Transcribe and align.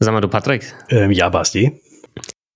Sag 0.00 0.14
mal, 0.14 0.20
du 0.20 0.28
Patrick. 0.28 0.74
Ähm, 0.88 1.10
ja, 1.10 1.28
Basti. 1.28 1.78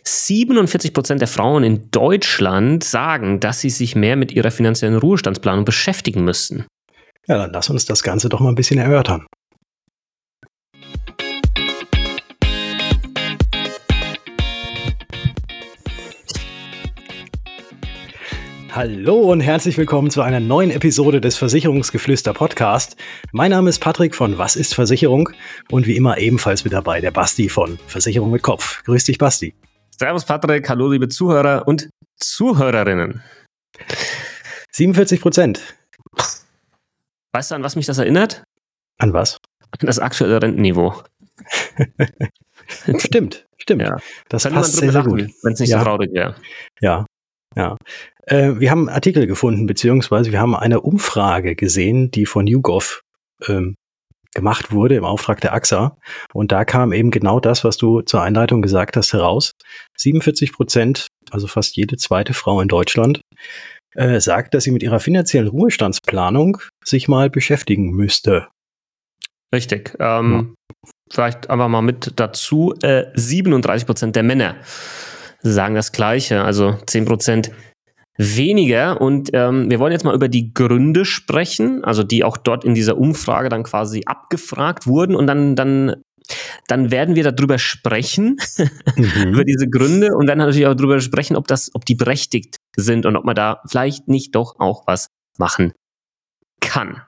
47 0.03 0.93
Prozent 0.93 1.21
der 1.21 1.29
Frauen 1.29 1.63
in 1.63 1.91
Deutschland 1.91 2.83
sagen, 2.85 3.39
dass 3.41 3.61
sie 3.61 3.71
sich 3.71 3.95
mehr 3.95 4.17
mit 4.17 4.33
ihrer 4.33 4.51
finanziellen 4.51 4.97
Ruhestandsplanung 4.97 5.65
beschäftigen 5.65 6.25
müssten. 6.25 6.67
Ja, 7.27 7.39
dann 7.39 7.53
lass 7.53 7.71
uns 7.71 7.85
das 7.85 8.03
Ganze 8.03 8.29
doch 8.29 8.41
mal 8.41 8.51
ein 8.51 8.55
bisschen 8.55 8.79
erörtern. 8.79 9.27
Hallo 18.75 19.31
und 19.31 19.41
herzlich 19.41 19.79
willkommen 19.79 20.11
zu 20.11 20.21
einer 20.21 20.41
neuen 20.41 20.73
Episode 20.73 21.21
des 21.21 21.37
Versicherungsgeflüster 21.37 22.35
Podcast. 22.35 22.97
Mein 23.31 23.53
Name 23.53 23.71
ist 23.71 23.79
Patrick 23.79 24.17
von 24.17 24.37
Was 24.37 24.57
ist 24.57 24.75
Versicherung 24.75 25.31
und 25.71 25.87
wie 25.87 25.95
immer 25.95 26.19
ebenfalls 26.19 26.65
mit 26.65 26.73
dabei 26.73 27.01
der 27.01 27.13
Basti 27.13 27.49
von 27.49 27.79
Versicherung 27.87 28.33
mit 28.33 28.43
Kopf. 28.43 28.83
Grüß 28.83 29.05
dich, 29.05 29.19
Basti. 29.19 29.55
Servus, 29.97 30.25
Patrick. 30.25 30.69
Hallo, 30.69 30.91
liebe 30.91 31.07
Zuhörer 31.07 31.69
und 31.69 31.89
Zuhörerinnen. 32.17 33.23
47 34.73 35.21
Prozent. 35.21 35.77
Weißt 37.33 37.53
du, 37.53 37.55
an 37.55 37.63
was 37.63 37.77
mich 37.77 37.87
das 37.87 37.99
erinnert? 37.99 38.43
An 38.99 39.13
was? 39.13 39.39
An 39.71 39.87
das 39.87 40.01
aktuelle 40.01 40.43
Rentenniveau. 40.43 41.01
stimmt, 42.99 43.47
stimmt. 43.57 43.83
Ja. 43.83 43.99
Das 44.29 44.43
Kann 44.43 44.55
passt 44.55 44.75
sehr, 44.75 44.91
sehr 44.91 45.05
gut. 45.05 45.29
Wenn 45.45 45.53
es 45.53 45.61
nicht 45.61 45.71
ja. 45.71 45.79
so 45.79 45.85
traurig 45.85 46.13
wäre. 46.13 46.35
Ja, 46.81 47.07
ja. 47.57 47.77
Äh, 48.27 48.53
wir 48.59 48.71
haben 48.71 48.89
Artikel 48.89 49.27
gefunden, 49.27 49.67
beziehungsweise 49.67 50.33
wir 50.33 50.41
haben 50.41 50.55
eine 50.55 50.81
Umfrage 50.81 51.55
gesehen, 51.55 52.11
die 52.11 52.27
von 52.27 52.47
YouGov 52.47 53.03
ähm, 53.49 53.75
gemacht 54.35 54.73
wurde 54.73 54.97
im 54.97 55.05
Auftrag 55.05 55.41
der 55.41 55.55
AXA. 55.55 55.97
Und 56.33 56.53
da 56.53 56.65
kam 56.65 56.93
eben 56.93 57.11
genau 57.11 57.41
das, 57.41 57.65
was 57.65 57.77
du 57.77 58.03
zur 58.03 58.23
Einleitung 58.23 58.63
gesagt 58.63 58.97
hast, 58.97 59.13
heraus. 59.13 59.53
47 59.97 60.53
Prozent, 60.53 61.07
also 61.31 61.47
fast 61.47 61.77
jede 61.77 61.97
zweite 61.97 62.35
Frau 62.35 62.61
in 62.61 62.69
Deutschland, 62.69 63.21
äh, 63.95 64.21
sagt, 64.21 64.55
dass 64.55 64.65
sie 64.65 64.73
mit 64.73 64.83
ihrer 64.83 65.01
finanziellen 65.01 65.49
Ruhestandsplanung 65.49 66.59
sich 66.85 67.09
mal 67.09 67.31
beschäftigen 67.31 67.91
müsste. 67.91 68.49
Richtig. 69.55 69.95
Ähm, 70.01 70.57
ja. 70.67 70.87
Vielleicht 71.13 71.49
einfach 71.49 71.69
mal 71.69 71.83
mit 71.83 72.15
dazu. 72.17 72.75
Äh, 72.83 73.05
37 73.15 73.87
Prozent 73.87 74.17
der 74.17 74.25
Männer 74.25 74.57
sagen 75.45 75.75
das 75.75 75.93
Gleiche. 75.93 76.43
Also 76.43 76.77
10 76.87 77.05
Prozent 77.05 77.51
weniger. 78.17 79.01
Und 79.01 79.31
ähm, 79.33 79.71
wir 79.71 79.79
wollen 79.79 79.93
jetzt 79.93 80.05
mal 80.05 80.15
über 80.15 80.29
die 80.29 80.53
Gründe 80.53 81.05
sprechen, 81.05 81.85
also 81.85 82.03
die 82.03 82.25
auch 82.25 82.37
dort 82.37 82.65
in 82.65 82.75
dieser 82.75 82.97
Umfrage 82.97 83.49
dann 83.49 83.63
quasi 83.63 84.03
abgefragt 84.07 84.87
wurden. 84.87 85.15
Und 85.15 85.27
dann, 85.27 85.57
dann, 85.57 86.03
dann 86.69 86.91
werden 86.91 87.15
wir 87.15 87.31
darüber 87.31 87.59
sprechen, 87.59 88.37
mhm. 88.97 89.33
über 89.33 89.45
diese 89.45 89.69
Gründe 89.69 90.15
und 90.15 90.27
dann 90.27 90.39
natürlich 90.39 90.67
auch 90.67 90.75
darüber 90.75 91.01
sprechen, 91.01 91.37
ob 91.37 91.47
das, 91.47 91.71
ob 91.75 91.85
die 91.85 91.95
berechtigt 91.95 92.57
sind 92.77 93.07
und 93.07 93.17
ob 93.17 93.25
man 93.25 93.35
da 93.35 93.61
vielleicht 93.67 94.09
nicht 94.09 94.35
doch 94.35 94.57
auch 94.59 94.87
was 94.87 95.09
machen 95.39 95.73
kann. 96.61 97.03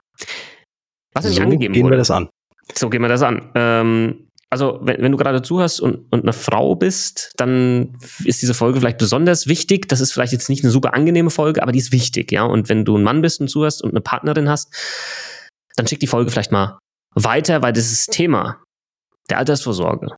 Was 1.14 1.25
so 1.25 1.42
angegeben 1.42 1.73
gehen 1.73 1.84
wurde. 1.84 1.95
wir 1.95 1.98
das 1.98 2.11
an. 2.11 2.29
So 2.75 2.91
gehen 2.91 3.01
wir 3.01 3.09
das 3.09 3.23
an. 3.23 3.51
Ähm, 3.55 4.25
also 4.50 4.78
wenn, 4.83 5.02
wenn 5.02 5.12
du 5.12 5.19
gerade 5.19 5.42
zuhörst 5.42 5.80
und, 5.80 6.06
und 6.11 6.22
eine 6.22 6.33
Frau 6.33 6.77
bist, 6.77 7.33
dann 7.36 7.98
ist 8.25 8.42
diese 8.42 8.55
Folge 8.55 8.80
vielleicht 8.80 8.98
besonders 8.98 9.47
wichtig. 9.47 9.89
Das 9.89 10.00
ist 10.00 10.12
vielleicht 10.12 10.33
jetzt 10.33 10.48
nicht 10.48 10.62
eine 10.64 10.70
super 10.70 10.94
angenehme 10.94 11.30
Folge, 11.30 11.62
aber 11.62 11.72
die 11.72 11.78
ist 11.78 11.92
wichtig, 11.92 12.33
ja. 12.33 12.44
Und 12.44 12.69
wenn 12.69 12.84
du 12.84 12.97
ein 12.97 13.02
Mann 13.02 13.22
bist 13.22 13.41
und 13.41 13.48
zuhörst 13.48 13.83
und 13.83 13.91
eine 13.91 14.00
Partnerin 14.00 14.48
hast, 14.48 14.72
dann 15.77 15.86
schick 15.86 16.00
die 16.00 16.06
Folge 16.06 16.30
vielleicht 16.30 16.52
mal 16.52 16.78
weiter, 17.14 17.62
weil 17.62 17.72
dieses 17.72 18.06
Thema 18.06 18.62
der 19.30 19.39
Altersvorsorge, 19.39 20.17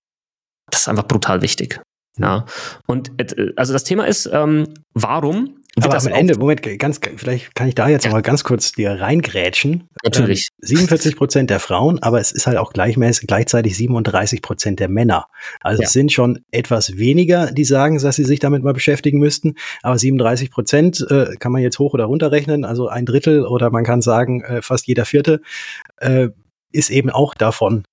das 0.70 0.82
ist 0.82 0.88
einfach 0.88 1.06
brutal 1.08 1.40
wichtig. 1.42 1.80
Ja. 2.18 2.44
Und 2.86 3.10
äh, 3.18 3.52
also 3.56 3.72
das 3.72 3.84
Thema 3.84 4.06
ist, 4.06 4.28
ähm, 4.32 4.74
warum 4.92 5.57
aber 5.76 5.96
am 5.96 6.06
Ende, 6.08 6.38
Moment, 6.38 6.62
ganz, 6.78 7.00
vielleicht 7.16 7.54
kann 7.54 7.68
ich 7.68 7.74
da 7.74 7.88
jetzt 7.88 8.04
ja. 8.04 8.10
mal 8.10 8.22
ganz 8.22 8.42
kurz 8.42 8.72
dir 8.72 9.00
reingrätschen. 9.00 9.88
Natürlich. 10.02 10.48
Ähm, 10.62 10.68
47 10.68 11.16
Prozent 11.16 11.50
der 11.50 11.60
Frauen, 11.60 12.02
aber 12.02 12.20
es 12.20 12.32
ist 12.32 12.46
halt 12.46 12.56
auch 12.56 12.72
gleichmäßig, 12.72 13.26
gleichzeitig 13.26 13.76
37 13.76 14.42
Prozent 14.42 14.80
der 14.80 14.88
Männer. 14.88 15.26
Also 15.60 15.82
ja. 15.82 15.86
es 15.86 15.92
sind 15.92 16.12
schon 16.12 16.40
etwas 16.50 16.96
weniger, 16.96 17.52
die 17.52 17.64
sagen, 17.64 17.98
dass 17.98 18.16
sie 18.16 18.24
sich 18.24 18.40
damit 18.40 18.62
mal 18.62 18.72
beschäftigen 18.72 19.18
müssten. 19.18 19.54
Aber 19.82 19.98
37 19.98 20.50
Prozent 20.50 21.06
äh, 21.10 21.36
kann 21.38 21.52
man 21.52 21.62
jetzt 21.62 21.78
hoch 21.78 21.94
oder 21.94 22.04
runter 22.04 22.32
rechnen. 22.32 22.64
Also 22.64 22.88
ein 22.88 23.06
Drittel 23.06 23.46
oder 23.46 23.70
man 23.70 23.84
kann 23.84 24.02
sagen, 24.02 24.42
äh, 24.42 24.62
fast 24.62 24.86
jeder 24.86 25.04
Vierte 25.04 25.40
äh, 25.98 26.28
ist 26.72 26.90
eben 26.90 27.10
auch 27.10 27.34
davon 27.34 27.84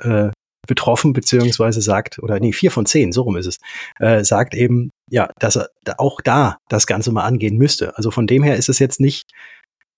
äh, 0.00 0.30
betroffen, 0.66 1.12
beziehungsweise 1.12 1.80
sagt, 1.80 2.18
oder 2.18 2.40
nee, 2.40 2.52
vier 2.52 2.70
von 2.70 2.86
zehn, 2.86 3.12
so 3.12 3.22
rum 3.22 3.36
ist 3.36 3.46
es, 3.46 3.58
äh, 4.00 4.22
sagt 4.22 4.54
eben, 4.54 4.90
ja, 5.10 5.30
dass 5.38 5.56
er 5.56 5.68
auch 5.98 6.20
da 6.20 6.58
das 6.68 6.86
Ganze 6.86 7.12
mal 7.12 7.24
angehen 7.24 7.56
müsste. 7.56 7.96
Also 7.96 8.10
von 8.10 8.26
dem 8.26 8.42
her 8.42 8.56
ist 8.56 8.68
es 8.68 8.78
jetzt 8.78 9.00
nicht, 9.00 9.30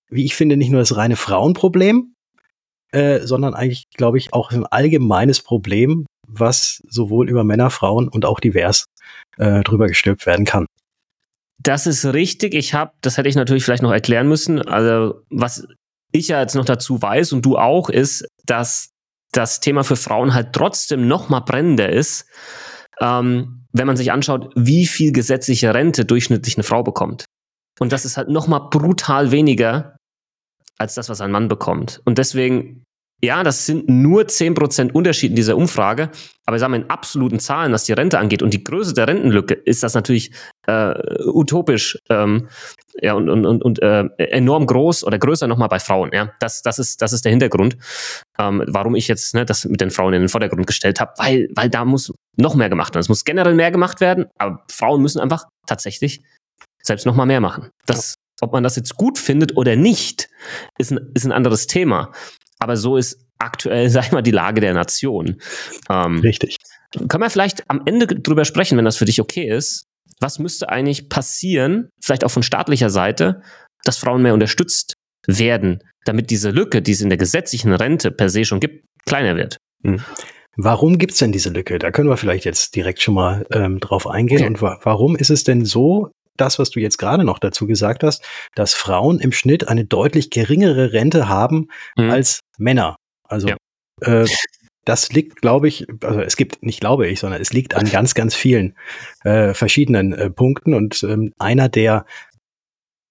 wie 0.09 0.25
ich 0.25 0.35
finde, 0.35 0.57
nicht 0.57 0.69
nur 0.69 0.79
das 0.79 0.95
reine 0.95 1.15
Frauenproblem, 1.15 2.13
äh, 2.91 3.19
sondern 3.19 3.53
eigentlich, 3.53 3.89
glaube 3.95 4.17
ich, 4.17 4.33
auch 4.33 4.51
ein 4.51 4.65
allgemeines 4.65 5.41
Problem, 5.41 6.05
was 6.27 6.81
sowohl 6.87 7.29
über 7.29 7.43
Männer, 7.43 7.69
Frauen 7.69 8.07
und 8.07 8.25
auch 8.25 8.39
divers 8.39 8.85
äh, 9.37 9.61
drüber 9.61 9.87
gestülpt 9.87 10.25
werden 10.25 10.45
kann. 10.45 10.65
Das 11.59 11.85
ist 11.87 12.05
richtig. 12.05 12.53
Ich 12.53 12.73
habe, 12.73 12.91
das 13.01 13.17
hätte 13.17 13.29
ich 13.29 13.35
natürlich 13.35 13.63
vielleicht 13.63 13.83
noch 13.83 13.91
erklären 13.91 14.27
müssen. 14.27 14.61
Also 14.61 15.21
was 15.29 15.67
ich 16.11 16.27
ja 16.27 16.41
jetzt 16.41 16.55
noch 16.55 16.65
dazu 16.65 17.01
weiß 17.01 17.33
und 17.33 17.45
du 17.45 17.57
auch, 17.57 17.89
ist, 17.89 18.25
dass 18.45 18.89
das 19.31 19.59
Thema 19.59 19.83
für 19.83 19.95
Frauen 19.95 20.33
halt 20.33 20.53
trotzdem 20.53 21.07
noch 21.07 21.29
mal 21.29 21.39
brennender 21.39 21.89
ist, 21.89 22.25
ähm, 23.01 23.65
wenn 23.73 23.87
man 23.87 23.97
sich 23.97 24.11
anschaut, 24.11 24.51
wie 24.55 24.85
viel 24.85 25.11
gesetzliche 25.11 25.73
Rente 25.73 26.05
durchschnittlich 26.05 26.57
eine 26.57 26.63
Frau 26.63 26.83
bekommt. 26.83 27.25
Und 27.79 27.91
das 27.91 28.05
ist 28.05 28.17
halt 28.17 28.29
noch 28.29 28.47
mal 28.47 28.59
brutal 28.59 29.31
weniger 29.31 29.95
als 30.77 30.95
das, 30.95 31.09
was 31.09 31.21
ein 31.21 31.31
Mann 31.31 31.47
bekommt. 31.47 32.01
Und 32.05 32.17
deswegen 32.17 32.83
ja, 33.23 33.43
das 33.43 33.67
sind 33.67 33.87
nur 33.87 34.23
10% 34.23 34.91
Unterschied 34.91 35.29
in 35.29 35.35
dieser 35.35 35.55
Umfrage, 35.55 36.09
aber 36.45 36.57
sagen 36.57 36.73
wir 36.73 36.79
in 36.79 36.89
absoluten 36.89 37.39
Zahlen, 37.39 37.71
was 37.71 37.83
die 37.83 37.93
Rente 37.93 38.17
angeht 38.17 38.41
und 38.41 38.51
die 38.51 38.63
Größe 38.63 38.95
der 38.95 39.07
Rentenlücke, 39.07 39.53
ist 39.53 39.83
das 39.83 39.93
natürlich 39.93 40.31
äh, 40.65 40.93
utopisch 41.25 41.99
ähm, 42.09 42.47
ja, 42.99 43.13
und, 43.13 43.29
und, 43.29 43.45
und, 43.45 43.63
und 43.63 43.81
äh, 43.81 44.05
enorm 44.17 44.65
groß 44.65 45.03
oder 45.03 45.19
größer 45.19 45.47
nochmal 45.47 45.69
bei 45.69 45.79
Frauen. 45.79 46.09
Ja, 46.13 46.33
das, 46.39 46.63
das, 46.63 46.79
ist, 46.79 47.01
das 47.03 47.13
ist 47.13 47.23
der 47.23 47.29
Hintergrund, 47.29 47.77
ähm, 48.39 48.63
warum 48.67 48.95
ich 48.95 49.07
jetzt 49.07 49.35
ne, 49.35 49.45
das 49.45 49.65
mit 49.65 49.81
den 49.81 49.91
Frauen 49.91 50.13
in 50.13 50.23
den 50.23 50.29
Vordergrund 50.29 50.65
gestellt 50.65 50.99
habe, 50.99 51.13
weil, 51.17 51.47
weil 51.53 51.69
da 51.69 51.85
muss 51.85 52.11
noch 52.37 52.55
mehr 52.55 52.69
gemacht 52.69 52.93
werden. 52.93 53.01
Es 53.01 53.09
muss 53.09 53.25
generell 53.25 53.55
mehr 53.55 53.71
gemacht 53.71 54.01
werden, 54.01 54.25
aber 54.37 54.63
Frauen 54.71 55.01
müssen 55.01 55.19
einfach 55.19 55.45
tatsächlich 55.67 56.21
selbst 56.81 57.05
nochmal 57.05 57.25
mehr 57.25 57.41
machen. 57.41 57.69
Das, 57.85 58.15
ob 58.41 58.53
man 58.53 58.63
das 58.63 58.75
jetzt 58.75 58.95
gut 58.95 59.19
findet 59.19 59.57
oder 59.57 59.75
nicht, 59.75 60.29
ist 60.77 60.91
ein, 60.91 61.11
ist 61.13 61.25
ein 61.25 61.31
anderes 61.31 61.67
Thema. 61.67 62.11
Aber 62.59 62.77
so 62.77 62.97
ist 62.97 63.25
aktuell, 63.39 63.89
sag 63.91 64.05
ich 64.05 64.11
mal, 64.11 64.21
die 64.21 64.31
Lage 64.31 64.61
der 64.61 64.73
Nation. 64.73 65.41
Ähm, 65.89 66.19
Richtig. 66.19 66.57
Können 67.07 67.23
wir 67.23 67.29
vielleicht 67.29 67.69
am 67.69 67.83
Ende 67.85 68.07
drüber 68.07 68.45
sprechen, 68.45 68.77
wenn 68.77 68.85
das 68.85 68.97
für 68.97 69.05
dich 69.05 69.21
okay 69.21 69.47
ist? 69.47 69.85
Was 70.19 70.39
müsste 70.39 70.69
eigentlich 70.69 71.09
passieren, 71.09 71.89
vielleicht 72.03 72.23
auch 72.23 72.31
von 72.31 72.43
staatlicher 72.43 72.89
Seite, 72.89 73.41
dass 73.83 73.97
Frauen 73.97 74.21
mehr 74.21 74.33
unterstützt 74.33 74.93
werden, 75.25 75.83
damit 76.05 76.29
diese 76.29 76.51
Lücke, 76.51 76.81
die 76.81 76.91
es 76.91 77.01
in 77.01 77.09
der 77.09 77.17
gesetzlichen 77.17 77.73
Rente 77.73 78.11
per 78.11 78.29
se 78.29 78.45
schon 78.45 78.59
gibt, 78.59 78.85
kleiner 79.05 79.35
wird? 79.35 79.57
Hm. 79.83 80.01
Warum 80.57 80.97
gibt's 80.97 81.19
denn 81.19 81.31
diese 81.31 81.49
Lücke? 81.49 81.79
Da 81.79 81.91
können 81.91 82.09
wir 82.09 82.17
vielleicht 82.17 82.45
jetzt 82.45 82.75
direkt 82.75 83.01
schon 83.01 83.13
mal 83.13 83.45
ähm, 83.51 83.79
drauf 83.79 84.07
eingehen. 84.07 84.45
Und 84.45 84.61
wa 84.61 84.79
warum 84.83 85.15
ist 85.15 85.29
es 85.29 85.43
denn 85.43 85.65
so, 85.65 86.11
das, 86.37 86.59
was 86.59 86.69
du 86.71 86.79
jetzt 86.79 86.97
gerade 86.97 87.23
noch 87.23 87.39
dazu 87.39 87.67
gesagt 87.67 88.03
hast, 88.03 88.23
dass 88.55 88.73
Frauen 88.73 89.19
im 89.19 89.31
Schnitt 89.31 89.67
eine 89.67 89.85
deutlich 89.85 90.29
geringere 90.29 90.93
Rente 90.93 91.29
haben 91.29 91.67
mhm. 91.95 92.09
als 92.09 92.39
Männer. 92.57 92.95
Also 93.27 93.49
ja. 93.49 93.55
äh, 94.01 94.27
das 94.85 95.11
liegt, 95.11 95.41
glaube 95.41 95.67
ich, 95.67 95.85
also 96.03 96.21
es 96.21 96.35
gibt, 96.35 96.63
nicht 96.63 96.79
glaube 96.79 97.07
ich, 97.07 97.19
sondern 97.19 97.41
es 97.41 97.53
liegt 97.53 97.75
an 97.75 97.89
ganz, 97.89 98.15
ganz 98.15 98.33
vielen 98.33 98.75
äh, 99.23 99.53
verschiedenen 99.53 100.13
äh, 100.13 100.29
Punkten. 100.29 100.73
Und 100.73 101.03
ähm, 101.03 101.33
einer 101.37 101.69
der 101.69 102.05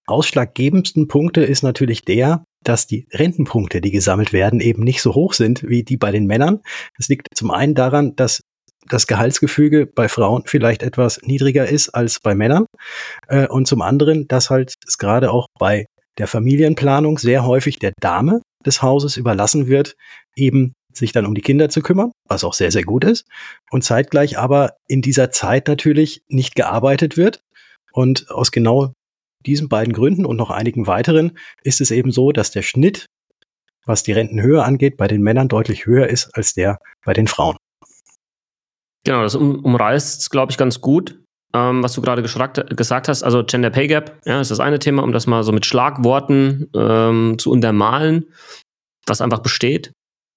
ausschlaggebendsten 0.07 1.07
Punkte 1.07 1.45
ist 1.45 1.63
natürlich 1.63 2.05
der, 2.05 2.45
dass 2.65 2.87
die 2.87 3.07
Rentenpunkte, 3.13 3.81
die 3.81 3.91
gesammelt 3.91 4.33
werden, 4.33 4.61
eben 4.61 4.83
nicht 4.85 5.03
so 5.03 5.15
hoch 5.15 5.33
sind 5.33 5.63
wie 5.69 5.83
die 5.83 5.97
bei 5.97 6.11
den 6.11 6.27
Männern. 6.27 6.61
Es 6.99 7.09
liegt 7.09 7.29
zum 7.35 7.51
einen 7.51 7.75
daran, 7.75 8.17
dass 8.17 8.41
das 8.89 9.07
Gehaltsgefüge 9.07 9.87
bei 9.87 10.09
Frauen 10.09 10.43
vielleicht 10.47 10.83
etwas 10.83 11.21
niedriger 11.23 11.69
ist 11.69 11.91
als 11.91 12.21
bei 12.21 12.35
Männern. 12.35 12.67
Äh, 13.29 13.47
und 13.47 13.67
zum 13.67 13.83
anderen, 13.83 14.27
dass 14.29 14.51
halt 14.51 14.75
es 14.87 14.99
gerade 14.99 15.31
auch 15.31 15.47
bei 15.59 15.87
der 16.19 16.27
Familienplanung 16.27 17.19
sehr 17.19 17.47
häufig 17.47 17.79
der 17.79 17.93
Dame 18.01 18.43
des 18.67 18.83
Hauses 18.83 19.17
überlassen 19.17 19.69
wird, 19.69 19.95
eben 20.37 20.75
sich 20.93 21.13
dann 21.13 21.27
um 21.27 21.35
die 21.35 21.41
Kinder 21.41 21.69
zu 21.69 21.83
kümmern, 21.83 22.11
was 22.29 22.45
auch 22.45 22.55
sehr, 22.55 22.73
sehr 22.73 22.83
gut 22.83 23.05
ist. 23.05 23.25
Und 23.71 23.85
zeitgleich 23.85 24.39
aber 24.39 24.75
in 24.89 25.03
dieser 25.03 25.31
Zeit 25.31 25.69
natürlich 25.69 26.23
nicht 26.29 26.57
gearbeitet 26.57 27.17
wird. 27.17 27.41
Und 27.93 28.31
aus 28.31 28.51
genau 28.51 28.93
diesen 29.47 29.69
beiden 29.69 29.93
Gründen 29.93 30.27
und 30.27 30.37
noch 30.37 30.51
einigen 30.51 30.87
weiteren 30.87 31.39
ist 31.63 31.81
es 31.81 31.91
eben 31.91 32.11
so, 32.11 32.33
dass 32.33 32.51
der 32.51 32.63
Schnitt, 32.63 33.07
was 33.87 34.03
die 34.03 34.13
Rentenhöhe 34.13 34.63
angeht, 34.63 34.97
bei 34.97 35.09
den 35.09 35.23
Männern 35.23 35.49
deutlich 35.49 35.87
höher 35.87 36.09
ist 36.09 36.31
als 36.35 36.55
der 36.55 36.79
bei 37.05 37.13
den 37.13 37.27
Frauen. 37.27 37.57
Genau, 39.05 39.23
das 39.23 39.35
um, 39.35 39.65
umreißt 39.65 40.31
glaube 40.31 40.53
ich, 40.53 40.59
ganz 40.59 40.81
gut, 40.81 41.19
ähm, 41.55 41.83
was 41.83 41.95
du 41.95 42.03
gerade 42.03 42.23
gesagt 42.23 43.09
hast. 43.09 43.23
Also 43.23 43.45
Gender 43.45 43.71
Pay 43.71 43.87
Gap, 43.89 44.21
ja, 44.25 44.41
ist 44.41 44.51
das 44.51 44.61
eine 44.61 44.79
Thema, 44.79 45.03
um 45.03 45.13
das 45.13 45.27
mal 45.27 45.43
so 45.43 45.53
mit 45.53 45.65
Schlagworten 45.65 46.71
ähm, 46.75 47.37
zu 47.39 47.51
untermalen, 47.51 48.27
was 49.07 49.21
einfach 49.21 49.41
besteht. 49.41 49.93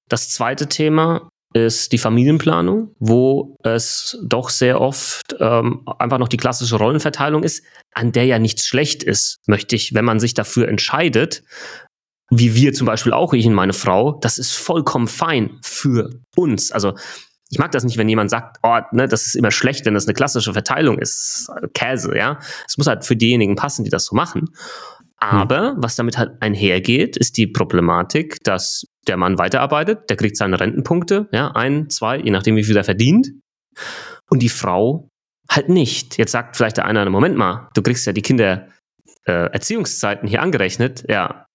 Das 0.09 0.29
zweite 0.29 0.67
Thema 0.67 1.29
ist 1.53 1.91
die 1.91 1.97
Familienplanung, 1.97 2.95
wo 2.99 3.57
es 3.63 4.17
doch 4.23 4.49
sehr 4.49 4.81
oft 4.81 5.35
ähm, 5.39 5.87
einfach 5.99 6.17
noch 6.17 6.27
die 6.27 6.37
klassische 6.37 6.77
Rollenverteilung 6.77 7.43
ist, 7.43 7.63
an 7.93 8.11
der 8.11 8.25
ja 8.25 8.39
nichts 8.39 8.65
schlecht 8.65 9.03
ist, 9.03 9.39
möchte 9.47 9.75
ich, 9.75 9.93
wenn 9.93 10.05
man 10.05 10.19
sich 10.19 10.33
dafür 10.33 10.67
entscheidet, 10.67 11.43
wie 12.29 12.55
wir 12.55 12.73
zum 12.73 12.87
Beispiel 12.87 13.13
auch, 13.13 13.33
ich 13.33 13.45
und 13.45 13.53
meine 13.53 13.73
Frau, 13.73 14.13
das 14.13 14.37
ist 14.37 14.53
vollkommen 14.53 15.07
fein 15.07 15.59
für 15.61 16.09
uns. 16.35 16.71
Also 16.71 16.95
ich 17.51 17.59
mag 17.59 17.71
das 17.71 17.83
nicht, 17.83 17.97
wenn 17.97 18.09
jemand 18.09 18.31
sagt, 18.31 18.57
oh, 18.63 18.79
ne, 18.91 19.07
das 19.07 19.27
ist 19.27 19.35
immer 19.35 19.51
schlecht, 19.51 19.85
wenn 19.85 19.93
das 19.93 20.07
eine 20.07 20.15
klassische 20.15 20.53
Verteilung 20.53 20.97
ist. 20.97 21.51
Käse, 21.75 22.17
ja. 22.17 22.39
Es 22.67 22.77
muss 22.77 22.87
halt 22.87 23.05
für 23.05 23.15
diejenigen 23.15 23.55
passen, 23.55 23.83
die 23.83 23.91
das 23.91 24.05
so 24.05 24.15
machen. 24.15 24.49
Aber 25.17 25.75
was 25.77 25.95
damit 25.95 26.17
halt 26.17 26.31
einhergeht, 26.41 27.15
ist 27.15 27.37
die 27.37 27.47
Problematik, 27.47 28.43
dass 28.43 28.85
der 29.07 29.17
Mann 29.17 29.37
weiterarbeitet, 29.37 30.09
der 30.09 30.17
kriegt 30.17 30.37
seine 30.37 30.59
Rentenpunkte, 30.59 31.27
ja, 31.31 31.51
ein, 31.51 31.89
zwei, 31.89 32.17
je 32.17 32.31
nachdem, 32.31 32.55
wie 32.55 32.63
viel 32.63 32.77
er 32.77 32.83
verdient. 32.83 33.29
Und 34.29 34.41
die 34.41 34.49
Frau 34.49 35.09
halt 35.49 35.69
nicht. 35.69 36.17
Jetzt 36.17 36.31
sagt 36.31 36.55
vielleicht 36.55 36.77
der 36.77 36.85
eine, 36.85 37.09
Moment 37.09 37.37
mal, 37.37 37.69
du 37.73 37.81
kriegst 37.81 38.05
ja 38.05 38.13
die 38.13 38.21
Kinder 38.21 38.67
äh, 39.25 39.51
Erziehungszeiten 39.51 40.27
hier 40.27 40.41
angerechnet, 40.41 41.03
ja. 41.07 41.45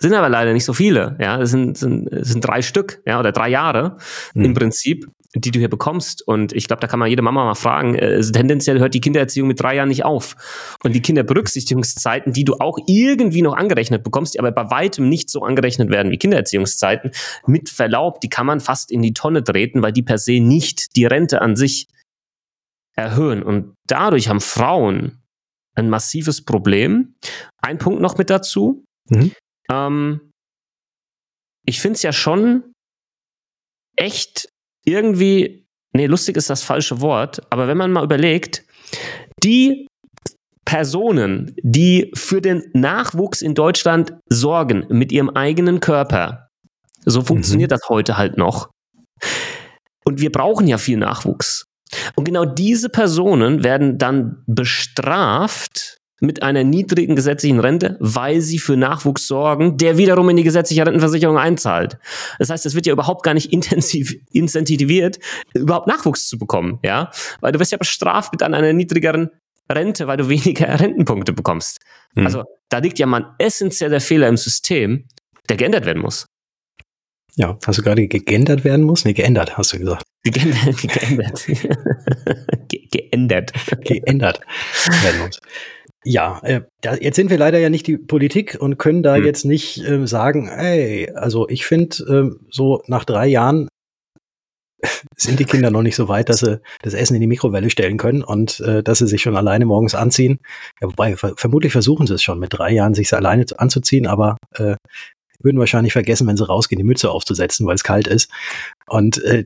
Sind 0.00 0.14
aber 0.14 0.28
leider 0.28 0.52
nicht 0.52 0.64
so 0.64 0.74
viele, 0.74 1.16
ja. 1.20 1.40
Es 1.40 1.50
sind, 1.50 1.76
sind, 1.76 2.08
sind 2.10 2.44
drei 2.44 2.62
Stück, 2.62 3.02
ja, 3.06 3.18
oder 3.18 3.32
drei 3.32 3.48
Jahre 3.48 3.96
mhm. 4.34 4.44
im 4.44 4.54
Prinzip 4.54 5.06
die 5.34 5.50
du 5.50 5.58
hier 5.58 5.68
bekommst. 5.68 6.26
Und 6.26 6.52
ich 6.52 6.66
glaube, 6.66 6.80
da 6.80 6.86
kann 6.86 6.98
man 6.98 7.08
jede 7.08 7.22
Mama 7.22 7.44
mal 7.44 7.54
fragen. 7.54 7.94
Äh, 7.94 8.20
tendenziell 8.22 8.78
hört 8.78 8.94
die 8.94 9.00
Kindererziehung 9.00 9.46
mit 9.46 9.60
drei 9.60 9.76
Jahren 9.76 9.88
nicht 9.88 10.04
auf. 10.04 10.36
Und 10.82 10.94
die 10.94 11.02
Kinderberücksichtigungszeiten, 11.02 12.32
die 12.32 12.44
du 12.44 12.54
auch 12.54 12.78
irgendwie 12.86 13.42
noch 13.42 13.54
angerechnet 13.54 14.02
bekommst, 14.02 14.34
die 14.34 14.38
aber 14.38 14.52
bei 14.52 14.70
weitem 14.70 15.08
nicht 15.08 15.28
so 15.30 15.42
angerechnet 15.42 15.90
werden 15.90 16.10
wie 16.10 16.18
Kindererziehungszeiten, 16.18 17.12
mit 17.46 17.68
Verlaub, 17.68 18.20
die 18.20 18.30
kann 18.30 18.46
man 18.46 18.60
fast 18.60 18.90
in 18.90 19.02
die 19.02 19.12
Tonne 19.12 19.44
treten, 19.44 19.82
weil 19.82 19.92
die 19.92 20.02
per 20.02 20.18
se 20.18 20.40
nicht 20.40 20.96
die 20.96 21.04
Rente 21.04 21.42
an 21.42 21.56
sich 21.56 21.88
erhöhen. 22.96 23.42
Und 23.42 23.74
dadurch 23.86 24.28
haben 24.28 24.40
Frauen 24.40 25.22
ein 25.74 25.90
massives 25.90 26.44
Problem. 26.44 27.14
Ein 27.58 27.78
Punkt 27.78 28.00
noch 28.00 28.18
mit 28.18 28.30
dazu. 28.30 28.84
Mhm. 29.08 29.32
Ähm, 29.70 30.30
ich 31.66 31.80
finde 31.80 31.96
es 31.96 32.02
ja 32.02 32.12
schon 32.12 32.72
echt 33.96 34.48
irgendwie, 34.88 35.66
nee, 35.92 36.06
lustig 36.06 36.36
ist 36.36 36.50
das 36.50 36.62
falsche 36.62 37.00
Wort, 37.00 37.40
aber 37.50 37.68
wenn 37.68 37.76
man 37.76 37.92
mal 37.92 38.04
überlegt, 38.04 38.64
die 39.42 39.86
Personen, 40.64 41.54
die 41.62 42.10
für 42.14 42.42
den 42.42 42.62
Nachwuchs 42.74 43.40
in 43.40 43.54
Deutschland 43.54 44.12
sorgen 44.28 44.84
mit 44.90 45.12
ihrem 45.12 45.30
eigenen 45.30 45.80
Körper, 45.80 46.48
so 47.04 47.22
funktioniert 47.22 47.70
mhm. 47.70 47.74
das 47.74 47.88
heute 47.88 48.18
halt 48.18 48.36
noch. 48.36 48.70
Und 50.04 50.20
wir 50.20 50.30
brauchen 50.30 50.66
ja 50.66 50.78
viel 50.78 50.98
Nachwuchs. 50.98 51.64
Und 52.16 52.24
genau 52.24 52.44
diese 52.44 52.90
Personen 52.90 53.64
werden 53.64 53.98
dann 53.98 54.42
bestraft 54.46 55.97
mit 56.20 56.42
einer 56.42 56.64
niedrigen 56.64 57.16
gesetzlichen 57.16 57.60
Rente, 57.60 57.96
weil 58.00 58.40
sie 58.40 58.58
für 58.58 58.76
Nachwuchs 58.76 59.26
sorgen, 59.26 59.76
der 59.76 59.98
wiederum 59.98 60.28
in 60.28 60.36
die 60.36 60.42
gesetzliche 60.42 60.84
Rentenversicherung 60.84 61.38
einzahlt. 61.38 61.98
Das 62.38 62.50
heißt, 62.50 62.66
es 62.66 62.74
wird 62.74 62.86
ja 62.86 62.92
überhaupt 62.92 63.22
gar 63.22 63.34
nicht 63.34 63.52
intensiv 63.52 64.16
incentiviert, 64.32 65.18
überhaupt 65.54 65.86
Nachwuchs 65.86 66.28
zu 66.28 66.38
bekommen, 66.38 66.78
ja, 66.82 67.10
weil 67.40 67.52
du 67.52 67.60
wirst 67.60 67.72
ja 67.72 67.78
bestraft 67.78 68.32
mit 68.32 68.42
einer 68.42 68.72
niedrigeren 68.72 69.30
Rente, 69.70 70.06
weil 70.06 70.16
du 70.16 70.28
weniger 70.28 70.68
Rentenpunkte 70.80 71.32
bekommst. 71.32 71.80
Hm. 72.14 72.26
Also 72.26 72.44
da 72.68 72.78
liegt 72.78 72.98
ja 72.98 73.06
mal 73.06 73.24
ein 73.24 73.30
essentieller 73.38 74.00
Fehler 74.00 74.28
im 74.28 74.36
System, 74.36 75.04
der 75.48 75.56
geändert 75.56 75.86
werden 75.86 76.02
muss. 76.02 76.26
Ja, 77.36 77.56
hast 77.64 77.78
du 77.78 77.82
gerade 77.82 78.08
geändert 78.08 78.64
werden 78.64 78.84
muss? 78.84 79.04
Nee, 79.04 79.12
geändert, 79.12 79.56
hast 79.56 79.72
du 79.72 79.78
gesagt. 79.78 80.02
Geändert. 80.24 80.76
geändert. 80.82 81.46
Ge 82.68 82.88
geändert. 82.90 83.52
Geändert 83.84 84.40
werden 85.02 85.20
muss. 85.20 85.38
Ja, 86.10 86.40
äh, 86.42 86.62
da, 86.80 86.94
jetzt 86.94 87.16
sind 87.16 87.28
wir 87.28 87.36
leider 87.36 87.58
ja 87.58 87.68
nicht 87.68 87.86
die 87.86 87.98
Politik 87.98 88.56
und 88.58 88.78
können 88.78 89.02
da 89.02 89.16
hm. 89.16 89.26
jetzt 89.26 89.44
nicht 89.44 89.84
äh, 89.84 90.06
sagen, 90.06 90.48
ey, 90.48 91.12
also 91.14 91.46
ich 91.50 91.66
finde, 91.66 91.96
äh, 92.32 92.46
so 92.50 92.82
nach 92.86 93.04
drei 93.04 93.26
Jahren 93.26 93.68
sind 95.16 95.38
die 95.38 95.44
Kinder 95.44 95.70
noch 95.70 95.82
nicht 95.82 95.96
so 95.96 96.08
weit, 96.08 96.30
dass 96.30 96.40
sie 96.40 96.62
das 96.80 96.94
Essen 96.94 97.14
in 97.14 97.20
die 97.20 97.26
Mikrowelle 97.26 97.68
stellen 97.68 97.98
können 97.98 98.22
und 98.22 98.58
äh, 98.60 98.82
dass 98.82 99.00
sie 99.00 99.06
sich 99.06 99.20
schon 99.20 99.36
alleine 99.36 99.66
morgens 99.66 99.94
anziehen. 99.94 100.38
Ja, 100.80 100.88
wobei, 100.88 101.14
ver 101.14 101.34
vermutlich 101.36 101.72
versuchen 101.72 102.06
sie 102.06 102.14
es 102.14 102.22
schon 102.22 102.38
mit 102.38 102.54
drei 102.54 102.72
Jahren, 102.72 102.94
sich 102.94 103.12
alleine 103.12 103.44
anzuziehen, 103.58 104.06
aber 104.06 104.38
äh, 104.54 104.76
würden 105.40 105.58
wahrscheinlich 105.58 105.92
vergessen, 105.92 106.26
wenn 106.26 106.38
sie 106.38 106.46
rausgehen, 106.46 106.78
die 106.78 106.86
Mütze 106.86 107.10
aufzusetzen, 107.10 107.66
weil 107.66 107.74
es 107.74 107.84
kalt 107.84 108.06
ist. 108.06 108.30
Und 108.86 109.22
äh, 109.24 109.44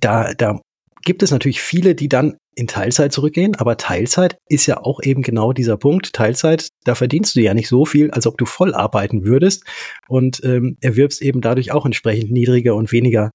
da, 0.00 0.34
da 0.34 0.60
gibt 1.06 1.22
es 1.22 1.30
natürlich 1.30 1.62
viele, 1.62 1.94
die 1.94 2.08
dann 2.08 2.36
in 2.54 2.66
Teilzeit 2.66 3.12
zurückgehen, 3.12 3.54
aber 3.54 3.76
Teilzeit 3.76 4.38
ist 4.48 4.66
ja 4.66 4.82
auch 4.82 5.00
eben 5.02 5.22
genau 5.22 5.52
dieser 5.52 5.76
Punkt. 5.76 6.12
Teilzeit, 6.12 6.68
da 6.84 6.94
verdienst 6.94 7.36
du 7.36 7.40
ja 7.40 7.54
nicht 7.54 7.68
so 7.68 7.86
viel, 7.86 8.10
als 8.10 8.26
ob 8.26 8.36
du 8.36 8.44
voll 8.44 8.74
arbeiten 8.74 9.24
würdest 9.24 9.64
und 10.08 10.42
ähm, 10.44 10.76
erwirbst 10.80 11.22
eben 11.22 11.40
dadurch 11.40 11.72
auch 11.72 11.86
entsprechend 11.86 12.32
niedriger 12.32 12.74
und 12.74 12.92
weniger 12.92 13.30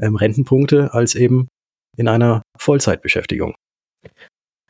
ähm, 0.00 0.16
Rentenpunkte 0.16 0.92
als 0.92 1.14
eben 1.14 1.48
in 1.96 2.08
einer 2.08 2.42
Vollzeitbeschäftigung. 2.58 3.54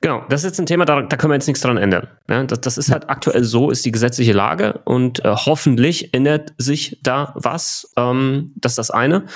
Genau, 0.03 0.25
das 0.29 0.41
ist 0.41 0.51
jetzt 0.51 0.59
ein 0.59 0.67
Thema, 0.67 0.85
da, 0.85 1.03
da 1.03 1.17
können 1.17 1.31
wir 1.31 1.37
jetzt 1.37 1.47
nichts 1.47 1.63
dran 1.63 1.77
ändern. 1.77 2.09
Ja, 2.29 2.43
das, 2.43 2.61
das 2.61 2.77
ist 2.77 2.91
halt 2.91 3.09
aktuell 3.09 3.45
so, 3.45 3.71
ist 3.71 3.87
die 3.87 3.93
gesetzliche 3.93 4.33
Lage 4.33 4.81
und 4.85 5.25
äh, 5.25 5.29
hoffentlich 5.29 6.13
ändert 6.13 6.53
sich 6.59 6.99
da 7.03 7.33
was. 7.37 7.93
Ähm, 7.97 8.53
das 8.57 8.73
ist 8.73 8.79
das 8.79 8.91
eine. 8.91 9.27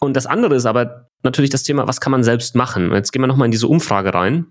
Und 0.00 0.14
das 0.14 0.26
andere 0.26 0.54
ist 0.54 0.66
aber 0.66 1.07
natürlich 1.22 1.50
das 1.50 1.62
Thema, 1.62 1.86
was 1.88 2.00
kann 2.00 2.12
man 2.12 2.24
selbst 2.24 2.54
machen? 2.54 2.92
Jetzt 2.92 3.12
gehen 3.12 3.22
wir 3.22 3.26
nochmal 3.26 3.46
in 3.46 3.52
diese 3.52 3.68
Umfrage 3.68 4.14
rein. 4.14 4.46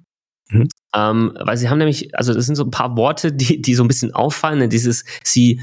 Mhm. 0.49 0.67
Ähm, 0.95 1.37
weil 1.39 1.57
sie 1.57 1.69
haben 1.69 1.77
nämlich, 1.77 2.15
also 2.15 2.33
das 2.33 2.45
sind 2.45 2.55
so 2.55 2.63
ein 2.63 2.71
paar 2.71 2.95
Worte, 2.95 3.33
die, 3.33 3.61
die 3.61 3.75
so 3.75 3.83
ein 3.83 3.87
bisschen 3.87 4.13
auffallen. 4.13 4.59
Ne? 4.59 4.69
Dieses, 4.69 5.03
sie 5.23 5.61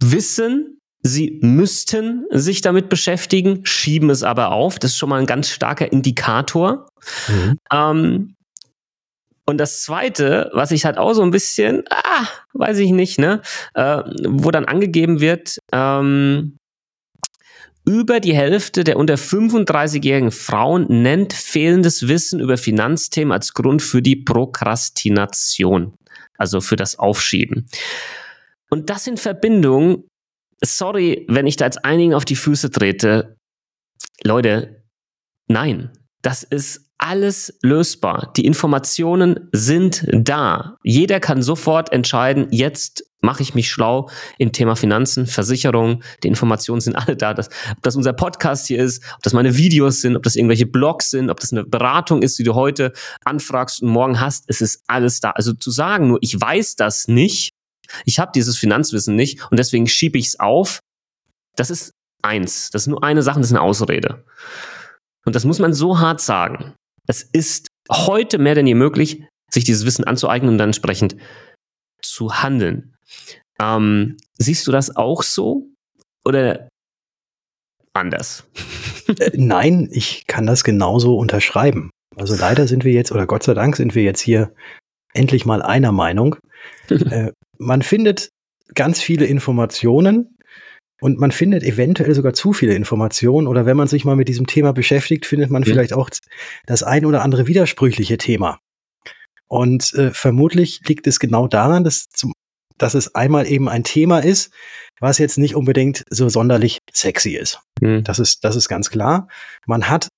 wissen, 0.00 0.78
sie 1.02 1.38
müssten 1.42 2.26
sich 2.30 2.60
damit 2.60 2.88
beschäftigen, 2.88 3.64
schieben 3.64 4.10
es 4.10 4.22
aber 4.22 4.52
auf. 4.52 4.78
Das 4.78 4.92
ist 4.92 4.98
schon 4.98 5.08
mal 5.08 5.20
ein 5.20 5.26
ganz 5.26 5.48
starker 5.48 5.90
Indikator. 5.90 6.88
Mhm. 7.28 7.58
Ähm, 7.72 8.34
und 9.44 9.58
das 9.58 9.82
zweite, 9.82 10.50
was 10.54 10.70
ich 10.70 10.84
halt 10.84 10.98
auch 10.98 11.14
so 11.14 11.22
ein 11.22 11.32
bisschen, 11.32 11.82
ah, 11.90 12.26
weiß 12.52 12.78
ich 12.78 12.92
nicht, 12.92 13.18
ne, 13.18 13.42
äh, 13.74 14.02
wo 14.24 14.50
dann 14.50 14.66
angegeben 14.66 15.20
wird, 15.20 15.58
ähm, 15.72 16.58
über 17.84 18.20
die 18.20 18.34
Hälfte 18.34 18.84
der 18.84 18.96
unter 18.96 19.14
35-jährigen 19.14 20.30
Frauen 20.30 20.86
nennt 20.88 21.32
fehlendes 21.32 22.08
Wissen 22.08 22.40
über 22.40 22.56
Finanzthemen 22.56 23.32
als 23.32 23.54
Grund 23.54 23.82
für 23.82 24.02
die 24.02 24.16
Prokrastination, 24.16 25.94
also 26.38 26.60
für 26.60 26.76
das 26.76 26.98
Aufschieben. 26.98 27.66
Und 28.70 28.88
das 28.88 29.06
in 29.06 29.16
Verbindung, 29.16 30.04
sorry, 30.62 31.26
wenn 31.28 31.46
ich 31.46 31.56
da 31.56 31.64
jetzt 31.66 31.84
einigen 31.84 32.14
auf 32.14 32.24
die 32.24 32.36
Füße 32.36 32.70
trete, 32.70 33.36
Leute, 34.22 34.84
nein, 35.48 35.90
das 36.22 36.44
ist 36.44 36.88
alles 36.98 37.58
lösbar. 37.62 38.32
Die 38.36 38.46
Informationen 38.46 39.48
sind 39.50 40.06
da. 40.12 40.76
Jeder 40.84 41.18
kann 41.18 41.42
sofort 41.42 41.92
entscheiden, 41.92 42.46
jetzt 42.52 43.11
mache 43.22 43.42
ich 43.42 43.54
mich 43.54 43.70
schlau 43.70 44.10
im 44.38 44.52
Thema 44.52 44.76
Finanzen, 44.76 45.26
Versicherung. 45.26 46.02
Die 46.22 46.28
Informationen 46.28 46.80
sind 46.80 46.96
alle 46.96 47.16
da. 47.16 47.32
Das, 47.34 47.48
ob 47.70 47.82
das 47.82 47.96
unser 47.96 48.12
Podcast 48.12 48.66
hier 48.66 48.82
ist, 48.82 49.02
ob 49.14 49.22
das 49.22 49.32
meine 49.32 49.56
Videos 49.56 50.00
sind, 50.00 50.16
ob 50.16 50.22
das 50.22 50.36
irgendwelche 50.36 50.66
Blogs 50.66 51.10
sind, 51.10 51.30
ob 51.30 51.40
das 51.40 51.52
eine 51.52 51.64
Beratung 51.64 52.22
ist, 52.22 52.38
die 52.38 52.44
du 52.44 52.54
heute 52.54 52.92
anfragst 53.24 53.82
und 53.82 53.88
morgen 53.88 54.20
hast, 54.20 54.44
es 54.48 54.60
ist 54.60 54.82
alles 54.86 55.20
da. 55.20 55.30
Also 55.30 55.52
zu 55.54 55.70
sagen, 55.70 56.08
nur 56.08 56.18
ich 56.20 56.38
weiß 56.38 56.76
das 56.76 57.08
nicht, 57.08 57.50
ich 58.04 58.18
habe 58.18 58.32
dieses 58.34 58.58
Finanzwissen 58.58 59.16
nicht 59.16 59.50
und 59.50 59.58
deswegen 59.58 59.86
schiebe 59.86 60.18
ich 60.18 60.28
es 60.28 60.40
auf, 60.40 60.80
das 61.56 61.70
ist 61.70 61.92
eins. 62.22 62.70
Das 62.70 62.82
ist 62.82 62.88
nur 62.88 63.02
eine 63.02 63.22
Sache, 63.22 63.38
das 63.38 63.48
ist 63.48 63.52
eine 63.52 63.62
Ausrede. 63.62 64.24
Und 65.24 65.36
das 65.36 65.44
muss 65.44 65.58
man 65.58 65.72
so 65.72 66.00
hart 66.00 66.20
sagen. 66.20 66.74
Es 67.06 67.22
ist 67.22 67.68
heute 67.90 68.38
mehr 68.38 68.54
denn 68.54 68.66
je 68.66 68.74
möglich, 68.74 69.24
sich 69.50 69.64
dieses 69.64 69.84
Wissen 69.84 70.04
anzueignen 70.04 70.52
und 70.52 70.58
dann 70.58 70.70
entsprechend 70.70 71.16
zu 72.00 72.42
handeln. 72.42 72.94
Ähm, 73.60 74.16
siehst 74.38 74.66
du 74.66 74.72
das 74.72 74.96
auch 74.96 75.22
so 75.22 75.68
oder 76.24 76.68
anders? 77.92 78.44
Äh, 79.18 79.32
nein, 79.34 79.88
ich 79.92 80.26
kann 80.26 80.46
das 80.46 80.64
genauso 80.64 81.16
unterschreiben. 81.16 81.90
Also 82.16 82.36
leider 82.36 82.66
sind 82.66 82.84
wir 82.84 82.92
jetzt, 82.92 83.12
oder 83.12 83.26
Gott 83.26 83.42
sei 83.42 83.54
Dank 83.54 83.76
sind 83.76 83.94
wir 83.94 84.02
jetzt 84.02 84.20
hier 84.20 84.54
endlich 85.14 85.44
mal 85.44 85.62
einer 85.62 85.92
Meinung. 85.92 86.36
äh, 86.88 87.32
man 87.58 87.82
findet 87.82 88.30
ganz 88.74 89.00
viele 89.00 89.26
Informationen, 89.26 90.36
und 91.02 91.18
man 91.18 91.32
findet 91.32 91.64
eventuell 91.64 92.14
sogar 92.14 92.32
zu 92.32 92.52
viele 92.52 92.74
Informationen 92.74 93.48
oder 93.48 93.66
wenn 93.66 93.76
man 93.76 93.88
sich 93.88 94.04
mal 94.04 94.14
mit 94.14 94.28
diesem 94.28 94.46
Thema 94.46 94.72
beschäftigt, 94.72 95.26
findet 95.26 95.50
man 95.50 95.62
mhm. 95.62 95.66
vielleicht 95.66 95.92
auch 95.92 96.08
das 96.64 96.84
ein 96.84 97.04
oder 97.04 97.22
andere 97.22 97.48
widersprüchliche 97.48 98.18
Thema. 98.18 98.60
Und 99.48 99.92
äh, 99.94 100.12
vermutlich 100.12 100.80
liegt 100.86 101.08
es 101.08 101.18
genau 101.18 101.48
daran, 101.48 101.82
dass, 101.82 102.04
zum, 102.08 102.32
dass 102.78 102.94
es 102.94 103.14
einmal 103.14 103.46
eben 103.46 103.68
ein 103.68 103.84
Thema 103.84 104.18
ist, 104.18 104.52
was 105.00 105.18
jetzt 105.18 105.38
nicht 105.38 105.56
unbedingt 105.56 106.04
so 106.10 106.28
sonderlich 106.28 106.78
sexy 106.92 107.30
ist. 107.30 107.60
Mhm. 107.80 108.04
Das 108.04 108.18
ist, 108.18 108.44
das 108.44 108.56
ist 108.56 108.68
ganz 108.68 108.90
klar. 108.90 109.28
Man 109.66 109.88
hat 109.88 110.08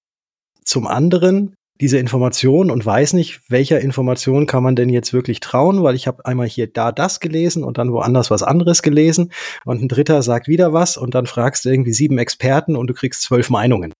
zum 0.65 0.87
anderen 0.87 1.55
diese 1.81 1.99
Information 1.99 2.71
und 2.71 2.87
weiß 2.87 3.15
nicht, 3.15 3.41
welcher 3.51 3.81
Information 3.81 4.47
kann 4.47 4.63
man 4.63 4.77
denn 4.77 4.89
jetzt 4.89 5.13
wirklich 5.13 5.41
trauen, 5.41 5.83
weil 5.83 5.97
ich 5.97 6.07
habe 6.07 6.25
einmal 6.25 6.47
hier 6.47 6.69
da 6.69 6.93
das 6.93 7.19
gelesen 7.19 7.65
und 7.65 7.79
dann 7.79 7.93
woanders 7.93 8.31
was 8.31 8.45
anderes 8.45 8.83
gelesen 8.83 9.33
und 9.65 9.83
ein 9.83 9.89
Dritter 9.89 10.23
sagt 10.23 10.47
wieder 10.47 10.73
was 10.73 10.97
und 10.97 11.15
dann 11.15 11.27
fragst 11.27 11.65
du 11.65 11.71
irgendwie 11.71 11.93
sieben 11.93 12.19
Experten 12.19 12.77
und 12.77 12.87
du 12.87 12.95
kriegst 12.95 13.23
zwölf 13.23 13.51
Meinungen. 13.51 13.93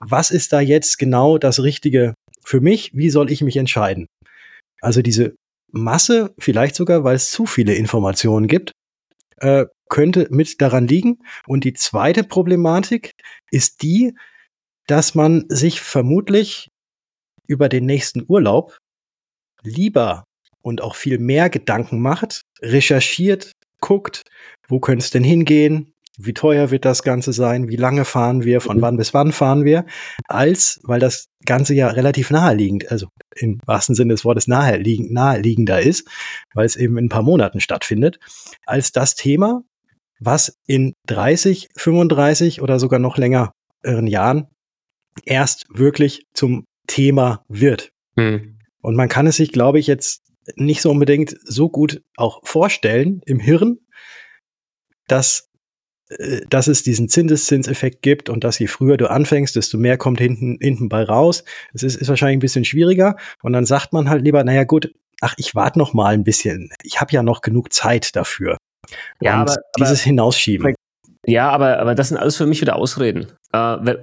Was 0.00 0.30
ist 0.30 0.52
da 0.52 0.60
jetzt 0.60 0.98
genau 0.98 1.38
das 1.38 1.62
Richtige 1.62 2.14
für 2.42 2.60
mich? 2.60 2.90
Wie 2.94 3.10
soll 3.10 3.30
ich 3.30 3.42
mich 3.42 3.56
entscheiden? 3.56 4.06
Also 4.80 5.02
diese 5.02 5.34
Masse, 5.72 6.34
vielleicht 6.38 6.76
sogar, 6.76 7.02
weil 7.04 7.16
es 7.16 7.30
zu 7.30 7.46
viele 7.46 7.74
Informationen 7.74 8.46
gibt, 8.46 8.72
äh, 9.38 9.66
könnte 9.88 10.28
mit 10.30 10.60
daran 10.60 10.86
liegen. 10.86 11.18
Und 11.46 11.64
die 11.64 11.72
zweite 11.72 12.24
Problematik 12.24 13.12
ist 13.50 13.82
die, 13.82 14.14
dass 14.86 15.14
man 15.14 15.44
sich 15.48 15.80
vermutlich 15.80 16.68
über 17.46 17.68
den 17.68 17.86
nächsten 17.86 18.24
Urlaub 18.28 18.78
lieber 19.62 20.24
und 20.62 20.80
auch 20.80 20.94
viel 20.94 21.18
mehr 21.18 21.50
Gedanken 21.50 22.00
macht, 22.00 22.42
recherchiert, 22.60 23.52
guckt, 23.80 24.22
wo 24.68 24.80
könnte 24.80 25.04
es 25.04 25.10
denn 25.10 25.24
hingehen, 25.24 25.91
wie 26.24 26.34
teuer 26.34 26.70
wird 26.70 26.84
das 26.84 27.02
Ganze 27.02 27.32
sein, 27.32 27.68
wie 27.68 27.76
lange 27.76 28.04
fahren 28.04 28.44
wir, 28.44 28.60
von 28.60 28.78
mhm. 28.78 28.82
wann 28.82 28.96
bis 28.96 29.14
wann 29.14 29.32
fahren 29.32 29.64
wir, 29.64 29.84
als, 30.28 30.80
weil 30.84 31.00
das 31.00 31.28
Ganze 31.44 31.74
ja 31.74 31.88
relativ 31.88 32.30
naheliegend, 32.30 32.90
also 32.90 33.08
im 33.34 33.58
wahrsten 33.66 33.94
Sinne 33.94 34.14
des 34.14 34.24
Wortes 34.24 34.46
naheliegend, 34.46 35.12
naheliegender 35.12 35.80
ist, 35.80 36.08
weil 36.54 36.66
es 36.66 36.76
eben 36.76 36.98
in 36.98 37.06
ein 37.06 37.08
paar 37.08 37.22
Monaten 37.22 37.60
stattfindet, 37.60 38.18
als 38.66 38.92
das 38.92 39.14
Thema, 39.14 39.62
was 40.20 40.56
in 40.66 40.94
30, 41.06 41.70
35 41.76 42.62
oder 42.62 42.78
sogar 42.78 43.00
noch 43.00 43.16
längeren 43.16 43.52
Jahren 44.06 44.46
erst 45.24 45.66
wirklich 45.70 46.26
zum 46.32 46.64
Thema 46.86 47.44
wird. 47.48 47.90
Hm. 48.16 48.58
Und 48.80 48.96
man 48.96 49.08
kann 49.08 49.26
es 49.26 49.36
sich, 49.36 49.52
glaube 49.52 49.78
ich, 49.78 49.86
jetzt 49.86 50.22
nicht 50.56 50.82
so 50.82 50.90
unbedingt 50.90 51.36
so 51.44 51.68
gut 51.68 52.02
auch 52.16 52.40
vorstellen 52.44 53.20
im 53.26 53.38
Hirn, 53.38 53.78
dass, 55.06 55.48
dass 56.48 56.66
es 56.66 56.82
diesen 56.82 57.08
Zinseszinseffekt 57.08 58.02
gibt 58.02 58.28
und 58.28 58.44
dass 58.44 58.58
je 58.58 58.66
früher 58.66 58.96
du 58.96 59.10
anfängst, 59.10 59.56
desto 59.56 59.78
mehr 59.78 59.96
kommt 59.96 60.20
hinten, 60.20 60.58
hinten 60.60 60.88
bei 60.88 61.02
raus. 61.02 61.44
Es 61.72 61.82
ist, 61.82 61.96
ist 61.96 62.08
wahrscheinlich 62.08 62.36
ein 62.36 62.40
bisschen 62.40 62.64
schwieriger. 62.64 63.16
Und 63.42 63.52
dann 63.52 63.64
sagt 63.64 63.92
man 63.92 64.08
halt 64.08 64.22
lieber, 64.22 64.42
naja 64.44 64.64
gut, 64.64 64.92
ach, 65.20 65.34
ich 65.38 65.54
warte 65.54 65.78
noch 65.78 65.94
mal 65.94 66.14
ein 66.14 66.24
bisschen. 66.24 66.70
Ich 66.82 67.00
habe 67.00 67.12
ja 67.12 67.22
noch 67.22 67.40
genug 67.40 67.72
Zeit 67.72 68.16
dafür. 68.16 68.56
Ja, 69.20 69.42
und 69.42 69.50
aber, 69.50 69.56
dieses 69.78 70.00
aber, 70.00 70.06
Hinausschieben. 70.06 70.74
Ja, 71.24 71.50
aber, 71.50 71.78
aber 71.78 71.94
das 71.94 72.08
sind 72.08 72.16
alles 72.16 72.36
für 72.36 72.46
mich 72.46 72.60
wieder 72.60 72.76
Ausreden. 72.76 73.28
Äh, 73.52 73.94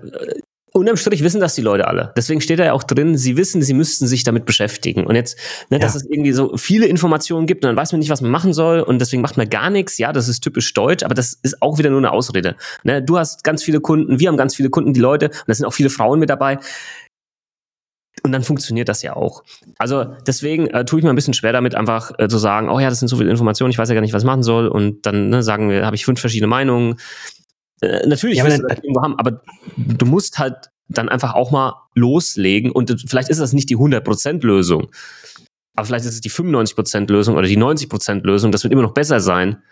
unterm 0.74 0.98
Strich 0.98 1.24
wissen 1.24 1.42
das 1.42 1.56
die 1.56 1.62
Leute 1.62 1.88
alle. 1.88 2.14
Deswegen 2.16 2.42
steht 2.42 2.60
da 2.60 2.66
ja 2.66 2.74
auch 2.74 2.84
drin, 2.84 3.18
sie 3.18 3.38
wissen, 3.38 3.62
sie 3.62 3.74
müssten 3.74 4.08
sich 4.08 4.24
damit 4.24 4.46
beschäftigen. 4.46 5.06
Und 5.06 5.16
jetzt, 5.16 5.38
ne, 5.70 5.78
ja. 5.78 5.80
dass 5.80 5.96
es 5.96 6.06
irgendwie 6.06 6.32
so 6.32 6.56
viele 6.58 6.86
Informationen 6.86 7.48
gibt 7.48 7.64
und 7.64 7.70
dann 7.70 7.78
weiß 7.78 7.92
man 7.92 8.00
nicht, 8.00 8.10
was 8.10 8.22
man 8.22 8.32
machen 8.32 8.54
soll 8.54 8.82
und 8.82 9.00
deswegen 9.00 9.22
macht 9.22 9.38
man 9.38 9.50
gar 9.50 9.70
nichts. 9.70 9.98
Ja, 9.98 10.14
das 10.14 10.28
ist 10.28 10.42
typisch 10.42 10.74
deutsch, 10.74 11.04
aber 11.04 11.16
das 11.16 11.34
ist 11.42 11.62
auch 11.62 11.78
wieder 11.78 11.90
nur 11.90 12.00
eine 12.00 12.12
Ausrede. 12.12 12.56
Ne, 12.84 13.02
du 13.02 13.18
hast 13.18 13.44
ganz 13.44 13.64
viele 13.64 13.82
Kunden, 13.82 14.20
wir 14.20 14.28
haben 14.28 14.38
ganz 14.38 14.56
viele 14.56 14.70
Kunden, 14.70 14.94
die 14.94 15.00
Leute, 15.00 15.28
und 15.28 15.48
da 15.48 15.54
sind 15.54 15.66
auch 15.66 15.74
viele 15.74 15.90
Frauen 15.90 16.20
mit 16.20 16.30
dabei. 16.30 16.60
Und 18.24 18.32
dann 18.34 18.44
funktioniert 18.44 18.90
das 18.90 19.02
ja 19.02 19.16
auch. 19.16 19.44
Also 19.78 20.06
deswegen 20.28 20.68
äh, 20.68 20.84
tue 20.84 21.00
ich 21.00 21.04
mir 21.06 21.10
ein 21.10 21.16
bisschen 21.16 21.34
schwer 21.34 21.54
damit, 21.54 21.76
einfach 21.76 22.12
äh, 22.18 22.28
zu 22.28 22.38
sagen, 22.38 22.70
oh 22.70 22.80
ja, 22.80 22.90
das 22.90 23.00
sind 23.00 23.08
so 23.08 23.18
viele 23.18 23.30
Informationen, 23.30 23.72
ich 23.72 23.78
weiß 23.78 23.88
ja 23.88 23.96
gar 23.96 24.02
nicht, 24.02 24.14
was 24.14 24.24
ich 24.24 24.28
machen 24.28 24.44
soll. 24.44 24.68
Und 24.68 25.06
dann 25.06 25.30
ne, 25.30 25.42
sagen 25.42 25.70
wir, 25.70 25.86
habe 25.86 25.96
ich 25.96 26.06
fünf 26.06 26.20
verschiedene 26.20 26.48
Meinungen. 26.48 26.98
Äh, 27.82 28.08
natürlich 28.08 28.38
ja, 28.38 28.46
wirst 28.46 28.60
du 28.60 28.68
das 28.68 28.80
irgendwo 28.80 29.02
haben, 29.02 29.18
aber 29.18 29.42
du 29.78 30.06
musst 30.06 30.40
halt 30.40 30.70
dann 30.88 31.10
einfach 31.10 31.34
auch 31.34 31.52
mal 31.52 31.76
loslegen 31.94 32.72
und 32.72 33.06
vielleicht 33.08 33.30
ist 33.30 33.40
das 33.40 33.54
nicht 33.54 33.70
die 33.70 33.78
100% 33.78 34.46
Lösung, 34.46 34.90
aber 35.80 35.86
vielleicht 35.86 36.06
ist 36.06 36.16
es 36.16 36.22
die 36.22 36.32
95% 36.32 37.10
Lösung 37.10 37.38
oder 37.38 37.48
die 37.48 37.58
90% 37.58 38.26
Lösung. 38.26 38.52
Das 38.52 38.64
wird 38.64 38.74
immer 38.74 38.82
noch 38.82 38.94
besser 38.94 39.22
sein, 39.22 39.64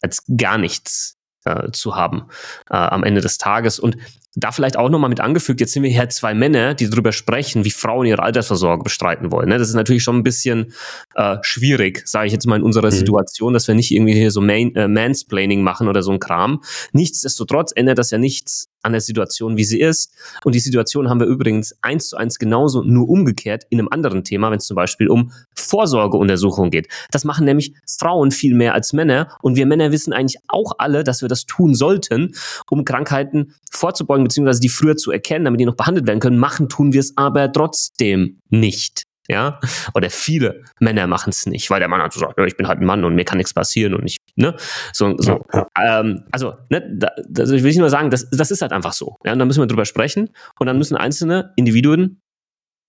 als 0.00 0.24
gar 0.36 0.56
nichts 0.56 1.18
äh, 1.44 1.70
zu 1.72 1.96
haben 1.96 2.28
äh, 2.70 2.76
am 2.76 3.04
Ende 3.04 3.20
des 3.20 3.36
Tages. 3.36 3.78
Und 3.78 3.98
da 4.36 4.52
vielleicht 4.52 4.76
auch 4.76 4.88
nochmal 4.88 5.10
mit 5.10 5.20
angefügt, 5.20 5.60
jetzt 5.60 5.72
sind 5.72 5.82
wir 5.82 5.90
hier 5.90 6.08
zwei 6.08 6.34
Männer, 6.34 6.74
die 6.74 6.88
darüber 6.88 7.12
sprechen, 7.12 7.64
wie 7.64 7.70
Frauen 7.70 8.06
ihre 8.06 8.22
Altersvorsorge 8.22 8.84
bestreiten 8.84 9.32
wollen. 9.32 9.48
Ne? 9.48 9.58
Das 9.58 9.68
ist 9.68 9.74
natürlich 9.74 10.04
schon 10.04 10.16
ein 10.16 10.22
bisschen 10.22 10.72
äh, 11.16 11.38
schwierig, 11.42 12.06
sage 12.06 12.28
ich 12.28 12.32
jetzt 12.32 12.46
mal 12.46 12.56
in 12.56 12.62
unserer 12.62 12.86
mhm. 12.86 12.96
Situation, 12.96 13.52
dass 13.52 13.66
wir 13.66 13.74
nicht 13.74 13.90
irgendwie 13.90 14.14
hier 14.14 14.30
so 14.30 14.40
Main, 14.40 14.74
äh, 14.76 14.86
Mansplaining 14.86 15.62
machen 15.62 15.88
oder 15.88 16.02
so 16.02 16.12
ein 16.12 16.20
Kram. 16.20 16.62
Nichtsdestotrotz 16.92 17.72
ändert 17.74 17.98
das 17.98 18.10
ja 18.10 18.18
nichts 18.18 18.70
an 18.82 18.92
der 18.92 19.00
Situation, 19.00 19.56
wie 19.56 19.64
sie 19.64 19.80
ist. 19.80 20.12
Und 20.44 20.54
die 20.54 20.60
Situation 20.60 21.08
haben 21.08 21.20
wir 21.20 21.26
übrigens 21.26 21.74
eins 21.82 22.08
zu 22.08 22.16
eins 22.16 22.38
genauso, 22.38 22.82
nur 22.82 23.08
umgekehrt 23.08 23.64
in 23.70 23.78
einem 23.78 23.88
anderen 23.90 24.24
Thema, 24.24 24.50
wenn 24.50 24.58
es 24.58 24.66
zum 24.66 24.74
Beispiel 24.74 25.08
um 25.08 25.32
Vorsorgeuntersuchungen 25.54 26.70
geht. 26.70 26.88
Das 27.10 27.24
machen 27.24 27.44
nämlich 27.44 27.74
Frauen 27.86 28.30
viel 28.30 28.54
mehr 28.54 28.74
als 28.74 28.92
Männer. 28.92 29.36
Und 29.42 29.56
wir 29.56 29.66
Männer 29.66 29.92
wissen 29.92 30.12
eigentlich 30.12 30.40
auch 30.48 30.72
alle, 30.78 31.04
dass 31.04 31.22
wir 31.22 31.28
das 31.28 31.46
tun 31.46 31.74
sollten, 31.74 32.34
um 32.70 32.84
Krankheiten 32.84 33.54
vorzubeugen, 33.70 34.19
beziehungsweise 34.24 34.60
die 34.60 34.68
früher 34.68 34.96
zu 34.96 35.10
erkennen, 35.10 35.44
damit 35.44 35.60
die 35.60 35.66
noch 35.66 35.76
behandelt 35.76 36.06
werden 36.06 36.20
können. 36.20 36.38
Machen 36.38 36.68
tun 36.68 36.92
wir 36.92 37.00
es 37.00 37.16
aber 37.16 37.52
trotzdem 37.52 38.40
nicht 38.48 39.04
ja, 39.30 39.60
oder 39.94 40.10
viele 40.10 40.64
Männer 40.80 41.06
machen 41.06 41.30
es 41.30 41.46
nicht, 41.46 41.70
weil 41.70 41.78
der 41.78 41.88
Mann 41.88 42.02
hat 42.02 42.12
so 42.12 42.18
sagt, 42.18 42.36
ich 42.46 42.56
bin 42.56 42.66
halt 42.66 42.80
ein 42.80 42.84
Mann 42.84 43.04
und 43.04 43.14
mir 43.14 43.24
kann 43.24 43.38
nichts 43.38 43.54
passieren 43.54 43.94
und 43.94 44.04
ich, 44.04 44.16
ne, 44.34 44.56
so, 44.92 45.16
so, 45.18 45.44
ja, 45.52 45.66
ja. 45.78 46.00
Ähm, 46.00 46.24
also, 46.32 46.54
ne, 46.68 46.84
da, 46.98 47.12
also 47.38 47.54
ich 47.54 47.62
will 47.62 47.72
nur 47.76 47.90
sagen, 47.90 48.10
das, 48.10 48.28
das 48.30 48.50
ist 48.50 48.60
halt 48.60 48.72
einfach 48.72 48.92
so, 48.92 49.14
ja, 49.24 49.32
und 49.32 49.38
da 49.38 49.44
müssen 49.44 49.62
wir 49.62 49.68
drüber 49.68 49.84
sprechen 49.84 50.30
und 50.58 50.66
dann 50.66 50.78
müssen 50.78 50.96
einzelne 50.96 51.52
Individuen 51.54 52.20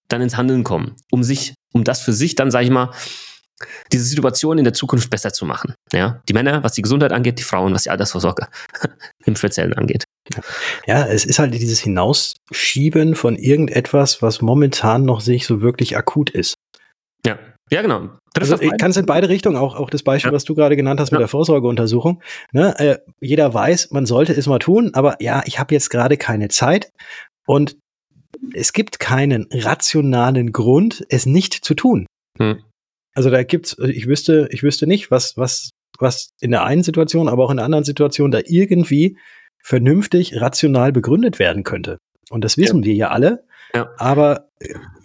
dann 0.08 0.22
ins 0.22 0.36
Handeln 0.36 0.64
kommen, 0.64 0.96
um 1.12 1.22
sich, 1.22 1.54
um 1.74 1.84
das 1.84 2.02
für 2.02 2.12
sich 2.12 2.34
dann, 2.34 2.50
sage 2.50 2.66
ich 2.66 2.72
mal, 2.72 2.90
diese 3.92 4.06
Situation 4.06 4.58
in 4.58 4.64
der 4.64 4.74
Zukunft 4.74 5.12
besser 5.12 5.32
zu 5.32 5.46
machen. 5.46 5.76
Ja, 5.94 6.24
die 6.28 6.34
Männer, 6.34 6.64
was 6.64 6.74
die 6.74 6.82
Gesundheit 6.82 7.12
angeht, 7.12 7.38
die 7.38 7.44
Frauen, 7.44 7.72
was 7.76 7.84
die 7.84 7.92
Altersvorsorge 7.92 8.48
im 9.26 9.36
Speziellen 9.36 9.74
angeht. 9.74 10.06
Ja, 10.86 11.06
es 11.06 11.26
ist 11.26 11.40
halt 11.40 11.54
dieses 11.54 11.80
Hinausschieben 11.80 13.16
von 13.16 13.36
irgendetwas, 13.36 14.22
was 14.22 14.42
momentan 14.42 15.04
noch 15.04 15.26
nicht 15.26 15.46
so 15.46 15.62
wirklich 15.62 15.98
akut 15.98 16.30
ist. 16.30 16.56
Ja, 17.26 17.38
ja, 17.72 17.82
genau. 17.82 18.10
also, 18.38 18.60
ich 18.60 18.78
kann 18.78 18.92
es 18.92 18.98
in 18.98 19.06
beide 19.06 19.30
Richtungen, 19.30 19.56
auch, 19.56 19.76
auch 19.76 19.90
das 19.90 20.04
Beispiel, 20.04 20.32
ja. 20.32 20.36
was 20.36 20.44
du 20.44 20.56
gerade 20.56 20.76
genannt 20.76 21.00
hast 21.00 21.12
mit 21.12 21.20
ja. 21.20 21.24
der 21.24 21.28
Vorsorgeuntersuchung. 21.30 22.22
Ne, 22.52 22.78
äh, 22.80 22.98
jeder 23.22 23.54
weiß, 23.54 23.92
man 23.92 24.06
sollte 24.06 24.34
es 24.34 24.46
mal 24.48 24.60
tun, 24.60 24.92
aber 24.94 25.22
ja, 25.22 25.42
ich 25.46 25.58
habe 25.58 25.74
jetzt 25.74 25.90
gerade 25.90 26.18
keine 26.18 26.50
Zeit 26.50 26.92
und 27.48 27.78
es 28.54 28.74
gibt 28.74 29.00
keinen 29.00 29.48
rationalen 29.52 30.52
Grund, 30.52 31.06
es 31.10 31.26
nicht 31.26 31.54
zu 31.54 31.74
tun. 31.74 32.08
Hm. 32.38 32.64
Also 33.14 33.30
da 33.30 33.44
gibt's, 33.44 33.78
ich 33.78 34.08
wüsste, 34.08 34.48
ich 34.52 34.64
wüsste 34.64 34.88
nicht, 34.88 35.12
was, 35.12 35.38
was, 35.38 35.70
was 36.00 36.32
in 36.42 36.52
der 36.52 36.66
einen 36.66 36.84
Situation, 36.84 37.30
aber 37.30 37.46
auch 37.46 37.52
in 37.52 37.58
der 37.58 37.66
anderen 37.66 37.84
Situation 37.84 38.32
da 38.32 38.40
irgendwie 38.46 39.18
vernünftig, 39.64 40.40
rational 40.42 40.92
begründet 40.92 41.40
werden 41.40 41.64
könnte. 41.64 41.98
Und 42.30 42.44
das 42.44 42.58
wissen 42.58 42.84
ja. 42.84 42.86
wir 42.86 42.94
ja 42.94 43.10
alle. 43.10 43.44
Ja. 43.76 43.90
Aber 43.98 44.48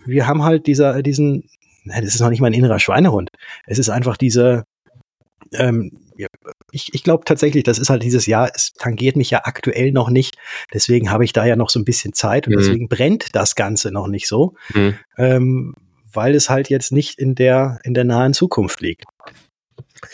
wir 0.04 0.26
haben 0.26 0.44
halt 0.44 0.66
dieser, 0.66 1.02
diesen, 1.02 1.44
das 1.84 2.14
ist 2.14 2.20
noch 2.20 2.30
nicht 2.30 2.40
mal 2.40 2.48
ein 2.48 2.54
innerer 2.54 2.78
Schweinehund. 2.78 3.30
Es 3.66 3.78
ist 3.78 3.90
einfach 3.90 4.16
diese, 4.16 4.64
ähm, 5.52 5.90
ich, 6.72 6.94
ich 6.94 7.02
glaube 7.02 7.24
tatsächlich, 7.24 7.64
das 7.64 7.78
ist 7.78 7.90
halt 7.90 8.02
dieses 8.02 8.26
Jahr, 8.26 8.50
es 8.54 8.72
tangiert 8.72 9.16
mich 9.16 9.30
ja 9.30 9.42
aktuell 9.44 9.92
noch 9.92 10.10
nicht. 10.10 10.36
Deswegen 10.72 11.10
habe 11.10 11.24
ich 11.24 11.32
da 11.32 11.44
ja 11.44 11.56
noch 11.56 11.70
so 11.70 11.78
ein 11.78 11.84
bisschen 11.84 12.12
Zeit 12.12 12.46
und 12.46 12.54
mhm. 12.54 12.58
deswegen 12.58 12.88
brennt 12.88 13.34
das 13.34 13.54
Ganze 13.54 13.90
noch 13.90 14.08
nicht 14.08 14.26
so, 14.26 14.54
mhm. 14.74 14.94
ähm, 15.18 15.74
weil 16.12 16.34
es 16.34 16.48
halt 16.48 16.70
jetzt 16.70 16.92
nicht 16.92 17.18
in 17.18 17.34
der, 17.34 17.78
in 17.84 17.94
der 17.94 18.04
nahen 18.04 18.32
Zukunft 18.32 18.80
liegt. 18.80 19.04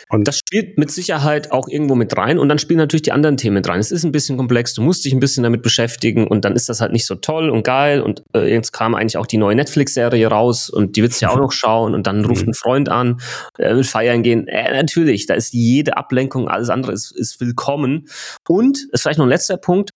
Und 0.08 0.28
das 0.28 0.38
spielt 0.38 0.78
mit 0.78 0.90
Sicherheit 0.90 1.52
auch 1.52 1.68
irgendwo 1.68 1.94
mit 1.94 2.16
rein 2.16 2.38
und 2.38 2.48
dann 2.48 2.58
spielen 2.58 2.78
natürlich 2.78 3.02
die 3.02 3.12
anderen 3.12 3.36
Themen 3.36 3.54
mit 3.54 3.68
rein. 3.68 3.80
Es 3.80 3.92
ist 3.92 4.04
ein 4.04 4.12
bisschen 4.12 4.36
komplex, 4.36 4.74
du 4.74 4.82
musst 4.82 5.04
dich 5.04 5.12
ein 5.12 5.20
bisschen 5.20 5.42
damit 5.42 5.62
beschäftigen 5.62 6.26
und 6.26 6.44
dann 6.44 6.54
ist 6.54 6.68
das 6.68 6.80
halt 6.80 6.92
nicht 6.92 7.06
so 7.06 7.14
toll 7.14 7.50
und 7.50 7.64
geil 7.64 8.00
und 8.00 8.22
äh, 8.34 8.50
jetzt 8.52 8.72
kam 8.72 8.94
eigentlich 8.94 9.16
auch 9.16 9.26
die 9.26 9.38
neue 9.38 9.56
Netflix-Serie 9.56 10.26
raus 10.26 10.70
und 10.70 10.96
die 10.96 11.02
willst 11.02 11.20
du 11.20 11.26
ja 11.26 11.32
auch 11.32 11.38
noch 11.38 11.52
schauen 11.52 11.94
und 11.94 12.06
dann 12.06 12.24
ruft 12.24 12.42
mhm. 12.42 12.50
ein 12.50 12.54
Freund 12.54 12.88
an, 12.88 13.20
er 13.58 13.76
will 13.76 13.84
feiern 13.84 14.22
gehen. 14.22 14.46
Äh, 14.48 14.72
natürlich, 14.72 15.26
da 15.26 15.34
ist 15.34 15.52
jede 15.52 15.96
Ablenkung, 15.96 16.48
alles 16.48 16.70
andere 16.70 16.92
ist, 16.92 17.10
ist 17.12 17.40
willkommen. 17.40 18.08
Und, 18.48 18.78
ist 18.92 19.02
vielleicht 19.02 19.18
noch 19.18 19.26
ein 19.26 19.30
letzter 19.30 19.56
Punkt, 19.56 19.90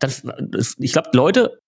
dann, 0.00 0.12
ich 0.78 0.92
glaube, 0.92 1.10
Leute, 1.12 1.58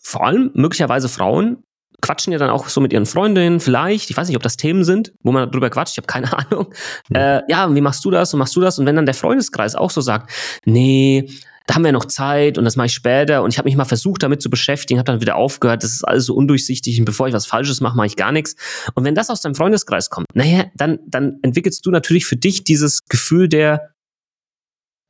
vor 0.00 0.26
allem 0.26 0.50
möglicherweise 0.54 1.08
Frauen, 1.08 1.64
quatschen 2.00 2.32
ja 2.32 2.38
dann 2.38 2.50
auch 2.50 2.68
so 2.68 2.80
mit 2.80 2.92
ihren 2.92 3.06
Freundinnen 3.06 3.60
vielleicht, 3.60 4.10
ich 4.10 4.16
weiß 4.16 4.28
nicht, 4.28 4.36
ob 4.36 4.42
das 4.42 4.56
Themen 4.56 4.84
sind, 4.84 5.12
wo 5.22 5.32
man 5.32 5.50
drüber 5.50 5.70
quatscht, 5.70 5.94
ich 5.94 5.98
habe 5.98 6.06
keine 6.06 6.32
Ahnung. 6.38 6.72
Äh, 7.12 7.42
ja, 7.50 7.74
wie 7.74 7.80
machst 7.80 8.04
du 8.04 8.10
das 8.10 8.32
und 8.32 8.38
machst 8.38 8.54
du 8.56 8.60
das? 8.60 8.78
Und 8.78 8.86
wenn 8.86 8.96
dann 8.96 9.06
der 9.06 9.14
Freundeskreis 9.14 9.74
auch 9.74 9.90
so 9.90 10.00
sagt, 10.00 10.30
nee, 10.64 11.28
da 11.68 11.74
haben 11.74 11.84
wir 11.84 11.92
noch 11.92 12.06
Zeit 12.06 12.56
und 12.56 12.64
das 12.64 12.76
mache 12.76 12.86
ich 12.86 12.94
später 12.94 13.42
und 13.42 13.52
ich 13.52 13.58
habe 13.58 13.66
mich 13.66 13.76
mal 13.76 13.84
versucht 13.84 14.22
damit 14.22 14.40
zu 14.40 14.48
beschäftigen, 14.48 14.98
habe 14.98 15.12
dann 15.12 15.20
wieder 15.20 15.36
aufgehört, 15.36 15.82
das 15.82 15.92
ist 15.92 16.02
alles 16.02 16.24
so 16.24 16.34
undurchsichtig 16.34 16.98
und 16.98 17.04
bevor 17.04 17.28
ich 17.28 17.34
was 17.34 17.44
Falsches 17.44 17.82
mache, 17.82 17.94
mache 17.94 18.06
ich 18.06 18.16
gar 18.16 18.32
nichts. 18.32 18.56
Und 18.94 19.04
wenn 19.04 19.14
das 19.14 19.28
aus 19.28 19.42
deinem 19.42 19.54
Freundeskreis 19.54 20.08
kommt, 20.08 20.26
naja, 20.32 20.64
dann, 20.74 20.98
dann 21.06 21.38
entwickelst 21.42 21.84
du 21.84 21.90
natürlich 21.90 22.24
für 22.24 22.36
dich 22.36 22.64
dieses 22.64 23.04
Gefühl 23.04 23.50
der, 23.50 23.90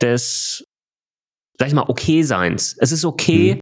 des, 0.02 0.64
sag 1.58 1.68
ich 1.68 1.74
mal, 1.74 1.84
Okay-Seins. 1.86 2.76
Es 2.80 2.90
ist 2.90 3.04
okay, 3.04 3.54
mhm. 3.54 3.60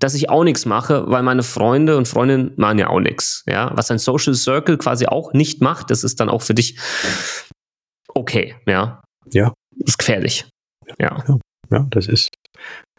Dass 0.00 0.14
ich 0.14 0.30
auch 0.30 0.44
nichts 0.44 0.64
mache, 0.64 1.04
weil 1.08 1.22
meine 1.22 1.42
Freunde 1.42 1.96
und 1.96 2.06
Freundinnen 2.06 2.52
machen 2.56 2.78
ja 2.78 2.88
auch 2.88 3.00
nichts. 3.00 3.44
Ja, 3.46 3.72
was 3.74 3.90
ein 3.90 3.98
Social 3.98 4.34
Circle 4.34 4.78
quasi 4.78 5.06
auch 5.06 5.32
nicht 5.32 5.60
macht, 5.60 5.90
das 5.90 6.04
ist 6.04 6.20
dann 6.20 6.28
auch 6.28 6.42
für 6.42 6.54
dich 6.54 6.78
okay, 8.14 8.56
ja. 8.66 9.02
Ja. 9.32 9.52
Das 9.78 9.90
ist 9.90 9.98
gefährlich. 9.98 10.46
Ja. 10.98 11.22
ja. 11.26 11.38
Ja, 11.70 11.86
das 11.90 12.06
ist 12.06 12.30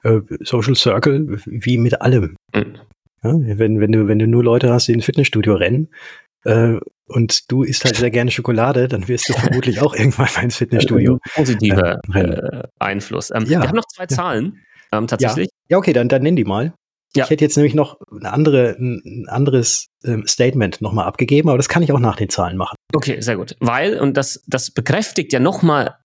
äh, 0.03 0.21
Social 0.41 0.75
Circle 0.75 1.39
wie 1.45 1.77
mit 1.77 2.01
allem. 2.01 2.35
Mhm. 2.53 2.77
Ja, 3.23 3.33
wenn, 3.33 3.79
wenn, 3.79 3.91
du, 3.91 4.07
wenn 4.07 4.19
du 4.19 4.27
nur 4.27 4.43
Leute 4.43 4.71
hast, 4.71 4.87
die 4.87 4.93
ins 4.93 5.05
Fitnessstudio 5.05 5.55
rennen 5.55 5.89
äh, 6.45 6.75
und 7.07 7.51
du 7.51 7.63
isst 7.63 7.83
halt 7.83 7.97
sehr 7.97 8.11
gerne 8.11 8.31
Schokolade, 8.31 8.87
dann 8.87 9.07
wirst 9.07 9.27
du 9.27 9.33
vermutlich 9.37 9.81
auch 9.81 9.93
irgendwann 9.93 10.29
mal 10.35 10.43
ins 10.43 10.57
Fitnessstudio. 10.57 11.19
Positiver 11.33 11.99
äh, 12.13 12.19
äh, 12.19 12.63
Einfluss. 12.79 13.31
Ähm, 13.31 13.45
ja. 13.45 13.61
Wir 13.61 13.67
haben 13.67 13.75
noch 13.75 13.87
zwei 13.87 14.05
Zahlen, 14.05 14.61
ähm, 14.91 15.07
tatsächlich. 15.07 15.47
Ja. 15.47 15.75
ja, 15.75 15.77
okay, 15.77 15.93
dann, 15.93 16.07
dann 16.07 16.21
nenn 16.21 16.35
die 16.35 16.45
mal. 16.45 16.73
Ja. 17.15 17.23
Ich 17.23 17.31
hätte 17.31 17.43
jetzt 17.43 17.57
nämlich 17.57 17.73
noch 17.73 17.97
eine 18.11 18.31
andere, 18.31 18.75
ein 18.79 19.25
anderes 19.27 19.87
ähm, 20.03 20.27
Statement 20.27 20.79
nochmal 20.81 21.05
abgegeben, 21.05 21.49
aber 21.49 21.57
das 21.57 21.69
kann 21.69 21.81
ich 21.81 21.91
auch 21.91 21.99
nach 21.99 22.15
den 22.15 22.29
Zahlen 22.29 22.55
machen. 22.55 22.75
Okay, 22.93 23.19
sehr 23.21 23.35
gut. 23.35 23.55
Weil, 23.59 23.99
und 23.99 24.15
das, 24.15 24.43
das 24.47 24.71
bekräftigt 24.71 25.33
ja 25.33 25.39
nochmal 25.39 25.95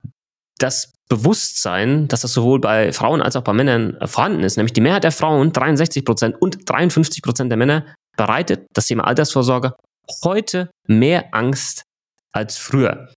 das 0.58 0.92
Bewusstsein, 1.08 2.08
dass 2.08 2.22
das 2.22 2.32
sowohl 2.32 2.60
bei 2.60 2.92
Frauen 2.92 3.20
als 3.20 3.36
auch 3.36 3.42
bei 3.42 3.52
Männern 3.52 3.98
vorhanden 4.06 4.42
ist, 4.42 4.56
nämlich 4.56 4.72
die 4.72 4.80
Mehrheit 4.80 5.04
der 5.04 5.12
Frauen, 5.12 5.52
63 5.52 6.04
Prozent 6.04 6.36
und 6.40 6.68
53 6.68 7.22
Prozent 7.22 7.50
der 7.50 7.58
Männer, 7.58 7.84
bereitet 8.16 8.66
das 8.72 8.86
Thema 8.86 9.06
Altersvorsorge 9.06 9.74
heute 10.22 10.70
mehr 10.86 11.34
Angst 11.34 11.84
als 12.32 12.56
früher. 12.56 13.10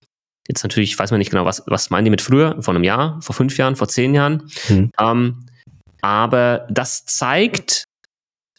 Jetzt 0.48 0.64
natürlich 0.64 0.98
weiß 0.98 1.12
man 1.12 1.20
nicht 1.20 1.30
genau, 1.30 1.46
was, 1.46 1.64
was 1.68 1.90
meinen 1.90 2.06
die 2.06 2.12
mit 2.12 2.22
früher, 2.22 2.62
vor 2.62 2.74
einem 2.74 2.84
Jahr, 2.84 3.22
vor 3.22 3.36
fünf 3.36 3.58
Jahren, 3.58 3.76
vor 3.76 3.88
zehn 3.88 4.14
Jahren. 4.14 4.50
Mhm. 4.70 4.92
Ähm, 5.00 5.46
aber 6.02 6.68
das 6.70 7.06
zeigt, 7.06 7.86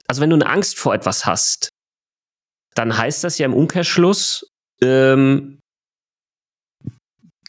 also 0.07 0.21
wenn 0.21 0.31
du 0.31 0.37
eine 0.37 0.47
Angst 0.47 0.79
vor 0.79 0.95
etwas 0.95 1.27
hast, 1.27 1.69
dann 2.75 2.97
heißt 2.97 3.25
das 3.25 3.39
ja 3.39 3.47
im 3.47 3.55
Umkehrschluss, 3.55 4.51
ähm, 4.83 5.59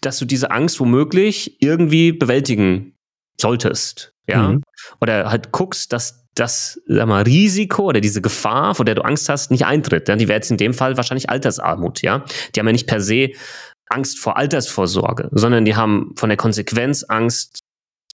dass 0.01 0.17
du 0.17 0.25
diese 0.25 0.51
Angst 0.51 0.79
womöglich 0.79 1.61
irgendwie 1.61 2.11
bewältigen 2.11 2.95
solltest. 3.39 4.11
Ja. 4.27 4.49
Mhm. 4.49 4.63
Oder 5.01 5.29
halt 5.29 5.51
guckst, 5.51 5.93
dass 5.93 6.25
das 6.35 6.81
sag 6.87 7.07
mal, 7.07 7.23
Risiko 7.23 7.83
oder 7.83 8.01
diese 8.01 8.21
Gefahr, 8.21 8.75
vor 8.75 8.85
der 8.85 8.95
du 8.95 9.01
Angst 9.03 9.29
hast, 9.29 9.51
nicht 9.51 9.65
eintritt. 9.65 10.07
Ja? 10.07 10.15
Die 10.15 10.27
wäre 10.27 10.37
jetzt 10.37 10.51
in 10.51 10.57
dem 10.57 10.73
Fall 10.73 10.95
wahrscheinlich 10.95 11.29
Altersarmut, 11.29 12.01
ja. 12.01 12.23
Die 12.55 12.59
haben 12.59 12.67
ja 12.67 12.71
nicht 12.71 12.87
per 12.87 13.01
se 13.01 13.31
Angst 13.89 14.19
vor 14.19 14.37
Altersvorsorge, 14.37 15.29
sondern 15.31 15.65
die 15.65 15.75
haben 15.75 16.13
von 16.15 16.29
der 16.29 16.37
Konsequenz 16.37 17.03
Angst, 17.03 17.59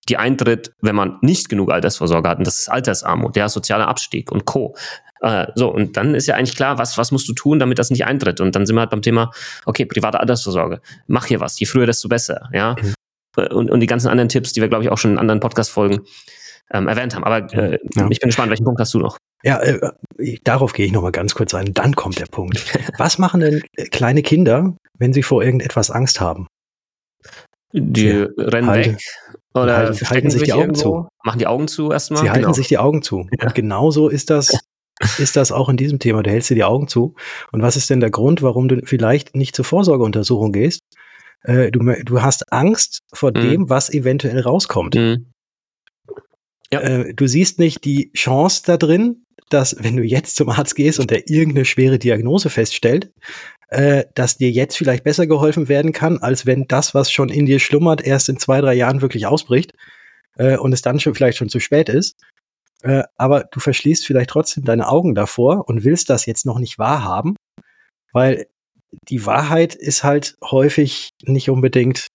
die 0.10 0.18
eintritt, 0.18 0.74
wenn 0.82 0.96
man 0.96 1.18
nicht 1.22 1.50
genug 1.50 1.72
Altersvorsorge 1.72 2.30
hat. 2.30 2.38
Und 2.38 2.48
das 2.48 2.60
ist 2.60 2.70
Altersarmut, 2.70 3.36
der 3.36 3.50
soziale 3.50 3.88
Abstieg 3.88 4.32
und 4.32 4.46
Co. 4.46 4.76
Äh, 5.22 5.48
so, 5.56 5.74
und 5.74 5.98
dann 5.98 6.14
ist 6.14 6.28
ja 6.28 6.36
eigentlich 6.36 6.56
klar, 6.56 6.78
was, 6.78 6.98
was 6.98 7.12
musst 7.12 7.28
du 7.28 7.34
tun, 7.34 7.60
damit 7.60 7.80
das 7.80 7.90
nicht 7.90 8.06
eintritt. 8.06 8.40
Und 8.40 8.56
dann 8.56 8.66
sind 8.66 8.76
wir 8.76 8.82
halt 8.82 8.92
beim 8.92 9.02
Thema, 9.02 9.32
okay, 9.66 9.86
private 9.86 10.20
Altersvorsorge. 10.20 10.82
Mach 11.08 11.26
hier 11.26 11.40
was. 11.40 11.60
Je 11.60 11.66
früher, 11.66 11.86
desto 11.86 12.08
besser. 12.08 12.50
Ja. 12.54 12.76
Mhm. 12.80 12.94
Und, 13.52 13.72
und 13.72 13.80
die 13.80 13.88
ganzen 13.88 14.08
anderen 14.08 14.30
Tipps, 14.30 14.54
die 14.54 14.62
wir, 14.62 14.70
glaube 14.70 14.84
ich, 14.84 14.92
auch 14.92 14.98
schon 14.98 15.12
in 15.12 15.18
anderen 15.18 15.40
Podcast-Folgen 15.40 16.02
ähm, 16.72 16.88
erwähnt 16.88 17.16
haben. 17.16 17.24
Aber 17.24 17.52
äh, 17.54 17.80
ja. 17.96 18.08
ich 18.10 18.20
bin 18.20 18.30
gespannt, 18.30 18.50
welchen 18.50 18.64
Punkt 18.64 18.80
hast 18.80 18.94
du 18.94 19.00
noch? 19.00 19.18
Ja, 19.44 19.60
äh, 19.62 19.80
darauf 20.44 20.74
gehe 20.74 20.86
ich 20.86 20.92
noch 20.92 21.02
mal 21.02 21.12
ganz 21.12 21.36
kurz 21.36 21.54
ein. 21.54 21.74
Dann 21.74 21.96
kommt 21.96 22.20
der 22.20 22.28
Punkt. 22.28 22.64
Was 22.98 23.18
machen 23.18 23.42
denn 23.42 23.62
äh, 23.76 23.86
kleine 23.86 24.22
Kinder, 24.22 24.76
wenn 24.98 25.14
sie 25.14 25.24
vor 25.24 25.44
irgendetwas 25.44 25.92
Angst 25.92 26.22
haben? 26.22 26.48
Die 27.74 28.02
sie 28.02 28.28
rennen 28.38 28.68
halten, 28.68 28.94
weg 28.94 29.02
oder 29.64 29.78
halten, 29.78 30.10
halten 30.10 30.30
sich 30.30 30.44
die 30.44 30.54
Augen 30.54 30.62
irgendwo, 30.62 30.82
zu. 30.82 31.08
Machen 31.24 31.40
die 31.40 31.48
Augen 31.48 31.68
zu 31.68 31.92
erstmal. 31.92 32.22
Sie 32.22 32.30
halten 32.30 32.44
genau. 32.44 32.54
sich 32.54 32.68
die 32.68 32.78
Augen 32.78 33.02
zu. 33.02 33.28
Ja. 33.40 33.48
Und 33.48 33.56
genauso 33.56 34.10
ist 34.10 34.30
das 34.30 34.58
ist 35.18 35.36
das 35.36 35.52
auch 35.52 35.68
in 35.68 35.78
diesem 35.78 36.00
Thema. 36.00 36.24
Du 36.24 36.30
hältst 36.30 36.50
dir 36.50 36.56
die 36.56 36.64
Augen 36.64 36.88
zu. 36.88 37.16
Und 37.52 37.62
was 37.62 37.76
ist 37.76 37.90
denn 37.90 38.00
der 38.00 38.12
Grund, 38.12 38.42
warum 38.42 38.70
du 38.70 38.82
vielleicht 38.86 39.36
nicht 39.36 39.56
zur 39.56 39.66
Vorsorgeuntersuchung 39.66 40.54
gehst? 40.54 40.82
Äh, 41.44 41.72
du, 41.72 41.80
du 42.04 42.22
hast 42.22 42.52
Angst 42.52 43.02
vor 43.12 43.32
mhm. 43.32 43.42
dem, 43.42 43.70
was 43.70 43.90
eventuell 43.94 44.40
rauskommt. 44.40 44.96
Mhm. 44.96 45.32
Ja. 46.72 46.80
Äh, 46.80 47.14
du 47.14 47.28
siehst 47.28 47.60
nicht 47.60 47.84
die 47.84 48.12
Chance 48.14 48.64
da 48.66 48.78
drin, 48.78 49.25
dass 49.50 49.76
wenn 49.80 49.98
du 49.98 50.04
jetzt 50.04 50.36
zum 50.36 50.50
Arzt 50.50 50.76
gehst 50.76 51.00
und 51.00 51.12
der 51.12 51.30
irgendeine 51.30 51.66
schwere 51.66 52.00
Diagnose 52.00 52.50
feststellt, 52.50 53.12
äh, 53.70 54.06
dass 54.14 54.38
dir 54.38 54.52
jetzt 54.52 54.78
vielleicht 54.78 55.04
besser 55.04 55.28
geholfen 55.28 55.68
werden 55.68 55.92
kann, 55.92 56.20
als 56.20 56.46
wenn 56.46 56.68
das, 56.68 56.94
was 56.94 57.12
schon 57.12 57.30
in 57.30 57.46
dir 57.46 57.60
schlummert, 57.60 58.06
erst 58.06 58.30
in 58.30 58.38
zwei, 58.38 58.62
drei 58.62 58.74
Jahren 58.74 59.02
wirklich 59.02 59.28
ausbricht 59.28 59.74
äh, 60.38 60.58
und 60.58 60.74
es 60.74 60.82
dann 60.82 61.00
schon 61.00 61.16
vielleicht 61.16 61.38
schon 61.38 61.50
zu 61.50 61.60
spät 61.60 61.90
ist. 61.90 62.16
Äh, 62.84 63.04
aber 63.18 63.46
du 63.52 63.60
verschließt 63.60 64.06
vielleicht 64.06 64.30
trotzdem 64.30 64.64
deine 64.64 64.88
Augen 64.88 65.16
davor 65.16 65.68
und 65.68 65.84
willst 65.84 66.10
das 66.10 66.26
jetzt 66.26 66.46
noch 66.46 66.60
nicht 66.60 66.78
wahrhaben, 66.78 67.36
weil 68.14 68.48
die 69.10 69.26
Wahrheit 69.26 69.76
ist 69.76 70.04
halt 70.04 70.38
häufig 70.44 71.10
nicht 71.24 71.50
unbedingt 71.50 72.08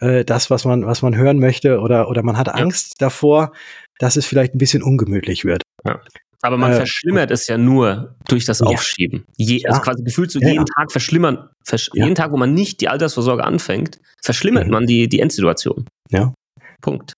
äh, 0.00 0.24
das, 0.24 0.50
was 0.50 0.64
man, 0.64 0.86
was 0.86 1.02
man 1.02 1.16
hören 1.16 1.38
möchte, 1.38 1.80
oder, 1.80 2.08
oder 2.08 2.22
man 2.22 2.38
hat 2.38 2.48
ja. 2.48 2.54
Angst 2.54 2.94
davor, 2.98 3.52
dass 3.98 4.16
es 4.16 4.26
vielleicht 4.26 4.54
ein 4.54 4.58
bisschen 4.58 4.82
ungemütlich 4.82 5.44
wird. 5.44 5.62
Ja. 5.84 6.00
Aber 6.44 6.58
man 6.58 6.72
äh, 6.72 6.76
verschlimmert 6.76 7.30
es 7.30 7.46
ja 7.46 7.56
nur 7.56 8.16
durch 8.28 8.44
das 8.44 8.58
ja. 8.58 8.66
Aufschieben. 8.66 9.24
Je, 9.38 9.64
also 9.64 9.80
quasi 9.80 10.04
gefühlt 10.04 10.30
so 10.30 10.38
jeden 10.40 10.66
Tag 10.66 10.92
verschlimmern, 10.92 11.48
versch 11.64 11.88
jeden 11.94 12.14
Tag, 12.14 12.32
wo 12.32 12.36
man 12.36 12.52
nicht 12.52 12.82
die 12.82 12.88
Altersvorsorge 12.88 13.42
anfängt, 13.42 13.98
verschlimmert 14.22 14.66
mhm. 14.66 14.72
man 14.72 14.86
die, 14.86 15.08
die 15.08 15.20
Endsituation. 15.20 15.88
Ja. 16.10 16.34
Punkt. 16.82 17.14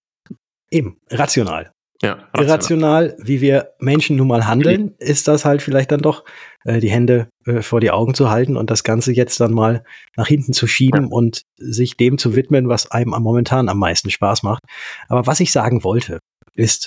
Eben, 0.71 0.97
rational. 1.11 1.73
Ja, 2.03 2.13
rational. 2.13 2.47
Irrational, 2.47 3.17
wie 3.19 3.41
wir 3.41 3.73
Menschen 3.81 4.17
nun 4.17 4.29
mal 4.29 4.47
handeln, 4.47 4.95
ist 4.99 5.27
das 5.27 5.45
halt 5.45 5.61
vielleicht 5.61 5.91
dann 5.91 6.03
doch, 6.03 6.25
äh, 6.65 6.79
die 6.79 6.91
Hände 6.91 7.29
äh, 7.47 7.63
vor 7.63 7.81
die 7.81 7.91
Augen 7.91 8.15
zu 8.15 8.31
halten 8.31 8.57
und 8.57 8.71
das 8.71 8.85
Ganze 8.85 9.13
jetzt 9.13 9.41
dann 9.41 9.53
mal 9.53 9.83
nach 10.17 10.29
hinten 10.29 10.53
zu 10.53 10.69
schieben 10.69 11.05
ja. 11.05 11.11
und 11.11 11.43
sich 11.57 11.97
dem 11.97 12.17
zu 12.19 12.37
widmen, 12.37 12.69
was 12.69 12.93
einem 12.93 13.11
momentan 13.11 13.69
am 13.69 13.79
meisten 13.79 14.11
Spaß 14.11 14.45
macht. 14.45 14.63
Aber 15.09 15.27
was 15.27 15.41
ich 15.41 15.51
sagen 15.51 15.83
wollte, 15.83 16.21
ist, 16.55 16.87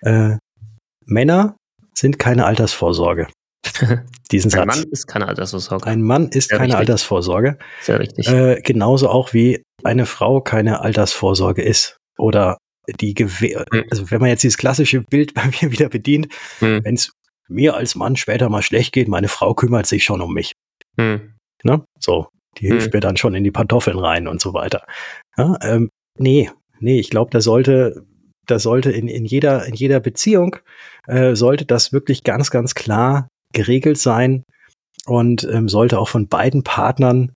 äh, 0.00 0.36
Männer 1.06 1.56
sind 1.94 2.18
keine 2.18 2.46
Altersvorsorge. 2.46 3.28
Diesen 4.30 4.50
Satz. 4.50 4.60
Ein 4.60 4.66
Mann 4.66 4.84
ist 4.90 5.06
keine 5.06 5.28
Altersvorsorge. 5.28 5.86
Ein 5.86 6.02
Mann 6.02 6.28
ist 6.28 6.48
Sehr 6.48 6.58
keine 6.58 6.72
richtig. 6.72 6.80
Altersvorsorge. 6.80 7.58
Sehr 7.80 8.00
richtig. 8.00 8.28
Äh, 8.28 8.60
genauso 8.62 9.08
auch 9.08 9.32
wie 9.32 9.62
eine 9.84 10.06
Frau 10.06 10.40
keine 10.40 10.80
Altersvorsorge 10.80 11.62
ist. 11.62 11.96
Oder 12.18 12.58
die 13.00 13.14
Gewehr, 13.14 13.64
mhm. 13.72 13.84
also 13.90 14.10
wenn 14.10 14.20
man 14.20 14.30
jetzt 14.30 14.42
dieses 14.42 14.58
klassische 14.58 15.02
Bild 15.02 15.34
bei 15.34 15.44
mir 15.46 15.70
wieder 15.70 15.88
bedient, 15.88 16.28
mhm. 16.60 16.80
wenn 16.84 16.94
es 16.94 17.12
mir 17.48 17.74
als 17.74 17.94
Mann 17.94 18.16
später 18.16 18.48
mal 18.48 18.62
schlecht 18.62 18.92
geht, 18.92 19.08
meine 19.08 19.28
Frau 19.28 19.54
kümmert 19.54 19.86
sich 19.86 20.04
schon 20.04 20.20
um 20.20 20.32
mich. 20.32 20.52
Mhm. 20.96 21.34
Ne? 21.62 21.84
So, 22.00 22.28
die 22.58 22.66
hilft 22.66 22.86
hm. 22.86 22.90
mir 22.94 23.00
dann 23.00 23.16
schon 23.16 23.34
in 23.34 23.44
die 23.44 23.50
Pantoffeln 23.50 23.98
rein 23.98 24.26
und 24.26 24.40
so 24.40 24.52
weiter. 24.52 24.84
Ja, 25.36 25.56
ähm, 25.62 25.90
nee, 26.18 26.50
nee, 26.80 26.98
ich 26.98 27.10
glaube, 27.10 27.30
da 27.30 27.40
sollte, 27.40 28.04
da 28.46 28.58
sollte 28.58 28.90
in, 28.90 29.08
in 29.08 29.24
jeder, 29.24 29.66
in 29.66 29.74
jeder 29.74 30.00
Beziehung 30.00 30.56
äh, 31.06 31.34
sollte 31.34 31.64
das 31.64 31.92
wirklich 31.92 32.24
ganz, 32.24 32.50
ganz 32.50 32.74
klar 32.74 33.28
geregelt 33.52 33.98
sein 33.98 34.44
und 35.06 35.44
ähm, 35.50 35.68
sollte 35.68 35.98
auch 35.98 36.08
von 36.08 36.28
beiden 36.28 36.62
Partnern 36.62 37.32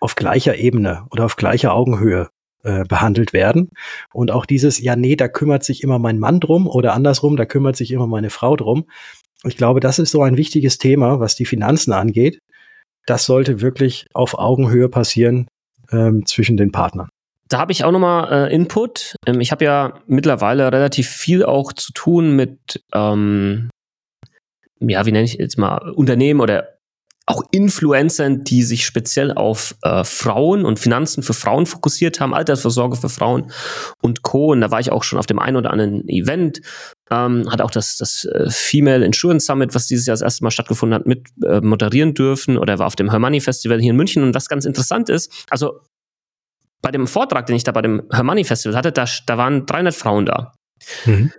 auf 0.00 0.14
gleicher 0.14 0.56
Ebene 0.56 1.06
oder 1.10 1.24
auf 1.24 1.36
gleicher 1.36 1.74
Augenhöhe 1.74 2.28
äh, 2.64 2.84
behandelt 2.84 3.32
werden. 3.32 3.70
Und 4.12 4.30
auch 4.30 4.46
dieses, 4.46 4.80
ja, 4.80 4.96
nee, 4.96 5.16
da 5.16 5.28
kümmert 5.28 5.64
sich 5.64 5.82
immer 5.82 5.98
mein 5.98 6.18
Mann 6.18 6.40
drum 6.40 6.66
oder 6.66 6.94
andersrum, 6.94 7.36
da 7.36 7.44
kümmert 7.44 7.76
sich 7.76 7.90
immer 7.92 8.06
meine 8.06 8.30
Frau 8.30 8.56
drum. 8.56 8.86
Ich 9.44 9.56
glaube, 9.56 9.80
das 9.80 9.98
ist 9.98 10.10
so 10.10 10.22
ein 10.22 10.36
wichtiges 10.36 10.78
Thema, 10.78 11.20
was 11.20 11.36
die 11.36 11.46
Finanzen 11.46 11.92
angeht. 11.92 12.40
Das 13.06 13.24
sollte 13.24 13.60
wirklich 13.60 14.06
auf 14.12 14.38
Augenhöhe 14.38 14.88
passieren 14.88 15.48
ähm, 15.92 16.26
zwischen 16.26 16.56
den 16.56 16.72
Partnern. 16.72 17.08
Da 17.48 17.58
habe 17.58 17.72
ich 17.72 17.84
auch 17.84 17.92
nochmal 17.92 18.48
äh, 18.48 18.54
Input. 18.54 19.16
Ähm, 19.26 19.40
ich 19.40 19.52
habe 19.52 19.64
ja 19.64 20.00
mittlerweile 20.06 20.70
relativ 20.72 21.08
viel 21.08 21.44
auch 21.44 21.72
zu 21.72 21.92
tun 21.92 22.36
mit, 22.36 22.84
ähm, 22.92 23.70
ja, 24.80 25.06
wie 25.06 25.12
nenne 25.12 25.24
ich 25.24 25.34
jetzt 25.34 25.58
mal, 25.58 25.90
Unternehmen 25.90 26.40
oder 26.40 26.78
auch 27.28 27.42
Influencern, 27.50 28.42
die 28.42 28.62
sich 28.62 28.86
speziell 28.86 29.32
auf 29.32 29.76
äh, 29.82 30.02
Frauen 30.02 30.64
und 30.64 30.78
Finanzen 30.78 31.22
für 31.22 31.34
Frauen 31.34 31.66
fokussiert 31.66 32.20
haben, 32.20 32.32
Altersvorsorge 32.32 32.96
für 32.96 33.10
Frauen 33.10 33.52
und 34.00 34.22
Co. 34.22 34.52
Und 34.52 34.62
da 34.62 34.70
war 34.70 34.80
ich 34.80 34.90
auch 34.90 35.02
schon 35.02 35.18
auf 35.18 35.26
dem 35.26 35.38
einen 35.38 35.58
oder 35.58 35.70
anderen 35.70 36.08
Event, 36.08 36.62
ähm, 37.10 37.50
hat 37.50 37.60
auch 37.60 37.70
das, 37.70 37.98
das 37.98 38.24
äh, 38.24 38.48
Female 38.48 39.04
Insurance 39.04 39.44
Summit, 39.44 39.74
was 39.74 39.86
dieses 39.86 40.06
Jahr 40.06 40.14
das 40.14 40.22
erste 40.22 40.42
Mal 40.42 40.50
stattgefunden 40.50 40.94
hat, 40.94 41.06
mit 41.06 41.28
äh, 41.44 41.60
moderieren 41.60 42.14
dürfen 42.14 42.56
oder 42.56 42.78
war 42.78 42.86
auf 42.86 42.96
dem 42.96 43.10
Hermoney 43.10 43.40
Festival 43.40 43.78
hier 43.78 43.90
in 43.90 43.96
München. 43.96 44.22
Und 44.22 44.34
was 44.34 44.48
ganz 44.48 44.64
interessant 44.64 45.10
ist, 45.10 45.30
also 45.50 45.80
bei 46.82 46.90
dem 46.90 47.06
Vortrag, 47.06 47.46
den 47.46 47.56
ich 47.56 47.64
da 47.64 47.72
bei 47.72 47.82
dem 47.82 48.02
Hermoney 48.12 48.44
Festival 48.44 48.76
hatte, 48.76 48.92
da, 48.92 49.04
da 49.26 49.38
waren 49.38 49.66
300 49.66 49.94
Frauen 49.94 50.26
da. 50.26 50.54
Mhm. 51.06 51.32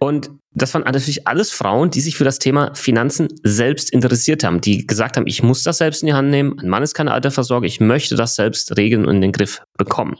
Und 0.00 0.30
das 0.54 0.74
waren 0.74 0.84
natürlich 0.84 1.26
alles 1.26 1.50
Frauen, 1.50 1.90
die 1.90 2.00
sich 2.00 2.16
für 2.16 2.24
das 2.24 2.38
Thema 2.38 2.74
Finanzen 2.74 3.28
selbst 3.42 3.90
interessiert 3.92 4.44
haben, 4.44 4.60
die 4.60 4.86
gesagt 4.86 5.16
haben, 5.16 5.26
ich 5.26 5.42
muss 5.42 5.62
das 5.62 5.78
selbst 5.78 6.02
in 6.02 6.06
die 6.06 6.14
Hand 6.14 6.30
nehmen, 6.30 6.54
mein 6.56 6.68
Mann 6.68 6.82
ist 6.82 6.94
keine 6.94 7.12
Alterversorger, 7.12 7.66
ich 7.66 7.80
möchte 7.80 8.14
das 8.14 8.36
selbst 8.36 8.76
regeln 8.76 9.04
und 9.04 9.16
in 9.16 9.20
den 9.20 9.32
Griff 9.32 9.62
bekommen. 9.76 10.18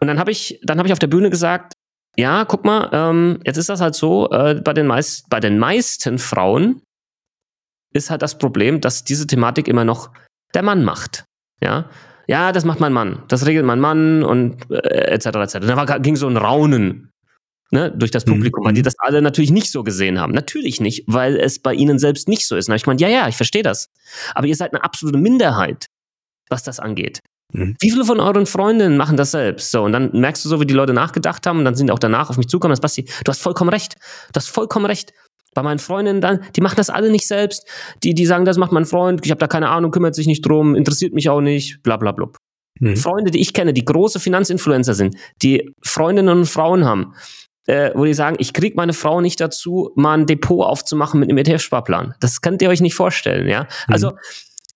Und 0.00 0.08
dann 0.08 0.18
habe 0.18 0.30
ich, 0.30 0.60
dann 0.62 0.78
habe 0.78 0.88
ich 0.88 0.92
auf 0.92 0.98
der 0.98 1.06
Bühne 1.06 1.30
gesagt, 1.30 1.74
ja, 2.16 2.44
guck 2.44 2.64
mal, 2.64 2.90
ähm, 2.92 3.40
jetzt 3.44 3.56
ist 3.56 3.70
das 3.70 3.80
halt 3.80 3.94
so, 3.94 4.30
äh, 4.30 4.60
bei, 4.62 4.74
den 4.74 4.86
meist, 4.86 5.28
bei 5.30 5.40
den 5.40 5.58
meisten 5.58 6.18
Frauen 6.18 6.82
ist 7.94 8.10
halt 8.10 8.22
das 8.22 8.36
Problem, 8.36 8.80
dass 8.80 9.04
diese 9.04 9.26
Thematik 9.26 9.66
immer 9.68 9.84
noch 9.84 10.10
der 10.54 10.62
Mann 10.62 10.84
macht. 10.84 11.24
Ja, 11.62 11.88
ja, 12.32 12.50
das 12.50 12.64
macht 12.64 12.80
mein 12.80 12.94
Mann, 12.94 13.22
das 13.28 13.44
regelt 13.44 13.66
mein 13.66 13.78
Mann 13.78 14.24
und 14.24 14.70
äh, 14.70 15.12
etc. 15.12 15.26
etc. 15.26 15.58
Da 15.60 15.98
ging 15.98 16.16
so 16.16 16.26
ein 16.26 16.38
Raunen 16.38 17.10
ne, 17.70 17.92
durch 17.94 18.10
das 18.10 18.24
mhm. 18.24 18.30
Publikum, 18.32 18.62
mhm. 18.62 18.68
weil 18.68 18.72
die 18.72 18.80
das 18.80 18.94
alle 18.98 19.20
natürlich 19.20 19.50
nicht 19.50 19.70
so 19.70 19.84
gesehen 19.84 20.18
haben. 20.18 20.32
Natürlich 20.32 20.80
nicht, 20.80 21.04
weil 21.06 21.36
es 21.36 21.58
bei 21.58 21.74
ihnen 21.74 21.98
selbst 21.98 22.28
nicht 22.28 22.48
so 22.48 22.56
ist. 22.56 22.70
Und 22.70 22.74
ich 22.74 22.86
meine, 22.86 22.98
ja, 23.02 23.08
ja, 23.08 23.28
ich 23.28 23.36
verstehe 23.36 23.62
das. 23.62 23.90
Aber 24.34 24.46
ihr 24.46 24.56
seid 24.56 24.72
eine 24.72 24.82
absolute 24.82 25.18
Minderheit, 25.18 25.88
was 26.48 26.62
das 26.62 26.80
angeht. 26.80 27.20
Mhm. 27.52 27.76
Wie 27.80 27.90
viele 27.90 28.06
von 28.06 28.18
euren 28.18 28.46
Freundinnen 28.46 28.96
machen 28.96 29.18
das 29.18 29.32
selbst? 29.32 29.70
So, 29.70 29.82
und 29.84 29.92
dann 29.92 30.10
merkst 30.18 30.42
du 30.42 30.48
so, 30.48 30.58
wie 30.58 30.64
die 30.64 30.72
Leute 30.72 30.94
nachgedacht 30.94 31.46
haben 31.46 31.58
und 31.58 31.66
dann 31.66 31.74
sind 31.74 31.90
auch 31.90 31.98
danach 31.98 32.30
auf 32.30 32.38
mich 32.38 32.48
zugekommen, 32.48 32.72
das 32.72 32.80
Basti, 32.80 33.04
du 33.04 33.28
hast 33.28 33.42
vollkommen 33.42 33.68
recht. 33.68 33.96
Du 34.32 34.38
hast 34.38 34.48
vollkommen 34.48 34.86
recht. 34.86 35.12
Bei 35.54 35.62
meinen 35.62 35.78
Freundinnen 35.78 36.20
dann, 36.20 36.44
die 36.56 36.60
machen 36.60 36.76
das 36.76 36.90
alle 36.90 37.10
nicht 37.10 37.26
selbst. 37.26 37.66
Die, 38.02 38.14
die 38.14 38.26
sagen, 38.26 38.44
das 38.44 38.56
macht 38.56 38.72
mein 38.72 38.84
Freund, 38.86 39.24
ich 39.24 39.30
habe 39.30 39.38
da 39.38 39.46
keine 39.46 39.68
Ahnung, 39.68 39.90
kümmert 39.90 40.14
sich 40.14 40.26
nicht 40.26 40.42
drum, 40.42 40.74
interessiert 40.74 41.12
mich 41.12 41.28
auch 41.28 41.40
nicht, 41.40 41.82
bla 41.82 41.96
bla 41.96 42.12
bla. 42.12 42.28
Mhm. 42.80 42.96
Freunde, 42.96 43.30
die 43.30 43.40
ich 43.40 43.52
kenne, 43.52 43.72
die 43.72 43.84
große 43.84 44.18
Finanzinfluencer 44.18 44.94
sind, 44.94 45.16
die 45.42 45.70
Freundinnen 45.82 46.38
und 46.38 46.46
Frauen 46.46 46.84
haben, 46.84 47.14
äh, 47.66 47.90
wo 47.94 48.04
die 48.04 48.14
sagen, 48.14 48.36
ich 48.38 48.52
kriege 48.52 48.76
meine 48.76 48.92
Frau 48.92 49.20
nicht 49.20 49.40
dazu, 49.40 49.90
mal 49.94 50.14
ein 50.14 50.26
Depot 50.26 50.66
aufzumachen 50.66 51.20
mit 51.20 51.28
einem 51.28 51.38
ETF-Sparplan. 51.38 52.14
Das 52.20 52.40
könnt 52.40 52.62
ihr 52.62 52.68
euch 52.68 52.80
nicht 52.80 52.94
vorstellen, 52.94 53.48
ja. 53.48 53.64
Mhm. 53.64 53.94
Also 53.94 54.12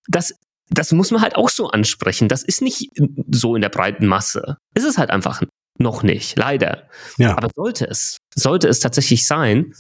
das, 0.09 0.35
das 0.71 0.93
muss 0.93 1.11
man 1.11 1.23
halt 1.23 1.37
auch 1.37 1.49
so 1.49 1.69
ansprechen. 1.69 2.29
Das 2.29 2.43
ist 2.43 2.63
nicht 2.63 2.91
so 3.31 3.57
in 3.57 3.63
der 3.63 3.71
breiten 3.71 4.07
Masse. 4.07 4.57
Ist 4.75 4.85
es 4.85 4.99
halt 4.99 5.11
einfach 5.11 5.43
noch 5.81 6.03
nicht, 6.03 6.37
leider. 6.39 6.89
Ja. 7.19 7.37
Aber 7.37 7.49
sollte 7.55 7.87
es, 7.87 8.19
sollte 8.35 8.69
es 8.69 8.81
tatsächlich 8.81 9.27
sein. 9.27 9.73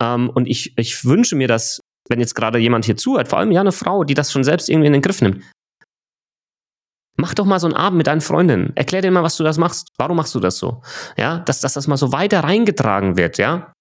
Ähm, 0.00 0.30
und 0.30 0.46
ich, 0.46 0.76
ich 0.76 1.04
wünsche 1.04 1.36
mir, 1.36 1.48
dass, 1.48 1.80
wenn 2.08 2.20
jetzt 2.20 2.34
gerade 2.34 2.58
jemand 2.58 2.84
hier 2.84 2.96
zuhört, 2.96 3.28
vor 3.28 3.38
allem 3.38 3.52
ja 3.52 3.60
eine 3.60 3.72
Frau, 3.72 4.04
die 4.04 4.14
das 4.14 4.32
schon 4.32 4.44
selbst 4.44 4.68
irgendwie 4.68 4.86
in 4.88 4.92
den 4.92 5.02
Griff 5.02 5.20
nimmt, 5.20 5.42
Mach 7.16 7.34
doch 7.34 7.44
mal 7.44 7.60
so 7.60 7.66
einen 7.66 7.76
Abend 7.76 7.98
mit 7.98 8.06
deinen 8.06 8.20
Freundinnen. 8.20 8.72
Erklär 8.74 9.02
dir 9.02 9.10
mal, 9.10 9.22
was 9.22 9.36
du 9.36 9.44
das 9.44 9.58
machst. 9.58 9.88
Warum 9.98 10.16
machst 10.16 10.34
du 10.34 10.40
das 10.40 10.56
so? 10.56 10.82
Ja, 11.16 11.40
dass, 11.40 11.60
dass 11.60 11.74
das 11.74 11.86
mal 11.86 11.96
so 11.96 12.10
weiter 12.10 12.40
reingetragen 12.40 13.16
wird, 13.16 13.38
ja. 13.38 13.72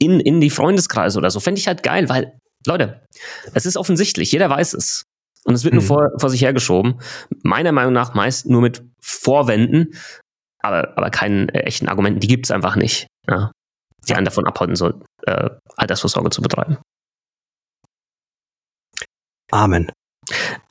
In, 0.00 0.18
in 0.18 0.40
die 0.40 0.50
Freundeskreise 0.50 1.18
oder 1.18 1.30
so. 1.30 1.38
Fände 1.38 1.60
ich 1.60 1.68
halt 1.68 1.84
geil, 1.84 2.08
weil, 2.08 2.36
Leute, 2.66 3.06
es 3.54 3.64
ist 3.64 3.76
offensichtlich, 3.76 4.32
jeder 4.32 4.50
weiß 4.50 4.74
es. 4.74 5.04
Und 5.44 5.54
es 5.54 5.62
wird 5.62 5.72
hm. 5.72 5.78
nur 5.78 5.86
vor, 5.86 6.10
vor 6.18 6.30
sich 6.30 6.42
hergeschoben. 6.42 7.00
Meiner 7.42 7.70
Meinung 7.70 7.92
nach 7.92 8.14
meist 8.14 8.46
nur 8.46 8.60
mit 8.60 8.82
Vorwänden, 9.00 9.94
aber, 10.64 10.96
aber 10.96 11.10
keinen 11.10 11.48
äh, 11.50 11.60
echten 11.60 11.88
Argumenten. 11.88 12.20
Die 12.20 12.28
gibt 12.28 12.46
es 12.46 12.50
einfach 12.50 12.76
nicht, 12.76 13.06
ja, 13.28 13.52
die 14.08 14.14
einen 14.14 14.24
davon 14.24 14.46
abhalten 14.46 14.76
sollten, 14.76 15.04
äh, 15.26 15.50
Altersvorsorge 15.76 16.30
zu 16.30 16.42
betreiben. 16.42 16.78
Amen. 19.50 19.92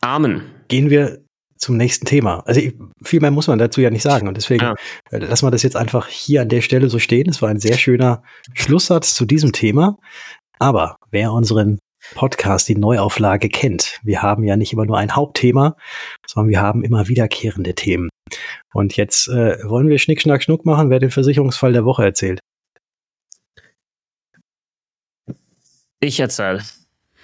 Amen. 0.02 0.44
Gehen 0.68 0.90
wir 0.90 1.24
zum 1.58 1.78
nächsten 1.78 2.06
Thema. 2.06 2.44
Also 2.46 2.60
ich, 2.60 2.76
viel 3.04 3.22
mehr 3.22 3.32
muss 3.32 3.48
man 3.48 3.60
dazu 3.60 3.80
ja 3.80 3.90
nicht 3.90 4.02
sagen 4.02 4.28
und 4.28 4.36
deswegen 4.36 4.64
ja. 4.64 4.76
Äh, 5.12 5.20
lassen 5.20 5.46
wir 5.46 5.52
das 5.52 5.64
jetzt 5.64 5.78
einfach 5.78 6.08
hier 6.08 6.42
an 6.42 6.50
der 6.50 6.62
Stelle 6.62 6.90
so 6.90 7.00
stehen. 7.00 7.30
Es 7.30 7.42
war 7.42 7.50
ein 7.50 7.60
sehr 7.60 7.78
schöner 7.78 8.24
Schlusssatz 8.54 9.14
zu 9.14 9.26
diesem 9.26 9.54
Thema. 9.54 9.98
Aber 10.60 10.98
wer 11.12 11.32
unseren 11.32 11.80
Podcast, 12.16 12.68
die 12.68 12.76
Neuauflage 12.76 13.48
kennt, 13.48 14.00
wir 14.04 14.22
haben 14.22 14.44
ja 14.44 14.58
nicht 14.58 14.74
immer 14.74 14.86
nur 14.86 14.98
ein 14.98 15.16
Hauptthema, 15.16 15.78
sondern 16.28 16.50
wir 16.50 16.62
haben 16.62 16.84
immer 16.84 17.08
wiederkehrende 17.08 17.76
Themen. 17.76 18.10
Und 18.74 18.96
jetzt 18.98 19.28
äh, 19.28 19.58
wollen 19.64 19.88
wir 19.88 20.00
Schnick, 20.00 20.22
Schnack, 20.22 20.44
Schnuck 20.44 20.66
machen, 20.66 20.90
wer 20.90 21.00
den 21.00 21.12
Versicherungsfall 21.12 21.74
der 21.74 21.86
Woche 21.86 22.04
erzählt. 22.04 22.40
Ich 26.00 26.20
erzähle. 26.20 26.62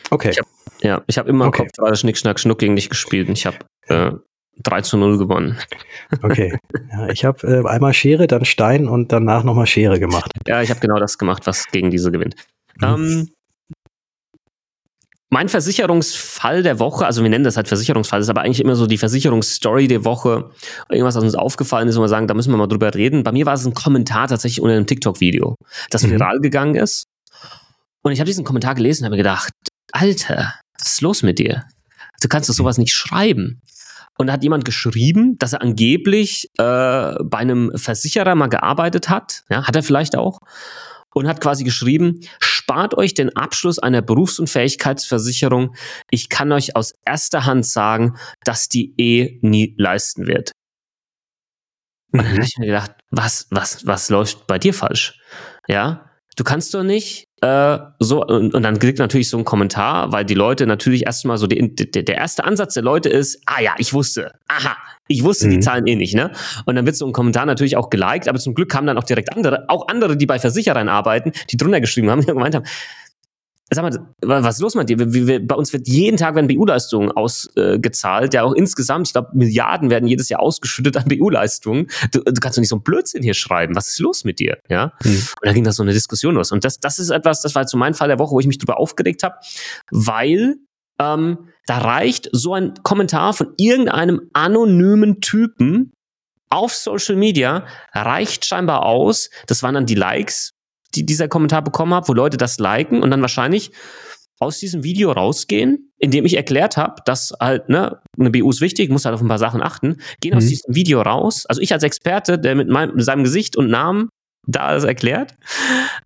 Okay. 0.10 0.30
Ich 0.32 0.40
hab, 0.40 0.48
ja, 0.82 1.04
ich 1.08 1.18
habe 1.18 1.30
immer 1.30 1.48
okay. 1.48 1.64
Kopf 1.64 1.72
gerade 1.74 1.96
Schnick, 1.96 2.18
Schnack, 2.18 2.40
Schnuck 2.40 2.60
gegen 2.60 2.76
dich 2.76 2.90
gespielt 2.90 3.28
und 3.28 3.38
ich 3.38 3.46
habe 3.46 3.58
äh, 3.88 4.12
3 4.64 4.82
zu 4.82 4.98
0 4.98 5.18
gewonnen. 5.18 5.58
Okay. 6.24 6.58
Ja, 6.92 7.10
ich 7.10 7.24
habe 7.24 7.48
äh, 7.48 7.68
einmal 7.68 7.94
Schere, 7.94 8.26
dann 8.26 8.44
Stein 8.44 8.88
und 8.88 9.12
danach 9.12 9.44
nochmal 9.44 9.68
Schere 9.68 10.00
gemacht. 10.00 10.32
Ja, 10.48 10.62
ich 10.62 10.72
habe 10.72 10.80
genau 10.80 10.98
das 10.98 11.20
gemacht, 11.20 11.46
was 11.46 11.68
gegen 11.68 11.92
diese 11.92 12.12
gewinnt. 12.12 12.36
Mhm. 12.78 12.84
Ähm, 12.84 13.30
mein 15.30 15.48
Versicherungsfall 15.48 16.64
der 16.64 16.80
Woche, 16.80 17.06
also 17.06 17.22
wir 17.22 17.30
nennen 17.30 17.44
das 17.44 17.56
halt 17.56 17.68
Versicherungsfall, 17.68 18.22
ist 18.22 18.30
aber 18.30 18.42
eigentlich 18.42 18.62
immer 18.62 18.76
so 18.76 18.88
die 18.88 18.98
Versicherungsstory 18.98 19.88
der 19.88 20.04
Woche. 20.04 20.50
Irgendwas, 20.90 21.16
was 21.16 21.24
uns 21.24 21.36
aufgefallen 21.36 21.88
ist, 21.88 21.98
wo 21.98 22.02
wir 22.02 22.08
sagen, 22.08 22.28
da 22.28 22.34
müssen 22.34 22.52
wir 22.52 22.58
mal 22.58 22.68
drüber 22.68 22.94
reden. 22.96 23.24
Bei 23.24 23.32
mir 23.32 23.46
war 23.46 23.54
es 23.54 23.66
ein 23.66 23.76
Kommentar 23.76 24.28
tatsächlich 24.28 24.62
unter 24.62 24.76
einem 24.76 24.88
TikTok-Video, 24.88 25.56
das 25.92 26.04
mhm. 26.04 26.12
viral 26.12 26.40
gegangen 26.40 26.76
ist. 26.76 27.06
Und 28.02 28.12
ich 28.12 28.20
habe 28.20 28.28
diesen 28.28 28.44
Kommentar 28.44 28.74
gelesen 28.76 29.04
und 29.04 29.06
habe 29.06 29.18
mir 29.18 29.24
gedacht, 29.24 29.54
Alter, 29.92 30.54
was 30.78 30.94
ist 30.94 31.02
los 31.02 31.22
mit 31.22 31.38
dir? 31.38 31.64
Du 32.22 32.28
kannst 32.28 32.50
doch 32.50 32.54
sowas 32.54 32.78
nicht 32.78 32.94
schreiben. 32.94 33.62
Und 34.18 34.28
da 34.28 34.34
hat 34.34 34.44
jemand 34.44 34.66
geschrieben, 34.66 35.38
dass 35.38 35.54
er 35.54 35.62
angeblich 35.62 36.50
äh, 36.58 36.64
bei 37.24 37.38
einem 37.38 37.72
Versicherer 37.76 38.36
mal 38.36 38.48
gearbeitet 38.48 39.10
hat. 39.10 39.44
Ja, 39.50 39.66
hat 39.66 39.76
er 39.76 39.84
vielleicht 39.84 40.18
auch. 40.18 40.40
Und 41.14 41.28
hat 41.28 41.40
quasi 41.40 41.64
geschrieben, 41.64 42.20
spart 42.70 42.96
euch 42.96 43.16
den 43.16 43.36
Abschluss 43.36 43.80
einer 43.80 44.04
Berufsunfähigkeitsversicherung. 44.04 45.76
Ich 46.12 46.30
kann 46.30 46.52
euch 46.52 46.76
aus 46.76 46.94
erster 47.04 47.46
Hand 47.46 47.66
sagen, 47.66 48.16
dass 48.44 48.70
die 48.70 48.94
eh 48.96 49.40
nie 49.42 49.74
leisten 49.80 50.28
wird. 50.28 50.52
Und 52.12 52.20
dann 52.22 52.28
mhm. 52.28 52.36
habe 52.36 52.44
ich 52.46 52.58
mir 52.60 52.68
gedacht, 52.68 52.92
was, 53.10 53.48
was, 53.50 53.88
was 53.88 54.10
läuft 54.10 54.46
bei 54.46 54.60
dir 54.60 54.76
falsch? 54.76 55.20
Ja, 55.68 56.09
du 56.36 56.44
kannst 56.44 56.74
doch 56.74 56.84
nicht 56.84 57.28
äh, 57.42 57.78
so, 58.00 58.26
und, 58.26 58.54
und, 58.54 58.64
dann 58.64 58.80
kriegt 58.80 59.00
natürlich 59.00 59.30
so 59.30 59.38
ein 59.38 59.46
Kommentar, 59.46 60.12
weil 60.12 60.26
die 60.26 60.34
Leute 60.34 60.68
natürlich 60.68 61.06
erstmal 61.06 61.38
so, 61.38 61.48
die, 61.48 61.74
die, 61.74 61.90
der 62.04 62.16
erste 62.16 62.44
Ansatz 62.44 62.74
der 62.74 62.84
Leute 62.84 63.08
ist, 63.10 63.42
ah 63.46 63.62
ja, 63.62 63.76
ich 63.78 63.94
wusste, 63.94 64.34
aha, 64.48 64.76
ich 65.08 65.24
wusste 65.24 65.48
mhm. 65.48 65.52
die 65.52 65.60
Zahlen 65.62 65.88
eh 65.88 65.96
nicht, 65.96 66.16
ne? 66.16 66.32
Und 66.66 66.76
dann 66.76 66.86
wird 66.86 66.98
so 66.98 67.06
ein 67.06 67.14
Kommentar 67.14 67.46
natürlich 67.46 67.78
auch 67.78 67.90
geliked, 67.90 68.28
aber 68.28 68.40
zum 68.40 68.56
Glück 68.56 68.70
kamen 68.70 68.88
dann 68.88 68.98
auch 68.98 69.06
direkt 69.06 69.36
andere, 69.36 69.66
auch 69.70 69.88
andere, 69.88 70.18
die 70.18 70.26
bei 70.26 70.38
Versicherern 70.38 70.90
arbeiten, 70.90 71.32
die 71.50 71.58
drunter 71.58 71.80
geschrieben 71.80 72.10
haben, 72.10 72.22
die 72.22 72.28
gemeint 72.28 72.56
haben, 72.56 72.66
Sag 73.72 73.84
mal, 73.84 74.00
was 74.22 74.56
ist 74.56 74.62
los 74.62 74.74
mit 74.74 74.90
dir? 74.90 74.98
Wir, 74.98 75.28
wir, 75.28 75.48
bei 75.48 75.54
uns 75.54 75.72
wird 75.74 75.88
jeden 75.88 76.18
Tag 76.18 76.34
werden 76.34 76.48
BU-Leistungen 76.48 77.12
ausgezahlt. 77.12 78.34
Äh, 78.34 78.38
ja, 78.38 78.44
auch 78.44 78.54
insgesamt, 78.54 79.08
ich 79.08 79.14
glaube, 79.14 79.30
Milliarden 79.34 79.92
werden 79.92 80.08
jedes 80.08 80.28
Jahr 80.30 80.42
ausgeschüttet 80.42 80.98
an 80.98 81.06
BU-Leistungen. 81.06 81.88
Du, 82.12 82.22
du, 82.22 82.34
kannst 82.34 82.58
doch 82.58 82.62
nicht 82.62 82.70
so 82.70 82.78
einen 82.78 82.84
Blödsinn 82.84 83.22
hier 83.22 83.36
schreiben. 83.36 83.76
Was 83.76 83.90
ist 83.90 84.00
los 84.00 84.24
mit 84.24 84.40
dir? 84.40 84.58
Ja. 84.70 84.94
Mhm. 85.04 85.12
Und 85.12 85.44
da 85.44 85.54
ging 85.54 85.64
da 85.64 85.72
so 85.72 85.84
eine 85.84 85.94
Diskussion 85.94 86.34
los. 86.34 86.52
Und 86.52 86.66
das, 86.66 86.80
das 86.80 86.98
ist 86.98 87.12
etwas, 87.12 87.42
das 87.44 87.54
war 87.54 87.62
jetzt 87.62 87.72
so 87.72 87.78
mein 87.78 87.94
Fall 87.94 88.08
der 88.08 88.18
Woche, 88.18 88.32
wo 88.32 88.40
ich 88.40 88.48
mich 88.48 88.58
drüber 88.58 88.80
aufgeregt 88.80 89.22
habe, 89.22 89.36
weil 89.92 90.56
ähm, 91.00 91.50
da 91.68 91.78
reicht 91.78 92.30
so 92.32 92.56
ein 92.56 92.74
Kommentar 92.82 93.34
von 93.34 93.54
irgendeinem 93.58 94.30
anonymen 94.34 95.22
Typen 95.22 95.94
auf 96.50 96.74
Social 96.74 97.16
Media 97.16 97.68
reicht 97.94 98.46
scheinbar 98.46 98.84
aus. 98.86 99.30
Das 99.46 99.62
waren 99.62 99.76
dann 99.76 99.86
die 99.86 99.96
Likes 99.96 100.54
die 100.96 101.06
dieser 101.06 101.28
Kommentar 101.28 101.62
bekommen 101.62 101.94
habe, 101.94 102.08
wo 102.08 102.14
Leute 102.14 102.38
das 102.38 102.60
liken 102.60 103.02
und 103.02 103.12
dann 103.12 103.22
wahrscheinlich 103.22 103.72
aus 104.40 104.58
diesem 104.58 104.84
Video 104.84 105.12
rausgehen, 105.12 105.92
in 105.98 106.12
dem 106.12 106.26
ich 106.26 106.38
erklärt 106.38 106.78
habe, 106.78 107.02
dass 107.06 107.34
halt, 107.40 107.68
ne, 107.68 108.00
eine 108.18 108.30
BU 108.32 108.50
ist 108.50 108.62
wichtig, 108.62 108.90
muss 108.90 109.06
halt 109.06 109.14
auf 109.14 109.22
ein 109.22 109.28
paar 109.28 109.38
Sachen 109.38 109.62
achten, 109.62 109.98
gehen 110.22 110.32
mhm. 110.32 110.38
aus 110.38 110.46
diesem 110.46 110.74
Video 110.74 111.02
raus. 111.02 111.46
Also 111.46 111.62
ich 111.62 111.74
als 111.74 111.84
Experte, 111.84 112.40
der 112.40 112.56
mit, 112.56 112.70
meinem, 112.70 112.96
mit 112.96 113.04
seinem 113.04 113.24
Gesicht 113.24 113.58
und 113.58 113.70
Namen 113.70 114.10
da 114.48 114.62
alles 114.62 114.86
erklärt, 114.86 115.36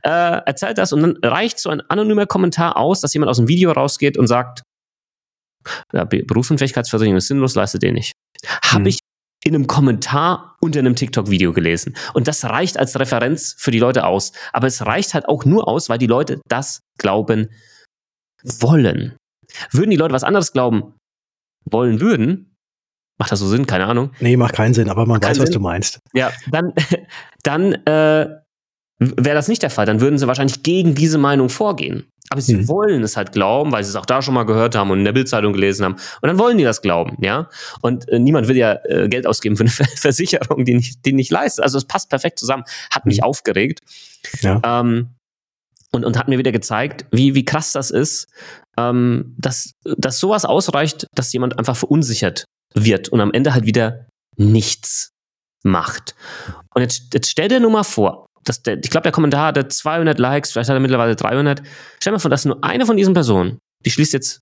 äh, 0.02 0.10
erzählt 0.10 0.80
das 0.80 0.92
und 0.92 1.02
dann 1.02 1.18
reicht 1.24 1.60
so 1.60 1.70
ein 1.70 1.82
anonymer 1.90 2.26
Kommentar 2.26 2.76
aus, 2.78 3.02
dass 3.02 3.14
jemand 3.14 3.30
aus 3.30 3.38
dem 3.38 3.48
Video 3.48 3.72
rausgeht 3.72 4.18
und 4.18 4.28
sagt, 4.28 4.64
ja, 5.94 6.04
Berufsunfähigkeitsversicherung 6.04 7.18
ist 7.18 7.28
sinnlos, 7.28 7.56
leistet 7.56 7.84
den 7.84 7.94
nicht. 7.94 8.14
Habe 8.64 8.82
mhm. 8.82 8.88
ich 8.88 9.00
in 9.44 9.56
einem 9.56 9.68
Kommentar 9.68 10.56
unter 10.62 10.80
einem 10.80 10.96
TikTok-Video 10.96 11.54
gelesen. 11.54 11.96
Und 12.14 12.28
das 12.28 12.46
reicht 12.46 12.78
als 12.78 12.98
Referenz 13.00 13.56
für 13.58 13.72
die 13.72 13.80
Leute 13.80 14.06
aus. 14.06 14.32
Aber 14.54 14.68
es 14.68 14.86
reicht 14.86 15.14
halt 15.14 15.28
auch 15.28 15.46
nur 15.46 15.68
aus, 15.68 15.90
weil 15.90 15.98
die 15.98 16.08
Leute 16.08 16.42
das 16.48 16.82
glauben 16.98 17.50
wollen. 18.44 19.18
Würden 19.72 19.92
die 19.92 19.98
Leute 19.98 20.14
was 20.14 20.24
anderes 20.24 20.54
glauben 20.54 20.94
wollen 21.66 22.00
würden, 22.00 22.56
macht 23.18 23.32
das 23.32 23.40
so 23.40 23.48
Sinn? 23.48 23.68
Keine 23.68 23.86
Ahnung. 23.86 24.12
Nee, 24.20 24.38
macht 24.38 24.56
keinen 24.56 24.74
Sinn, 24.74 24.90
aber 24.90 25.06
man 25.06 25.22
weiß, 25.22 25.38
Sinn. 25.38 25.44
was 25.44 25.52
du 25.52 25.60
meinst. 25.60 26.00
Ja, 26.14 26.32
dann, 26.50 26.74
dann 27.44 27.74
äh, 27.86 28.28
wäre 29.00 29.36
das 29.36 29.48
nicht 29.48 29.62
der 29.62 29.70
Fall. 29.70 29.86
Dann 29.86 30.02
würden 30.02 30.18
sie 30.18 30.28
wahrscheinlich 30.28 30.64
gegen 30.64 30.96
diese 30.96 31.18
Meinung 31.18 31.50
vorgehen. 31.50 32.08
Aber 32.34 32.42
sie 32.42 32.56
mhm. 32.56 32.68
wollen 32.68 33.04
es 33.04 33.16
halt 33.16 33.32
glauben, 33.32 33.72
weil 33.72 33.84
sie 33.84 33.92
es 33.92 33.96
auch 33.96 34.08
da 34.08 34.24
schon 34.24 34.34
mal 34.34 34.42
gehört 34.42 34.74
haben 34.74 34.90
und 34.90 34.98
in 34.98 35.06
der 35.06 35.12
Bildzeitung 35.12 35.54
gelesen 35.54 35.86
haben. 35.86 35.94
Und 35.94 36.28
dann 36.28 36.40
wollen 36.40 36.58
die 36.58 36.64
das 36.64 36.82
glauben, 36.82 37.16
ja. 37.22 37.48
Und 37.82 38.10
äh, 38.10 38.18
niemand 38.18 38.48
will 38.48 38.58
ja 38.58 38.80
äh, 38.86 39.08
Geld 39.08 39.28
ausgeben 39.28 39.56
für 39.56 39.66
eine 39.66 39.70
Versicherung, 39.96 40.66
die 40.66 40.74
nicht, 40.74 41.06
die 41.06 41.14
nicht 41.14 41.30
leistet. 41.30 41.64
Also 41.64 41.78
es 41.78 41.86
passt 41.86 42.10
perfekt 42.10 42.40
zusammen. 42.40 42.64
Hat 42.90 43.06
mich 43.06 43.18
mhm. 43.18 43.26
aufgeregt. 43.26 43.82
Ja. 44.42 44.60
Ähm, 44.66 45.10
und, 45.92 46.06
und 46.06 46.18
hat 46.18 46.28
mir 46.28 46.40
wieder 46.40 46.52
gezeigt, 46.52 47.06
wie, 47.12 47.36
wie 47.36 47.46
krass 47.46 47.72
das 47.72 47.92
ist, 47.92 48.28
ähm, 48.80 49.36
dass, 49.38 49.74
dass 49.84 50.18
sowas 50.18 50.44
ausreicht, 50.44 51.06
dass 51.14 51.32
jemand 51.34 51.60
einfach 51.60 51.76
verunsichert 51.76 52.46
wird 52.74 53.10
und 53.10 53.22
am 53.22 53.32
Ende 53.32 53.54
halt 53.54 53.66
wieder 53.66 54.08
nichts 54.38 55.12
macht. 55.64 56.16
Und 56.74 56.82
jetzt, 56.82 57.14
jetzt 57.14 57.30
stell 57.30 57.48
dir 57.48 57.60
nur 57.60 57.70
mal 57.70 57.84
vor, 57.84 58.26
dass 58.44 58.62
der, 58.62 58.78
ich 58.84 58.90
glaube, 58.90 59.04
der 59.04 59.12
Kommentar 59.12 59.48
hatte 59.48 59.68
200 59.68 60.20
Likes, 60.20 60.52
vielleicht 60.52 60.70
hat 60.70 60.76
er 60.76 60.80
mittlerweile 60.80 61.16
300. 61.16 61.62
Stell 62.00 62.12
dir 62.12 62.16
mal 62.16 62.20
vor, 62.20 62.32
dass 62.32 62.46
nur 62.46 62.64
eine 62.64 62.86
von 62.86 62.98
diesen 62.98 63.14
Personen, 63.14 63.60
die 63.86 63.92
schließt 63.92 64.14
jetzt, 64.14 64.42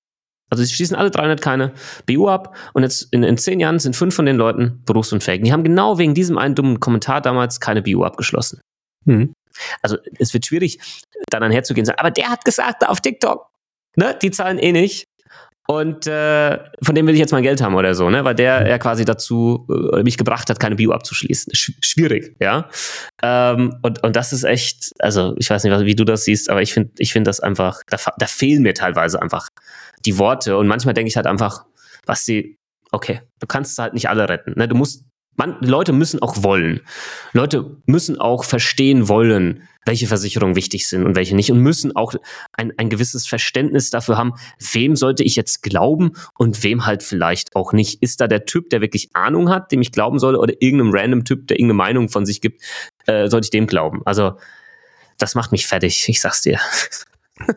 also 0.49 0.63
sie 0.63 0.73
schließen 0.73 0.95
alle 0.95 1.11
300 1.11 1.41
keine 1.41 1.73
BU 2.05 2.27
ab 2.27 2.55
und 2.73 2.83
jetzt 2.83 3.07
in, 3.11 3.23
in 3.23 3.37
zehn 3.37 3.59
Jahren 3.59 3.79
sind 3.79 3.95
fünf 3.95 4.13
von 4.13 4.25
den 4.25 4.35
Leuten 4.35 4.83
berufsunfähig. 4.85 5.43
Die 5.43 5.53
haben 5.53 5.63
genau 5.63 5.97
wegen 5.97 6.13
diesem 6.13 6.37
einen 6.37 6.55
dummen 6.55 6.79
Kommentar 6.79 7.21
damals 7.21 7.59
keine 7.59 7.81
BU 7.81 8.03
abgeschlossen. 8.03 8.59
Mhm. 9.05 9.33
Also 9.81 9.97
es 10.19 10.33
wird 10.33 10.45
schwierig, 10.45 10.79
dann 11.29 11.43
einherzugehen 11.43 11.83
und 11.83 11.87
sagen, 11.87 11.99
aber 11.99 12.11
der 12.11 12.29
hat 12.29 12.43
gesagt 12.43 12.87
auf 12.87 13.01
TikTok, 13.01 13.47
ne, 13.95 14.17
die 14.21 14.31
zahlen 14.31 14.57
eh 14.57 14.71
nicht. 14.71 15.05
Und 15.71 16.05
äh, 16.05 16.59
von 16.83 16.95
dem 16.95 17.07
will 17.07 17.13
ich 17.13 17.21
jetzt 17.21 17.31
mal 17.31 17.41
Geld 17.41 17.61
haben 17.61 17.75
oder 17.75 17.95
so, 17.95 18.09
ne? 18.09 18.25
Weil 18.25 18.35
der 18.35 18.67
ja 18.67 18.77
quasi 18.77 19.05
dazu 19.05 19.65
äh, 19.93 20.03
mich 20.03 20.17
gebracht 20.17 20.49
hat, 20.49 20.59
keine 20.59 20.75
Bio 20.75 20.91
abzuschließen. 20.91 21.55
Sch 21.55 21.71
schwierig, 21.79 22.35
ja. 22.41 22.67
Ähm, 23.23 23.75
und, 23.81 24.03
und 24.03 24.17
das 24.17 24.33
ist 24.33 24.43
echt, 24.43 24.91
also 24.99 25.33
ich 25.37 25.49
weiß 25.49 25.63
nicht, 25.63 25.85
wie 25.85 25.95
du 25.95 26.03
das 26.03 26.25
siehst, 26.25 26.49
aber 26.49 26.61
ich 26.61 26.73
finde, 26.73 26.91
ich 26.97 27.13
finde 27.13 27.29
das 27.29 27.39
einfach, 27.39 27.83
da, 27.87 27.95
da 28.17 28.25
fehlen 28.27 28.63
mir 28.63 28.73
teilweise 28.73 29.21
einfach 29.21 29.47
die 30.05 30.17
Worte. 30.17 30.57
Und 30.57 30.67
manchmal 30.67 30.93
denke 30.93 31.07
ich 31.07 31.15
halt 31.15 31.25
einfach, 31.25 31.63
was 32.05 32.25
die, 32.25 32.57
okay, 32.91 33.21
du 33.39 33.47
kannst 33.47 33.79
halt 33.79 33.93
nicht 33.93 34.09
alle 34.09 34.27
retten. 34.27 34.55
Ne? 34.57 34.67
Du 34.67 34.75
musst 34.75 35.05
man, 35.35 35.57
Leute 35.61 35.93
müssen 35.93 36.21
auch 36.21 36.43
wollen. 36.43 36.81
Leute 37.33 37.77
müssen 37.85 38.19
auch 38.19 38.43
verstehen 38.43 39.07
wollen, 39.07 39.63
welche 39.85 40.07
Versicherungen 40.07 40.55
wichtig 40.55 40.87
sind 40.87 41.05
und 41.05 41.15
welche 41.15 41.35
nicht 41.35 41.51
und 41.51 41.59
müssen 41.59 41.95
auch 41.95 42.13
ein, 42.53 42.73
ein 42.77 42.89
gewisses 42.89 43.25
Verständnis 43.25 43.89
dafür 43.89 44.17
haben, 44.17 44.33
wem 44.71 44.95
sollte 44.95 45.23
ich 45.23 45.35
jetzt 45.35 45.63
glauben 45.63 46.11
und 46.37 46.63
wem 46.63 46.85
halt 46.85 47.01
vielleicht 47.01 47.55
auch 47.55 47.73
nicht. 47.73 48.01
Ist 48.03 48.21
da 48.21 48.27
der 48.27 48.45
Typ, 48.45 48.69
der 48.69 48.81
wirklich 48.81 49.09
Ahnung 49.15 49.49
hat, 49.49 49.71
dem 49.71 49.81
ich 49.81 49.91
glauben 49.91 50.19
soll 50.19 50.35
oder 50.35 50.53
irgendeinem 50.59 50.93
random 50.93 51.25
Typ, 51.25 51.47
der 51.47 51.57
irgendeine 51.57 51.77
Meinung 51.77 52.09
von 52.09 52.25
sich 52.25 52.41
gibt, 52.41 52.61
äh, 53.07 53.27
sollte 53.27 53.45
ich 53.45 53.51
dem 53.51 53.67
glauben? 53.67 54.01
Also, 54.05 54.33
das 55.17 55.35
macht 55.35 55.51
mich 55.51 55.65
fertig, 55.65 56.07
ich 56.07 56.21
sag's 56.21 56.41
dir. 56.41 56.59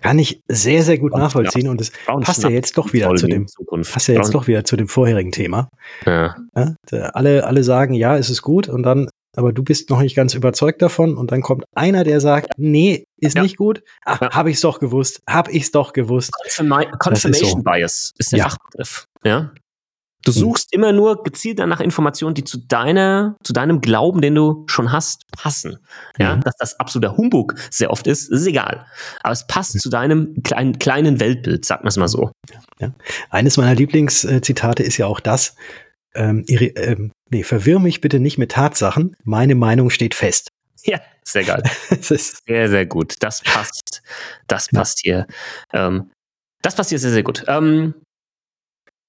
Kann 0.00 0.18
ich 0.18 0.40
sehr, 0.48 0.82
sehr 0.82 0.98
gut 0.98 1.12
nachvollziehen 1.12 1.68
und 1.68 1.80
es 1.80 1.92
passt 2.22 2.42
ja 2.42 2.48
jetzt 2.48 2.76
doch 2.78 2.92
wieder 2.92 3.14
zu 3.14 3.26
dem, 3.26 3.46
passt 3.90 4.08
ja 4.08 4.14
jetzt 4.14 4.34
doch 4.34 4.46
wieder 4.46 4.64
zu 4.64 4.76
dem 4.76 4.88
vorherigen 4.88 5.32
Thema. 5.32 5.68
Ja. 6.06 6.36
ja 6.54 7.00
alle, 7.12 7.46
alle 7.46 7.62
sagen, 7.62 7.94
ja, 7.94 8.16
es 8.16 8.30
ist 8.30 8.42
gut 8.42 8.68
und 8.68 8.82
dann, 8.82 9.08
aber 9.36 9.52
du 9.52 9.62
bist 9.62 9.90
noch 9.90 10.00
nicht 10.00 10.16
ganz 10.16 10.34
überzeugt 10.34 10.82
davon 10.82 11.16
und 11.16 11.32
dann 11.32 11.42
kommt 11.42 11.64
einer, 11.74 12.04
der 12.04 12.20
sagt, 12.20 12.50
nee, 12.56 13.04
ist 13.18 13.36
ja. 13.36 13.42
nicht 13.42 13.56
gut. 13.56 13.82
Ach, 14.04 14.20
ja. 14.20 14.30
habe 14.30 14.50
ich's 14.50 14.62
doch 14.62 14.80
gewusst, 14.80 15.22
habe 15.28 15.52
ich's 15.52 15.70
doch 15.70 15.92
gewusst. 15.92 16.32
Confirma 16.32 16.84
Confirmation 16.98 17.42
ist 17.42 17.50
so. 17.50 17.62
Bias 17.62 18.12
ist 18.18 18.32
der 18.32 18.38
ja. 18.38 18.48
Fachbegriff. 18.48 19.06
Ja. 19.24 19.52
Du 20.24 20.32
hm. 20.32 20.38
suchst 20.38 20.72
immer 20.72 20.92
nur 20.92 21.22
gezielt 21.22 21.58
nach 21.58 21.80
Informationen, 21.80 22.34
die 22.34 22.44
zu 22.44 22.58
deiner, 22.58 23.36
zu 23.42 23.52
deinem 23.52 23.80
Glauben, 23.80 24.20
den 24.20 24.34
du 24.34 24.64
schon 24.66 24.92
hast, 24.92 25.22
passen. 25.32 25.78
Ja, 26.18 26.36
mhm. 26.36 26.42
dass 26.42 26.56
das 26.58 26.78
absoluter 26.78 27.16
Humbug 27.16 27.54
sehr 27.70 27.90
oft 27.90 28.06
ist, 28.06 28.30
ist 28.30 28.46
egal. 28.46 28.86
Aber 29.22 29.32
es 29.32 29.46
passt 29.46 29.74
mhm. 29.74 29.78
zu 29.80 29.88
deinem 29.88 30.42
kleinen, 30.42 30.78
kleinen 30.78 31.20
Weltbild, 31.20 31.64
sag 31.64 31.82
wir 31.82 31.90
mal 31.98 32.08
so. 32.08 32.30
Ja. 32.78 32.92
Eines 33.30 33.56
meiner 33.56 33.74
Lieblingszitate 33.74 34.82
ist 34.82 34.96
ja 34.98 35.06
auch 35.06 35.20
das, 35.20 35.54
ähm, 36.14 36.44
ihre, 36.48 36.66
ähm, 36.66 37.12
nee, 37.30 37.42
verwirr 37.42 37.78
mich 37.78 38.00
bitte 38.00 38.20
nicht 38.20 38.38
mit 38.38 38.52
Tatsachen, 38.52 39.16
meine 39.24 39.54
Meinung 39.54 39.90
steht 39.90 40.14
fest. 40.14 40.48
Ja, 40.84 41.00
sehr 41.24 41.44
geil. 41.44 41.62
sehr, 42.00 42.68
sehr 42.68 42.86
gut. 42.86 43.16
Das 43.20 43.42
passt. 43.42 44.02
Das 44.46 44.68
passt 44.68 45.00
hier. 45.02 45.26
Ähm, 45.72 46.10
das 46.62 46.74
passt 46.74 46.90
hier 46.90 46.98
sehr, 46.98 47.10
sehr 47.10 47.22
gut. 47.22 47.44
Ähm, 47.48 47.94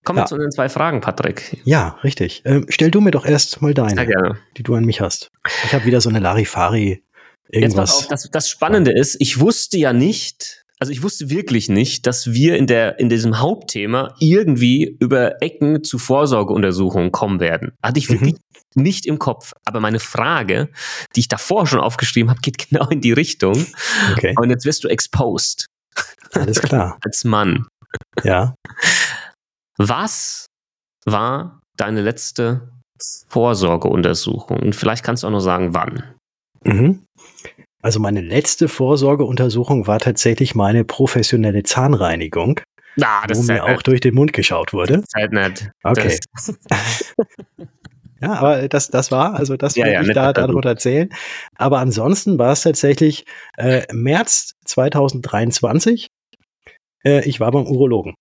Kommen 0.03 0.17
wir 0.17 0.21
ja. 0.21 0.25
zu 0.25 0.35
unseren 0.35 0.51
zwei 0.51 0.69
Fragen, 0.69 1.01
Patrick. 1.01 1.61
Ja, 1.63 1.97
richtig. 2.03 2.41
Ähm, 2.45 2.65
stell 2.69 2.89
du 2.89 3.01
mir 3.01 3.11
doch 3.11 3.25
erst 3.25 3.61
mal 3.61 3.73
deine, 3.73 4.07
gerne. 4.07 4.39
die 4.57 4.63
du 4.63 4.73
an 4.73 4.83
mich 4.85 4.99
hast. 4.99 5.29
Ich 5.65 5.73
habe 5.73 5.85
wieder 5.85 6.01
so 6.01 6.09
eine 6.09 6.19
Larifari. 6.19 7.03
Irgendwas. 7.49 7.91
Jetzt 7.91 8.03
auf, 8.03 8.07
das, 8.07 8.29
das 8.31 8.49
Spannende 8.49 8.91
ist, 8.91 9.17
ich 9.19 9.39
wusste 9.39 9.77
ja 9.77 9.93
nicht, 9.93 10.65
also 10.79 10.91
ich 10.91 11.03
wusste 11.03 11.29
wirklich 11.29 11.69
nicht, 11.69 12.07
dass 12.07 12.31
wir 12.31 12.55
in 12.55 12.65
der 12.65 12.97
in 12.97 13.09
diesem 13.09 13.39
Hauptthema 13.39 14.15
irgendwie 14.19 14.97
über 14.99 15.41
Ecken 15.43 15.83
zu 15.83 15.99
Vorsorgeuntersuchungen 15.99 17.11
kommen 17.11 17.39
werden. 17.39 17.73
Hatte 17.83 17.99
ich 17.99 18.09
wirklich 18.09 18.35
mhm. 18.75 18.83
nicht 18.83 19.05
im 19.05 19.19
Kopf. 19.19 19.53
Aber 19.65 19.79
meine 19.81 19.99
Frage, 19.99 20.69
die 21.15 21.19
ich 21.19 21.27
davor 21.27 21.67
schon 21.67 21.79
aufgeschrieben 21.79 22.31
habe, 22.31 22.39
geht 22.41 22.69
genau 22.69 22.87
in 22.89 23.01
die 23.01 23.11
Richtung. 23.11 23.67
Okay. 24.13 24.33
Und 24.37 24.49
jetzt 24.49 24.65
wirst 24.65 24.83
du 24.83 24.87
exposed. 24.87 25.67
Alles 26.31 26.61
klar. 26.61 26.97
Als 27.03 27.23
Mann. 27.23 27.67
Ja. 28.23 28.55
Was 29.77 30.47
war 31.05 31.62
deine 31.77 32.01
letzte 32.01 32.69
Vorsorgeuntersuchung? 33.29 34.60
Und 34.60 34.75
vielleicht 34.75 35.03
kannst 35.03 35.23
du 35.23 35.27
auch 35.27 35.31
noch 35.31 35.39
sagen, 35.39 35.73
wann. 35.73 36.03
Mhm. 36.63 37.05
Also 37.81 37.99
meine 37.99 38.21
letzte 38.21 38.67
Vorsorgeuntersuchung 38.67 39.88
war 39.88 39.99
tatsächlich 39.99 40.53
meine 40.53 40.86
professionelle 40.86 41.63
Zahnreinigung. 41.63 42.62
Ah, 43.01 43.25
das 43.25 43.38
wo 43.38 43.43
mir 43.43 43.63
halt 43.63 43.77
auch 43.77 43.81
durch 43.81 44.01
den 44.01 44.13
Mund 44.13 44.34
geschaut 44.34 44.73
wurde. 44.73 44.95
Das 44.95 45.03
ist 45.03 45.15
halt 45.15 45.31
nett. 45.31 45.71
Okay. 45.84 46.19
ja, 48.21 48.34
aber 48.34 48.67
das, 48.67 48.89
das 48.89 49.12
war, 49.12 49.34
also 49.36 49.55
das 49.55 49.75
ja, 49.75 49.88
ja, 49.88 50.01
ich 50.01 50.12
da 50.12 50.34
darüber 50.34 50.63
erzählen. 50.65 51.10
Aber 51.55 51.79
ansonsten 51.79 52.38
war 52.38 52.51
es 52.51 52.62
tatsächlich 52.62 53.25
äh, 53.57 53.84
März 53.93 54.51
2023. 54.65 56.07
Äh, 57.03 57.27
ich 57.27 57.39
war 57.39 57.51
beim 57.51 57.65
Urologen. 57.65 58.13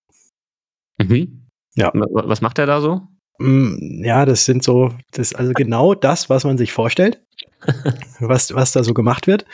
Mhm. 1.03 1.47
Ja. 1.75 1.91
Was 1.93 2.41
macht 2.41 2.59
er 2.59 2.65
da 2.65 2.81
so? 2.81 3.01
Mm, 3.41 4.03
ja, 4.03 4.25
das 4.25 4.45
sind 4.45 4.63
so, 4.63 4.91
das 5.11 5.31
ist 5.31 5.35
also 5.35 5.53
genau 5.53 5.95
das, 5.95 6.29
was 6.29 6.43
man 6.43 6.57
sich 6.57 6.71
vorstellt, 6.71 7.21
was, 8.19 8.53
was 8.53 8.71
da 8.71 8.83
so 8.83 8.93
gemacht 8.93 9.25
wird. 9.25 9.45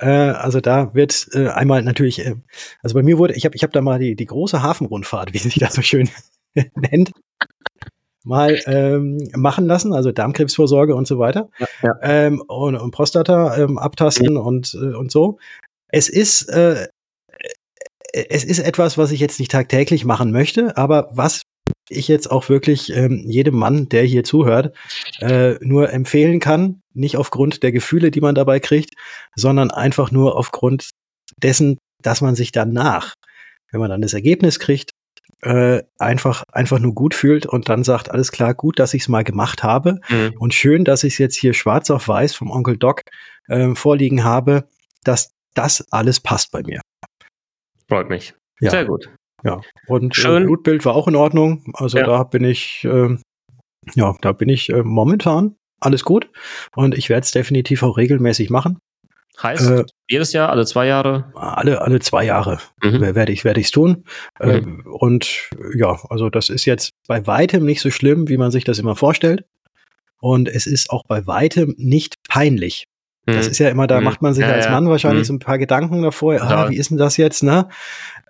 Äh, 0.00 0.08
also 0.08 0.60
da 0.60 0.94
wird 0.94 1.28
äh, 1.32 1.48
einmal 1.48 1.82
natürlich, 1.82 2.24
äh, 2.24 2.34
also 2.82 2.94
bei 2.94 3.02
mir 3.02 3.18
wurde, 3.18 3.34
ich 3.34 3.44
habe 3.44 3.54
ich 3.54 3.62
hab 3.62 3.72
da 3.72 3.80
mal 3.80 3.98
die, 3.98 4.16
die 4.16 4.26
große 4.26 4.62
Hafenrundfahrt, 4.62 5.32
wie 5.34 5.38
sich 5.38 5.54
das 5.54 5.74
so 5.74 5.82
schön 5.82 6.08
nennt, 6.74 7.12
mal 8.24 8.60
ähm, 8.66 9.18
machen 9.36 9.66
lassen, 9.66 9.92
also 9.92 10.10
Darmkrebsvorsorge 10.10 10.94
und 10.94 11.06
so 11.06 11.18
weiter. 11.18 11.48
Ja, 11.58 11.66
ja. 11.82 11.94
Ähm, 12.02 12.42
und, 12.48 12.76
und 12.76 12.90
Prostata 12.90 13.56
ähm, 13.56 13.78
abtasten 13.78 14.34
mhm. 14.34 14.40
und, 14.40 14.74
äh, 14.74 14.94
und 14.96 15.12
so. 15.12 15.38
Es 15.90 16.08
ist, 16.08 16.48
äh, 16.48 16.88
es 18.12 18.44
ist 18.44 18.58
etwas, 18.58 18.98
was 18.98 19.12
ich 19.12 19.20
jetzt 19.20 19.38
nicht 19.38 19.50
tagtäglich 19.50 20.04
machen 20.04 20.32
möchte, 20.32 20.76
aber 20.76 21.08
was 21.12 21.42
ich 21.88 22.08
jetzt 22.08 22.30
auch 22.30 22.48
wirklich 22.48 22.94
ähm, 22.94 23.24
jedem 23.26 23.56
Mann, 23.56 23.88
der 23.88 24.02
hier 24.02 24.24
zuhört, 24.24 24.74
äh, 25.20 25.54
nur 25.60 25.92
empfehlen 25.92 26.40
kann, 26.40 26.80
nicht 26.94 27.16
aufgrund 27.16 27.62
der 27.62 27.72
Gefühle, 27.72 28.10
die 28.10 28.20
man 28.20 28.34
dabei 28.34 28.60
kriegt, 28.60 28.94
sondern 29.34 29.70
einfach 29.70 30.10
nur 30.10 30.36
aufgrund 30.36 30.90
dessen, 31.42 31.78
dass 32.02 32.20
man 32.20 32.34
sich 32.34 32.52
danach, 32.52 33.14
wenn 33.70 33.80
man 33.80 33.90
dann 33.90 34.02
das 34.02 34.14
Ergebnis 34.14 34.58
kriegt, 34.58 34.92
äh, 35.42 35.82
einfach 35.98 36.42
einfach 36.52 36.78
nur 36.78 36.94
gut 36.94 37.14
fühlt 37.14 37.46
und 37.46 37.68
dann 37.68 37.84
sagt, 37.84 38.10
alles 38.10 38.32
klar, 38.32 38.54
gut, 38.54 38.78
dass 38.78 38.94
ich 38.94 39.02
es 39.02 39.08
mal 39.08 39.24
gemacht 39.24 39.62
habe 39.62 40.00
mhm. 40.08 40.34
und 40.38 40.52
schön, 40.52 40.84
dass 40.84 41.04
ich 41.04 41.14
es 41.14 41.18
jetzt 41.18 41.36
hier 41.36 41.54
schwarz 41.54 41.90
auf 41.90 42.08
weiß 42.08 42.34
vom 42.34 42.50
Onkel 42.50 42.76
Doc 42.76 43.02
äh, 43.46 43.74
vorliegen 43.74 44.24
habe, 44.24 44.68
dass 45.04 45.32
das 45.54 45.86
alles 45.92 46.20
passt 46.20 46.50
bei 46.50 46.62
mir. 46.62 46.80
Freut 47.88 48.08
mich. 48.08 48.34
Ja. 48.60 48.70
Sehr 48.70 48.84
gut. 48.84 49.10
Ja, 49.44 49.60
und 49.86 50.16
äh, 50.16 50.20
Schön. 50.20 50.42
Äh, 50.42 50.46
Blutbild 50.46 50.84
war 50.84 50.94
auch 50.94 51.08
in 51.08 51.16
Ordnung. 51.16 51.72
Also 51.74 51.98
ja. 51.98 52.04
da 52.04 52.24
bin 52.24 52.44
ich, 52.44 52.84
äh, 52.84 53.16
ja, 53.94 54.14
da 54.20 54.32
bin 54.32 54.48
ich 54.48 54.70
äh, 54.70 54.82
momentan 54.82 55.54
alles 55.80 56.04
gut. 56.04 56.28
Und 56.74 56.96
ich 56.96 57.08
werde 57.08 57.24
es 57.24 57.30
definitiv 57.30 57.82
auch 57.82 57.96
regelmäßig 57.96 58.50
machen. 58.50 58.78
Heißt, 59.40 59.70
äh, 59.70 59.84
jedes 60.08 60.32
Jahr, 60.32 60.50
alle 60.50 60.66
zwei 60.66 60.86
Jahre? 60.86 61.30
Alle, 61.34 61.80
alle 61.80 62.00
zwei 62.00 62.24
Jahre 62.24 62.58
mhm. 62.82 63.14
werde 63.14 63.30
ich 63.30 63.44
werde 63.44 63.62
tun. 63.62 64.04
Äh, 64.40 64.62
mhm. 64.62 64.84
und 64.86 65.50
ja, 65.74 65.96
also 66.10 66.28
das 66.28 66.50
ist 66.50 66.64
jetzt 66.64 66.90
bei 67.06 67.24
weitem 67.28 67.64
nicht 67.64 67.80
so 67.80 67.90
schlimm, 67.90 68.28
wie 68.28 68.36
man 68.36 68.50
sich 68.50 68.64
das 68.64 68.80
immer 68.80 68.96
vorstellt. 68.96 69.44
Und 70.20 70.48
es 70.48 70.66
ist 70.66 70.90
auch 70.90 71.04
bei 71.06 71.28
weitem 71.28 71.76
nicht 71.78 72.16
peinlich. 72.28 72.88
Das 73.34 73.46
ist 73.46 73.58
ja 73.58 73.68
immer, 73.68 73.86
da 73.86 74.00
macht 74.00 74.22
man 74.22 74.34
sich 74.34 74.44
Ja, 74.44 74.52
als 74.52 74.66
ja. 74.66 74.70
Mann 74.72 74.88
wahrscheinlich 74.88 75.22
Mhm. 75.22 75.26
so 75.26 75.32
ein 75.34 75.38
paar 75.38 75.58
Gedanken 75.58 76.02
davor. 76.02 76.34
Ah, 76.34 76.38
Total. 76.38 76.70
wie 76.70 76.76
ist 76.76 76.90
denn 76.90 76.98
das 76.98 77.16
jetzt, 77.16 77.42
ne? 77.42 77.68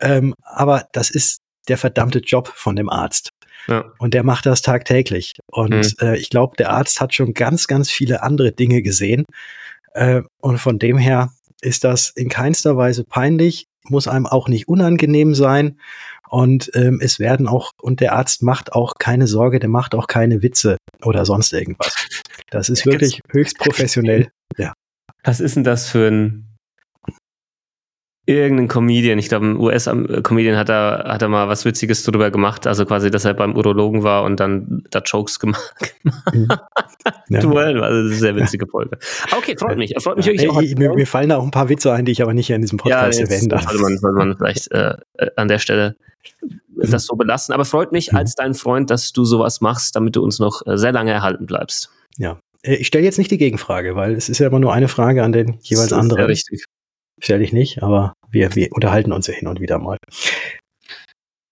Ähm, 0.01 0.35
aber 0.43 0.87
das 0.93 1.11
ist 1.11 1.41
der 1.69 1.79
verdammte 1.79 2.19
Job 2.21 2.49
von 2.55 2.77
dem 2.77 2.89
Arzt. 2.89 3.31
Ja. 3.67 3.85
Und 3.99 4.15
der 4.15 4.23
macht 4.25 4.47
das 4.47 4.63
tagtäglich. 4.63 5.35
Und 5.51 5.75
Mhm. 5.75 5.93
äh, 6.01 6.17
ich 6.17 6.31
glaube, 6.31 6.57
der 6.57 6.71
Arzt 6.71 7.01
hat 7.01 7.15
schon 7.15 7.35
ganz, 7.35 7.67
ganz 7.67 7.91
viele 7.91 8.23
andere 8.23 8.53
Dinge 8.53 8.81
gesehen. 8.83 9.25
Äh, 9.93 10.23
und 10.41 10.59
von 10.59 10.79
dem 10.79 10.97
her 10.99 11.31
ist 11.61 11.85
das 11.85 12.11
in 12.11 12.29
keinster 12.29 12.77
Weise 12.77 13.05
peinlich, 13.05 13.67
muss 13.89 14.09
einem 14.09 14.27
auch 14.27 14.49
nicht 14.49 14.69
unangenehm 14.69 15.35
sein. 15.35 15.79
Und 16.31 16.71
ähm, 16.75 17.01
es 17.03 17.19
werden 17.19 17.49
auch, 17.49 17.73
und 17.81 18.01
der 18.01 18.13
Arzt 18.13 18.43
macht 18.43 18.73
auch 18.75 18.95
keine 18.99 19.27
Sorge, 19.27 19.59
der 19.61 19.71
macht 19.71 19.95
auch 19.95 20.07
keine 20.07 20.43
Witze 20.43 20.77
oder 21.03 21.25
sonst 21.25 21.53
irgendwas. 21.53 21.95
Das 22.51 22.69
ist 22.69 22.85
Ja, 22.85 22.93
wirklich 22.93 23.21
höchst 23.31 23.59
professionell. 23.59 24.29
Was 25.25 25.41
ist 25.41 25.57
denn 25.57 25.65
das 25.65 25.89
für 25.89 26.09
ein 26.09 26.45
irgendein 28.27 28.69
Comedian? 28.69 29.19
Ich 29.19 29.29
glaube, 29.29 29.47
ein 29.47 29.57
US-Comedian 29.57 30.57
hat 30.57 30.69
da, 30.69 31.03
hat 31.07 31.23
da 31.23 31.29
mal 31.29 31.49
was 31.49 31.65
Witziges 31.65 32.03
drüber 32.05 32.31
gemacht. 32.31 32.67
Also 32.67 32.85
quasi, 32.85 33.11
dass 33.11 33.25
er 33.25 33.33
beim 33.35 33.57
Urologen 33.57 34.03
war 34.03 34.23
und 34.25 34.39
dann 34.39 34.85
da 34.91 35.01
Jokes 35.01 35.39
gemacht 35.41 35.75
Mhm. 36.33 36.49
Ja. 37.31 37.41
Duell, 37.41 37.83
also 37.83 38.03
das 38.09 38.17
ist 38.17 38.23
eine 38.25 38.35
sehr 38.35 38.37
witzige 38.37 38.67
Folge. 38.67 38.99
Okay, 39.37 39.57
freut 39.59 39.77
mich. 39.79 39.95
Freut 39.99 40.17
mich 40.19 40.27
Ja, 40.27 40.33
wirklich 40.33 40.75
auch. 40.75 40.79
mir, 40.79 40.95
mir 40.95 41.07
fallen 41.07 41.29
da 41.31 41.37
auch 41.39 41.45
ein 41.45 41.51
paar 41.51 41.69
Witze 41.69 41.93
ein, 41.93 42.05
die 42.05 42.13
ich 42.13 42.23
aber 42.23 42.33
nicht 42.35 42.47
hier 42.47 42.57
in 42.57 42.63
diesem 42.63 42.79
ja, 42.79 42.83
Podcast 43.03 43.19
jetzt 43.21 43.31
erwähnen 43.31 43.49
darf. 43.49 43.63
sollte 43.65 43.81
man, 43.81 43.99
sollte 43.99 44.17
man 44.17 44.37
vielleicht 44.37 44.71
äh, 44.73 44.95
äh, 45.15 45.31
an 45.37 45.49
der 45.49 45.59
Stelle 45.59 45.97
das 46.77 47.07
so 47.07 47.17
belassen. 47.17 47.55
Aber 47.55 47.65
freut 47.65 47.93
mich 47.93 48.13
Mhm. 48.13 48.19
als 48.19 48.35
dein 48.35 48.55
Freund, 48.55 48.91
dass 48.91 49.13
du 49.13 49.25
sowas 49.25 49.61
machst, 49.61 49.97
damit 49.97 50.17
du 50.17 50.23
uns 50.23 50.39
noch 50.39 50.67
äh, 50.67 50.77
sehr 50.79 50.93
lange 50.93 51.13
erhalten 51.13 51.47
bleibst. 51.47 51.91
Ja. 52.19 52.39
Äh, 52.69 52.77
Ich 52.77 52.87
stelle 52.87 53.05
jetzt 53.05 53.19
nicht 53.19 53.31
die 53.31 53.39
Gegenfrage, 53.39 53.97
weil 53.97 54.15
es 54.15 54.29
ist 54.29 54.39
ja 54.39 54.47
immer 54.49 54.61
nur 54.61 54.73
eine 54.73 54.89
Frage 54.89 55.23
an 55.23 55.33
den 55.33 55.59
jeweils 55.63 55.89
Das 55.89 55.99
anderen. 55.99 56.21
Sehr 56.21 56.29
richtig. 56.29 56.65
Stelle 57.21 57.43
ich 57.43 57.53
nicht, 57.53 57.83
aber 57.83 58.13
wir, 58.31 58.55
wir 58.55 58.73
unterhalten 58.73 59.13
uns 59.13 59.27
ja 59.27 59.35
hin 59.35 59.49
und 59.49 59.61
wieder 59.61 59.79
mal. 59.79 59.97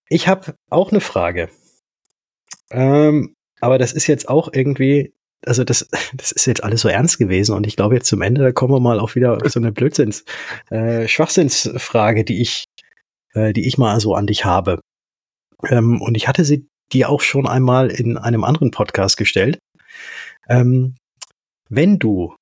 Ich 0.08 0.28
habe 0.28 0.54
auch 0.70 0.92
eine 0.92 1.00
Frage. 1.00 1.48
Ähm, 2.70 3.34
aber 3.60 3.78
das 3.78 3.92
ist 3.92 4.06
jetzt 4.06 4.28
auch 4.28 4.48
irgendwie, 4.52 5.12
also 5.44 5.64
das, 5.64 5.88
das 6.14 6.30
ist 6.32 6.46
jetzt 6.46 6.62
alles 6.62 6.82
so 6.82 6.88
ernst 6.88 7.18
gewesen 7.18 7.56
und 7.56 7.66
ich 7.66 7.76
glaube 7.76 7.96
jetzt 7.96 8.08
zum 8.08 8.22
Ende, 8.22 8.42
da 8.42 8.52
kommen 8.52 8.72
wir 8.74 8.80
mal 8.80 9.00
auf 9.00 9.16
wieder 9.16 9.38
so 9.48 9.58
eine 9.58 9.72
Blödsinns, 9.72 10.24
äh, 10.70 11.08
Schwachsinnsfrage, 11.08 12.24
die 12.24 12.40
ich, 12.40 12.64
äh, 13.34 13.52
die 13.52 13.66
ich 13.66 13.78
mal 13.78 13.98
so 13.98 14.14
an 14.14 14.28
dich 14.28 14.44
habe. 14.44 14.80
Ähm, 15.68 16.00
und 16.00 16.16
ich 16.16 16.28
hatte 16.28 16.44
sie 16.44 16.68
dir 16.92 17.08
auch 17.08 17.22
schon 17.22 17.48
einmal 17.48 17.90
in 17.90 18.16
einem 18.16 18.44
anderen 18.44 18.70
Podcast 18.70 19.16
gestellt. 19.16 19.58
Ähm, 20.48 20.94
wenn 21.68 21.98
du 21.98 22.34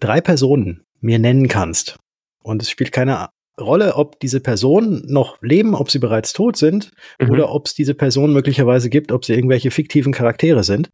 drei 0.00 0.20
Personen 0.20 0.84
mir 1.00 1.18
nennen 1.18 1.48
kannst, 1.48 1.98
und 2.42 2.62
es 2.62 2.70
spielt 2.70 2.92
keine 2.92 3.28
Rolle, 3.60 3.94
ob 3.96 4.18
diese 4.18 4.40
Personen 4.40 5.04
noch 5.06 5.40
leben, 5.42 5.74
ob 5.74 5.90
sie 5.90 5.98
bereits 5.98 6.32
tot 6.32 6.56
sind 6.56 6.90
Mhm. 7.20 7.30
oder 7.30 7.52
ob 7.52 7.66
es 7.66 7.74
diese 7.74 7.94
Personen 7.94 8.32
möglicherweise 8.32 8.88
gibt, 8.88 9.12
ob 9.12 9.24
sie 9.24 9.34
irgendwelche 9.34 9.70
fiktiven 9.70 10.12
Charaktere 10.12 10.64
sind. 10.64 10.90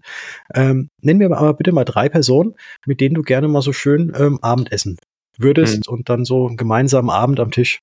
Ähm, 0.55 0.89
nenn 1.01 1.19
mir 1.19 1.31
aber 1.31 1.55
bitte 1.55 1.73
mal 1.73 1.85
drei 1.85 2.09
Personen, 2.09 2.55
mit 2.85 3.01
denen 3.01 3.15
du 3.15 3.23
gerne 3.23 3.49
mal 3.49 3.63
so 3.63 3.73
schön 3.73 4.13
ähm, 4.19 4.39
Abendessen 4.43 4.99
würdest 5.39 5.87
und 5.89 6.09
dann 6.09 6.25
so 6.25 6.49
einen 6.49 6.57
gemeinsamen 6.57 7.11
Abend 7.11 7.39
am 7.39 7.53
Tisch 7.53 7.79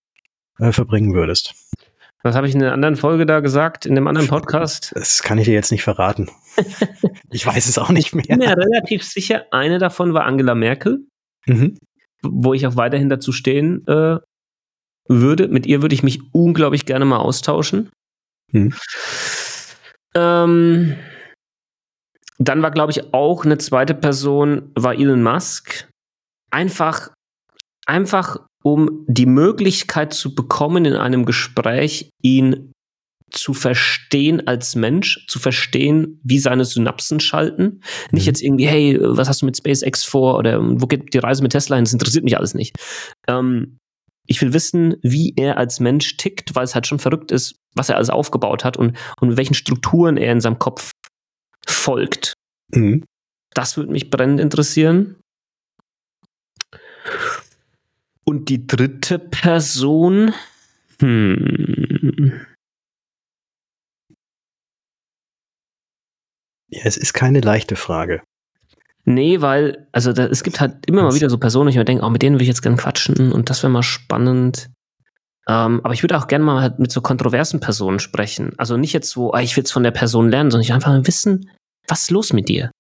äh, 0.60 0.73
verbringen 0.73 1.13
würdest. 1.13 1.56
Was 2.25 2.35
habe 2.35 2.47
ich 2.47 2.55
in 2.55 2.59
der 2.59 2.73
anderen 2.73 2.95
Folge 2.95 3.27
da 3.27 3.39
gesagt, 3.39 3.85
in 3.85 3.93
dem 3.93 4.07
anderen 4.07 4.27
Podcast? 4.27 4.91
Das 4.95 5.21
kann 5.21 5.38
ich 5.38 5.45
dir 5.45 5.53
jetzt 5.53 5.71
nicht 5.71 5.83
verraten. 5.83 6.31
ich 7.31 7.45
weiß 7.45 7.67
es 7.67 7.77
auch 7.77 7.89
nicht 7.91 8.07
Ich 8.07 8.11
bin 8.27 8.39
mehr. 8.39 8.55
mir 8.55 8.57
relativ 8.57 9.03
sicher, 9.03 9.45
eine 9.51 9.77
davon 9.77 10.15
war 10.15 10.23
Angela 10.25 10.55
Merkel, 10.55 11.05
Mhm. 11.45 11.77
wo 12.23 12.55
ich 12.55 12.65
auch 12.65 12.75
weiterhin 12.77 13.09
dazu 13.09 13.31
stehen 13.31 13.85
äh, 13.88 14.17
würde. 15.07 15.47
Mit 15.49 15.67
ihr 15.67 15.83
würde 15.83 15.93
ich 15.93 16.01
mich 16.01 16.19
unglaublich 16.33 16.88
gerne 16.88 17.05
mal 17.05 17.17
austauschen. 17.19 17.91
Mhm. 18.51 18.73
Ähm, 20.15 20.95
dann 22.39 22.61
war, 22.63 22.71
glaube 22.71 22.91
ich, 22.91 23.13
auch 23.13 23.45
eine 23.45 23.59
zweite 23.59 23.93
Person, 23.93 24.71
war 24.73 24.95
Elon 24.95 25.21
Musk. 25.21 25.88
Einfach, 26.49 27.11
einfach 27.85 28.38
um 28.65 29.06
die 29.08 29.28
Möglichkeit 29.28 30.13
zu 30.13 30.34
bekommen, 30.34 30.86
in 30.86 30.95
einem 30.95 31.25
Gespräch 31.25 32.10
ihn 32.23 32.71
zu 33.32 33.54
verstehen 33.54 34.47
als 34.47 34.75
Mensch, 34.75 35.25
zu 35.28 35.39
verstehen, 35.39 36.19
wie 36.23 36.39
seine 36.39 36.65
Synapsen 36.65 37.19
schalten. 37.19 37.82
Nicht 38.12 38.23
Mhm. 38.23 38.28
jetzt 38.28 38.41
irgendwie, 38.41 38.67
hey, 38.67 38.97
was 38.99 39.30
hast 39.30 39.41
du 39.41 39.45
mit 39.45 39.58
SpaceX 39.58 40.04
vor 40.04 40.38
oder 40.38 40.60
wo 40.62 40.88
geht 40.88 41.13
die 41.13 41.17
Reise 41.19 41.43
mit 41.43 41.51
Tesla 41.51 41.75
hin? 41.75 41.86
Das 41.86 41.93
interessiert 41.93 42.23
mich 42.23 42.38
alles 42.38 42.54
nicht. 42.56 42.75
Ähm, 43.28 43.78
ich 44.28 44.41
will 44.41 44.54
wissen, 44.54 44.95
wie 45.04 45.34
er 45.38 45.58
als 45.58 45.80
Mensch 45.80 46.17
tickt, 46.17 46.56
weil 46.56 46.63
es 46.63 46.73
halt 46.73 46.88
schon 46.88 46.97
verrückt 46.97 47.32
ist, 47.32 47.56
was 47.75 47.89
er 47.89 47.97
alles 47.97 48.10
aufgebaut 48.10 48.63
hat 48.63 48.78
und, 48.78 48.97
und 49.19 49.38
welchen 49.38 49.54
Strukturen 49.54 50.17
er 50.17 50.32
in 50.32 50.41
seinem 50.41 50.58
Kopf 50.58 50.91
folgt. 51.67 52.34
Mhm. 52.73 53.04
Das 53.54 53.78
würde 53.78 53.91
mich 53.91 54.10
brennend 54.10 54.39
interessieren. 54.39 55.17
Und 58.27 58.49
die 58.49 58.65
dritte 58.65 59.19
Person, 59.19 60.33
hm, 60.99 62.33
Ja, 66.71 66.81
es 66.83 66.97
ist 66.97 67.13
keine 67.13 67.41
leichte 67.41 67.75
Frage. 67.75 68.21
Nee, 69.05 69.39
weil, 69.41 69.88
also 69.91 70.13
da, 70.13 70.25
es 70.25 70.41
gibt 70.43 70.59
halt 70.59 70.88
immer 70.88 71.03
mal 71.03 71.13
wieder 71.13 71.29
so 71.29 71.38
Personen, 71.38 71.69
ich 71.69 71.75
mir 71.75 71.85
denke, 71.85 72.03
oh, 72.03 72.09
mit 72.09 72.23
denen 72.23 72.35
würde 72.35 72.43
ich 72.43 72.47
jetzt 72.49 72.63
gerne 72.63 72.75
quatschen 72.77 73.31
und 73.31 73.49
das 73.51 73.61
wäre 73.61 73.71
mal 73.71 73.83
spannend. 73.83 74.71
Ähm, 75.47 75.79
aber 75.83 75.93
ich 75.93 76.01
würde 76.01 76.17
auch 76.17 76.25
gerne 76.27 76.43
mal 76.43 76.61
halt 76.61 76.79
mit 76.79 76.91
so 76.91 77.01
kontroversen 77.01 77.59
Personen 77.59 77.99
sprechen. 77.99 78.53
Also 78.57 78.77
nicht 78.77 78.93
jetzt 78.93 79.11
so, 79.11 79.31
ah, 79.31 79.41
ich 79.41 79.55
will 79.55 79.61
jetzt 79.61 79.71
von 79.71 79.83
der 79.83 79.91
Person 79.91 80.29
lernen, 80.29 80.49
sondern 80.49 80.63
ich 80.63 80.69
will 80.69 80.75
einfach 80.75 80.91
mal 80.91 81.05
wissen, 81.05 81.51
was 81.88 82.01
ist 82.01 82.11
los 82.11 82.33
mit 82.33 82.49
dir? 82.49 82.71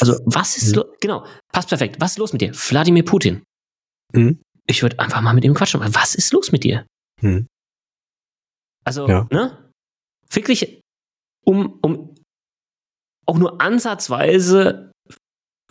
Also, 0.00 0.18
was 0.26 0.56
ist 0.56 0.70
Mhm. 0.70 0.74
los? 0.82 0.86
Genau, 1.00 1.24
passt 1.52 1.68
perfekt. 1.68 1.96
Was 2.00 2.12
ist 2.12 2.18
los 2.18 2.32
mit 2.32 2.42
dir? 2.42 2.52
Wladimir 2.52 3.04
Putin. 3.04 3.42
Mhm. 4.12 4.40
Ich 4.66 4.82
würde 4.82 4.98
einfach 4.98 5.20
mal 5.20 5.34
mit 5.34 5.44
ihm 5.44 5.54
quatschen. 5.54 5.80
Was 5.82 6.14
ist 6.14 6.32
los 6.32 6.52
mit 6.52 6.64
dir? 6.64 6.86
Mhm. 7.20 7.46
Also, 8.84 9.08
Ja. 9.08 9.26
ne? 9.30 9.58
Wirklich, 10.30 10.80
um, 11.44 11.78
um 11.82 12.14
auch 13.26 13.38
nur 13.38 13.60
ansatzweise 13.60 14.90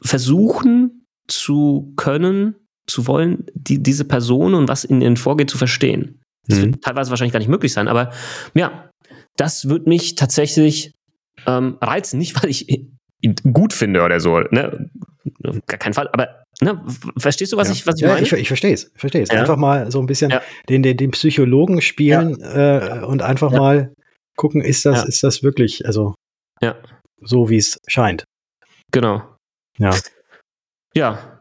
versuchen 0.01 1.05
zu 1.27 1.93
können, 1.95 2.55
zu 2.87 3.07
wollen, 3.07 3.45
die, 3.53 3.81
diese 3.81 4.05
Person 4.05 4.53
und 4.53 4.67
was 4.67 4.83
in 4.83 5.01
ihnen 5.01 5.17
vorgeht, 5.17 5.49
zu 5.49 5.57
verstehen. 5.57 6.21
Das 6.47 6.59
Mhm. 6.59 6.63
wird 6.73 6.83
teilweise 6.83 7.09
wahrscheinlich 7.11 7.33
gar 7.33 7.39
nicht 7.39 7.47
möglich 7.49 7.73
sein, 7.73 7.87
aber 7.87 8.11
ja, 8.53 8.89
das 9.37 9.69
wird 9.69 9.87
mich 9.87 10.15
tatsächlich 10.15 10.91
ähm, 11.47 11.77
reizen. 11.81 12.17
Nicht, 12.19 12.41
weil 12.41 12.49
ich 12.49 12.69
ihn 12.69 12.97
gut 13.53 13.73
finde 13.73 14.03
oder 14.03 14.19
so, 14.19 14.39
ne? 14.39 14.89
Gar 15.67 15.77
keinen 15.79 15.93
Fall, 15.93 16.09
aber 16.11 16.43
ne? 16.61 16.81
verstehst 17.17 17.51
du, 17.53 17.57
was 17.57 17.67
ja. 17.67 17.73
ich, 17.73 17.87
was 17.87 17.95
ich 17.95 18.01
ja, 18.01 18.07
meine? 18.09 18.21
Ich, 18.21 18.31
ich 18.33 18.47
verstehe 18.47 18.73
es. 18.73 18.91
Verstehe 18.95 19.21
es. 19.23 19.29
Ja. 19.29 19.39
Einfach 19.39 19.57
mal 19.57 19.91
so 19.91 19.99
ein 19.99 20.05
bisschen 20.05 20.33
den, 20.69 20.83
den, 20.83 20.97
den 20.97 21.11
Psychologen 21.11 21.81
spielen 21.81 22.39
äh, 22.41 23.01
und 23.05 23.21
einfach 23.21 23.51
mal 23.51 23.93
gucken, 24.37 24.61
ist 24.61 24.85
das, 24.85 25.05
ist 25.05 25.23
das 25.23 25.43
wirklich, 25.43 25.85
also 25.85 26.15
Ja. 26.61 26.75
so 27.21 27.49
wie 27.49 27.57
es 27.57 27.77
scheint. 27.87 28.23
Genau. 28.91 29.21
Ja. 29.77 29.91
Ja, 30.95 31.39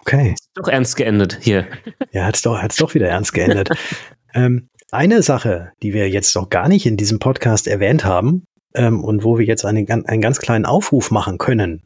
Okay. 0.00 0.36
doch 0.54 0.68
ernst 0.68 0.96
geendet 0.96 1.38
hier. 1.42 1.66
Ja, 2.12 2.24
hat's 2.24 2.40
doch, 2.42 2.62
hat's 2.62 2.76
doch 2.76 2.94
wieder 2.94 3.08
ernst 3.08 3.34
geändert. 3.34 3.70
ähm, 4.34 4.68
eine 4.92 5.22
Sache, 5.22 5.72
die 5.82 5.92
wir 5.92 6.08
jetzt 6.08 6.34
noch 6.36 6.48
gar 6.48 6.68
nicht 6.68 6.86
in 6.86 6.96
diesem 6.96 7.18
Podcast 7.18 7.66
erwähnt 7.66 8.04
haben 8.04 8.44
ähm, 8.74 9.02
und 9.04 9.24
wo 9.24 9.36
wir 9.38 9.44
jetzt 9.44 9.64
eine, 9.66 9.84
gan- 9.84 10.06
einen 10.06 10.22
ganz 10.22 10.38
kleinen 10.38 10.64
Aufruf 10.64 11.10
machen 11.10 11.36
können. 11.38 11.82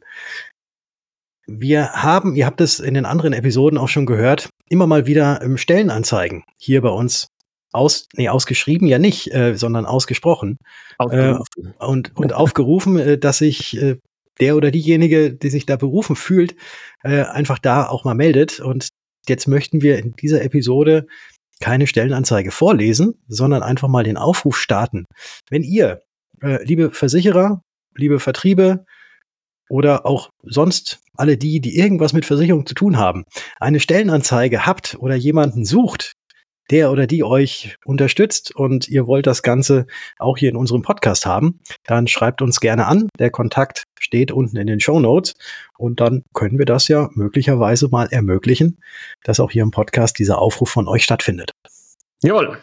Wir 1.59 1.91
haben, 1.93 2.35
ihr 2.35 2.45
habt 2.45 2.61
es 2.61 2.79
in 2.79 2.93
den 2.93 3.05
anderen 3.05 3.33
Episoden 3.33 3.77
auch 3.77 3.89
schon 3.89 4.05
gehört, 4.05 4.49
immer 4.69 4.87
mal 4.87 5.05
wieder 5.05 5.41
ähm, 5.41 5.57
Stellenanzeigen 5.57 6.43
hier 6.57 6.81
bei 6.81 6.89
uns 6.89 7.27
aus, 7.73 8.07
nee, 8.15 8.29
ausgeschrieben 8.29 8.87
ja 8.87 8.99
nicht, 8.99 9.33
äh, 9.33 9.55
sondern 9.55 9.85
ausgesprochen 9.85 10.57
Ausgerufen. 10.97 11.73
und, 11.79 12.15
und 12.15 12.33
aufgerufen, 12.33 12.97
äh, 12.97 13.17
dass 13.17 13.39
sich 13.39 13.81
äh, 13.81 13.97
der 14.39 14.55
oder 14.55 14.71
diejenige, 14.71 15.33
die 15.33 15.49
sich 15.49 15.65
da 15.65 15.75
berufen 15.75 16.15
fühlt, 16.15 16.55
äh, 17.03 17.23
einfach 17.23 17.59
da 17.59 17.87
auch 17.87 18.03
mal 18.03 18.15
meldet. 18.15 18.59
Und 18.59 18.89
jetzt 19.27 19.47
möchten 19.47 19.81
wir 19.81 19.99
in 19.99 20.13
dieser 20.13 20.41
Episode 20.43 21.05
keine 21.59 21.87
Stellenanzeige 21.87 22.51
vorlesen, 22.51 23.21
sondern 23.27 23.61
einfach 23.61 23.87
mal 23.87 24.03
den 24.03 24.17
Aufruf 24.17 24.57
starten. 24.57 25.05
Wenn 25.49 25.63
ihr, 25.63 26.01
äh, 26.41 26.63
liebe 26.63 26.91
Versicherer, 26.91 27.61
liebe 27.95 28.19
Vertriebe 28.19 28.85
oder 29.71 30.05
auch 30.05 30.29
sonst 30.43 30.99
alle 31.15 31.37
die, 31.37 31.61
die 31.61 31.77
irgendwas 31.77 32.11
mit 32.11 32.25
Versicherung 32.25 32.65
zu 32.65 32.75
tun 32.75 32.97
haben, 32.97 33.23
eine 33.57 33.79
Stellenanzeige 33.79 34.65
habt 34.65 34.97
oder 34.99 35.15
jemanden 35.15 35.63
sucht, 35.63 36.13
der 36.71 36.91
oder 36.91 37.07
die 37.07 37.23
euch 37.23 37.77
unterstützt 37.85 38.53
und 38.53 38.89
ihr 38.89 39.07
wollt 39.07 39.27
das 39.27 39.43
Ganze 39.43 39.87
auch 40.19 40.37
hier 40.37 40.49
in 40.49 40.57
unserem 40.57 40.81
Podcast 40.81 41.25
haben, 41.25 41.61
dann 41.85 42.07
schreibt 42.07 42.41
uns 42.41 42.59
gerne 42.59 42.85
an. 42.85 43.07
Der 43.17 43.29
Kontakt 43.29 43.83
steht 43.97 44.31
unten 44.31 44.57
in 44.57 44.67
den 44.67 44.81
Show 44.81 44.99
Notes 44.99 45.33
und 45.77 46.01
dann 46.01 46.23
können 46.33 46.59
wir 46.59 46.65
das 46.65 46.89
ja 46.89 47.09
möglicherweise 47.13 47.87
mal 47.87 48.07
ermöglichen, 48.11 48.77
dass 49.23 49.39
auch 49.39 49.51
hier 49.51 49.63
im 49.63 49.71
Podcast 49.71 50.19
dieser 50.19 50.39
Aufruf 50.39 50.69
von 50.69 50.89
euch 50.89 51.03
stattfindet. 51.03 51.51
Jawohl. 52.23 52.57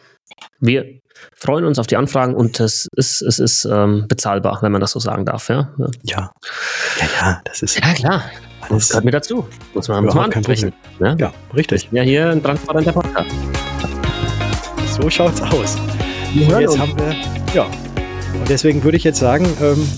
Wir 0.60 1.00
freuen 1.34 1.64
uns 1.64 1.78
auf 1.78 1.86
die 1.86 1.96
Anfragen 1.96 2.34
und 2.34 2.60
es 2.60 2.88
ist, 2.96 3.22
es 3.22 3.38
ist 3.38 3.64
ähm, 3.64 4.06
bezahlbar, 4.08 4.58
wenn 4.62 4.72
man 4.72 4.80
das 4.80 4.92
so 4.92 5.00
sagen 5.00 5.24
darf. 5.24 5.48
Ja, 5.48 5.72
ja, 5.78 6.30
ja, 7.00 7.06
ja 7.20 7.40
das 7.44 7.62
ist. 7.62 7.78
Ja, 7.78 7.92
klar. 7.94 8.24
Das 8.68 8.90
gehört 8.90 9.04
mir 9.04 9.12
dazu. 9.12 9.46
Muss 9.72 9.88
man, 9.88 10.04
muss 10.04 10.14
man 10.14 10.32
ansprechen. 10.32 10.74
Ja? 11.00 11.16
ja, 11.16 11.32
richtig. 11.54 11.88
Ja, 11.90 12.02
hier 12.02 12.30
ein 12.30 12.42
transparenter 12.42 12.92
Podcast. 12.92 13.30
So 15.00 15.08
schaut's 15.08 15.40
aus. 15.40 15.76
Wir 16.34 16.48
und 16.48 16.60
jetzt 16.60 16.72
uns. 16.72 16.80
haben 16.80 16.98
wir, 16.98 17.14
ja. 17.54 17.64
Und 18.34 18.48
deswegen 18.48 18.82
würde 18.84 18.96
ich 18.96 19.04
jetzt 19.04 19.20
sagen, 19.20 19.46
ähm, 19.62 19.88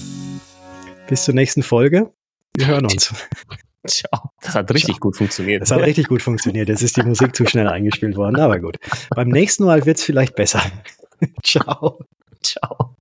bis 1.08 1.24
zur 1.24 1.34
nächsten 1.34 1.62
Folge. 1.62 2.12
Wir 2.54 2.66
hören 2.66 2.84
uns. 2.84 3.12
Ciao. 3.86 4.30
Das 4.42 4.54
hat 4.54 4.70
richtig 4.72 4.96
Ciao. 4.96 5.00
gut 5.00 5.16
funktioniert. 5.16 5.62
Das 5.62 5.70
hat 5.70 5.80
richtig 5.80 6.08
gut 6.08 6.22
funktioniert. 6.22 6.68
Jetzt 6.68 6.82
ist 6.82 6.96
die 6.96 7.02
Musik 7.02 7.34
zu 7.34 7.46
schnell 7.46 7.68
eingespielt 7.68 8.16
worden, 8.16 8.36
aber 8.36 8.58
gut. 8.58 8.76
Beim 9.14 9.28
nächsten 9.28 9.64
Mal 9.64 9.86
wird's 9.86 10.02
vielleicht 10.02 10.34
besser. 10.34 10.62
Ciao. 11.44 11.98
Ciao. 12.42 12.96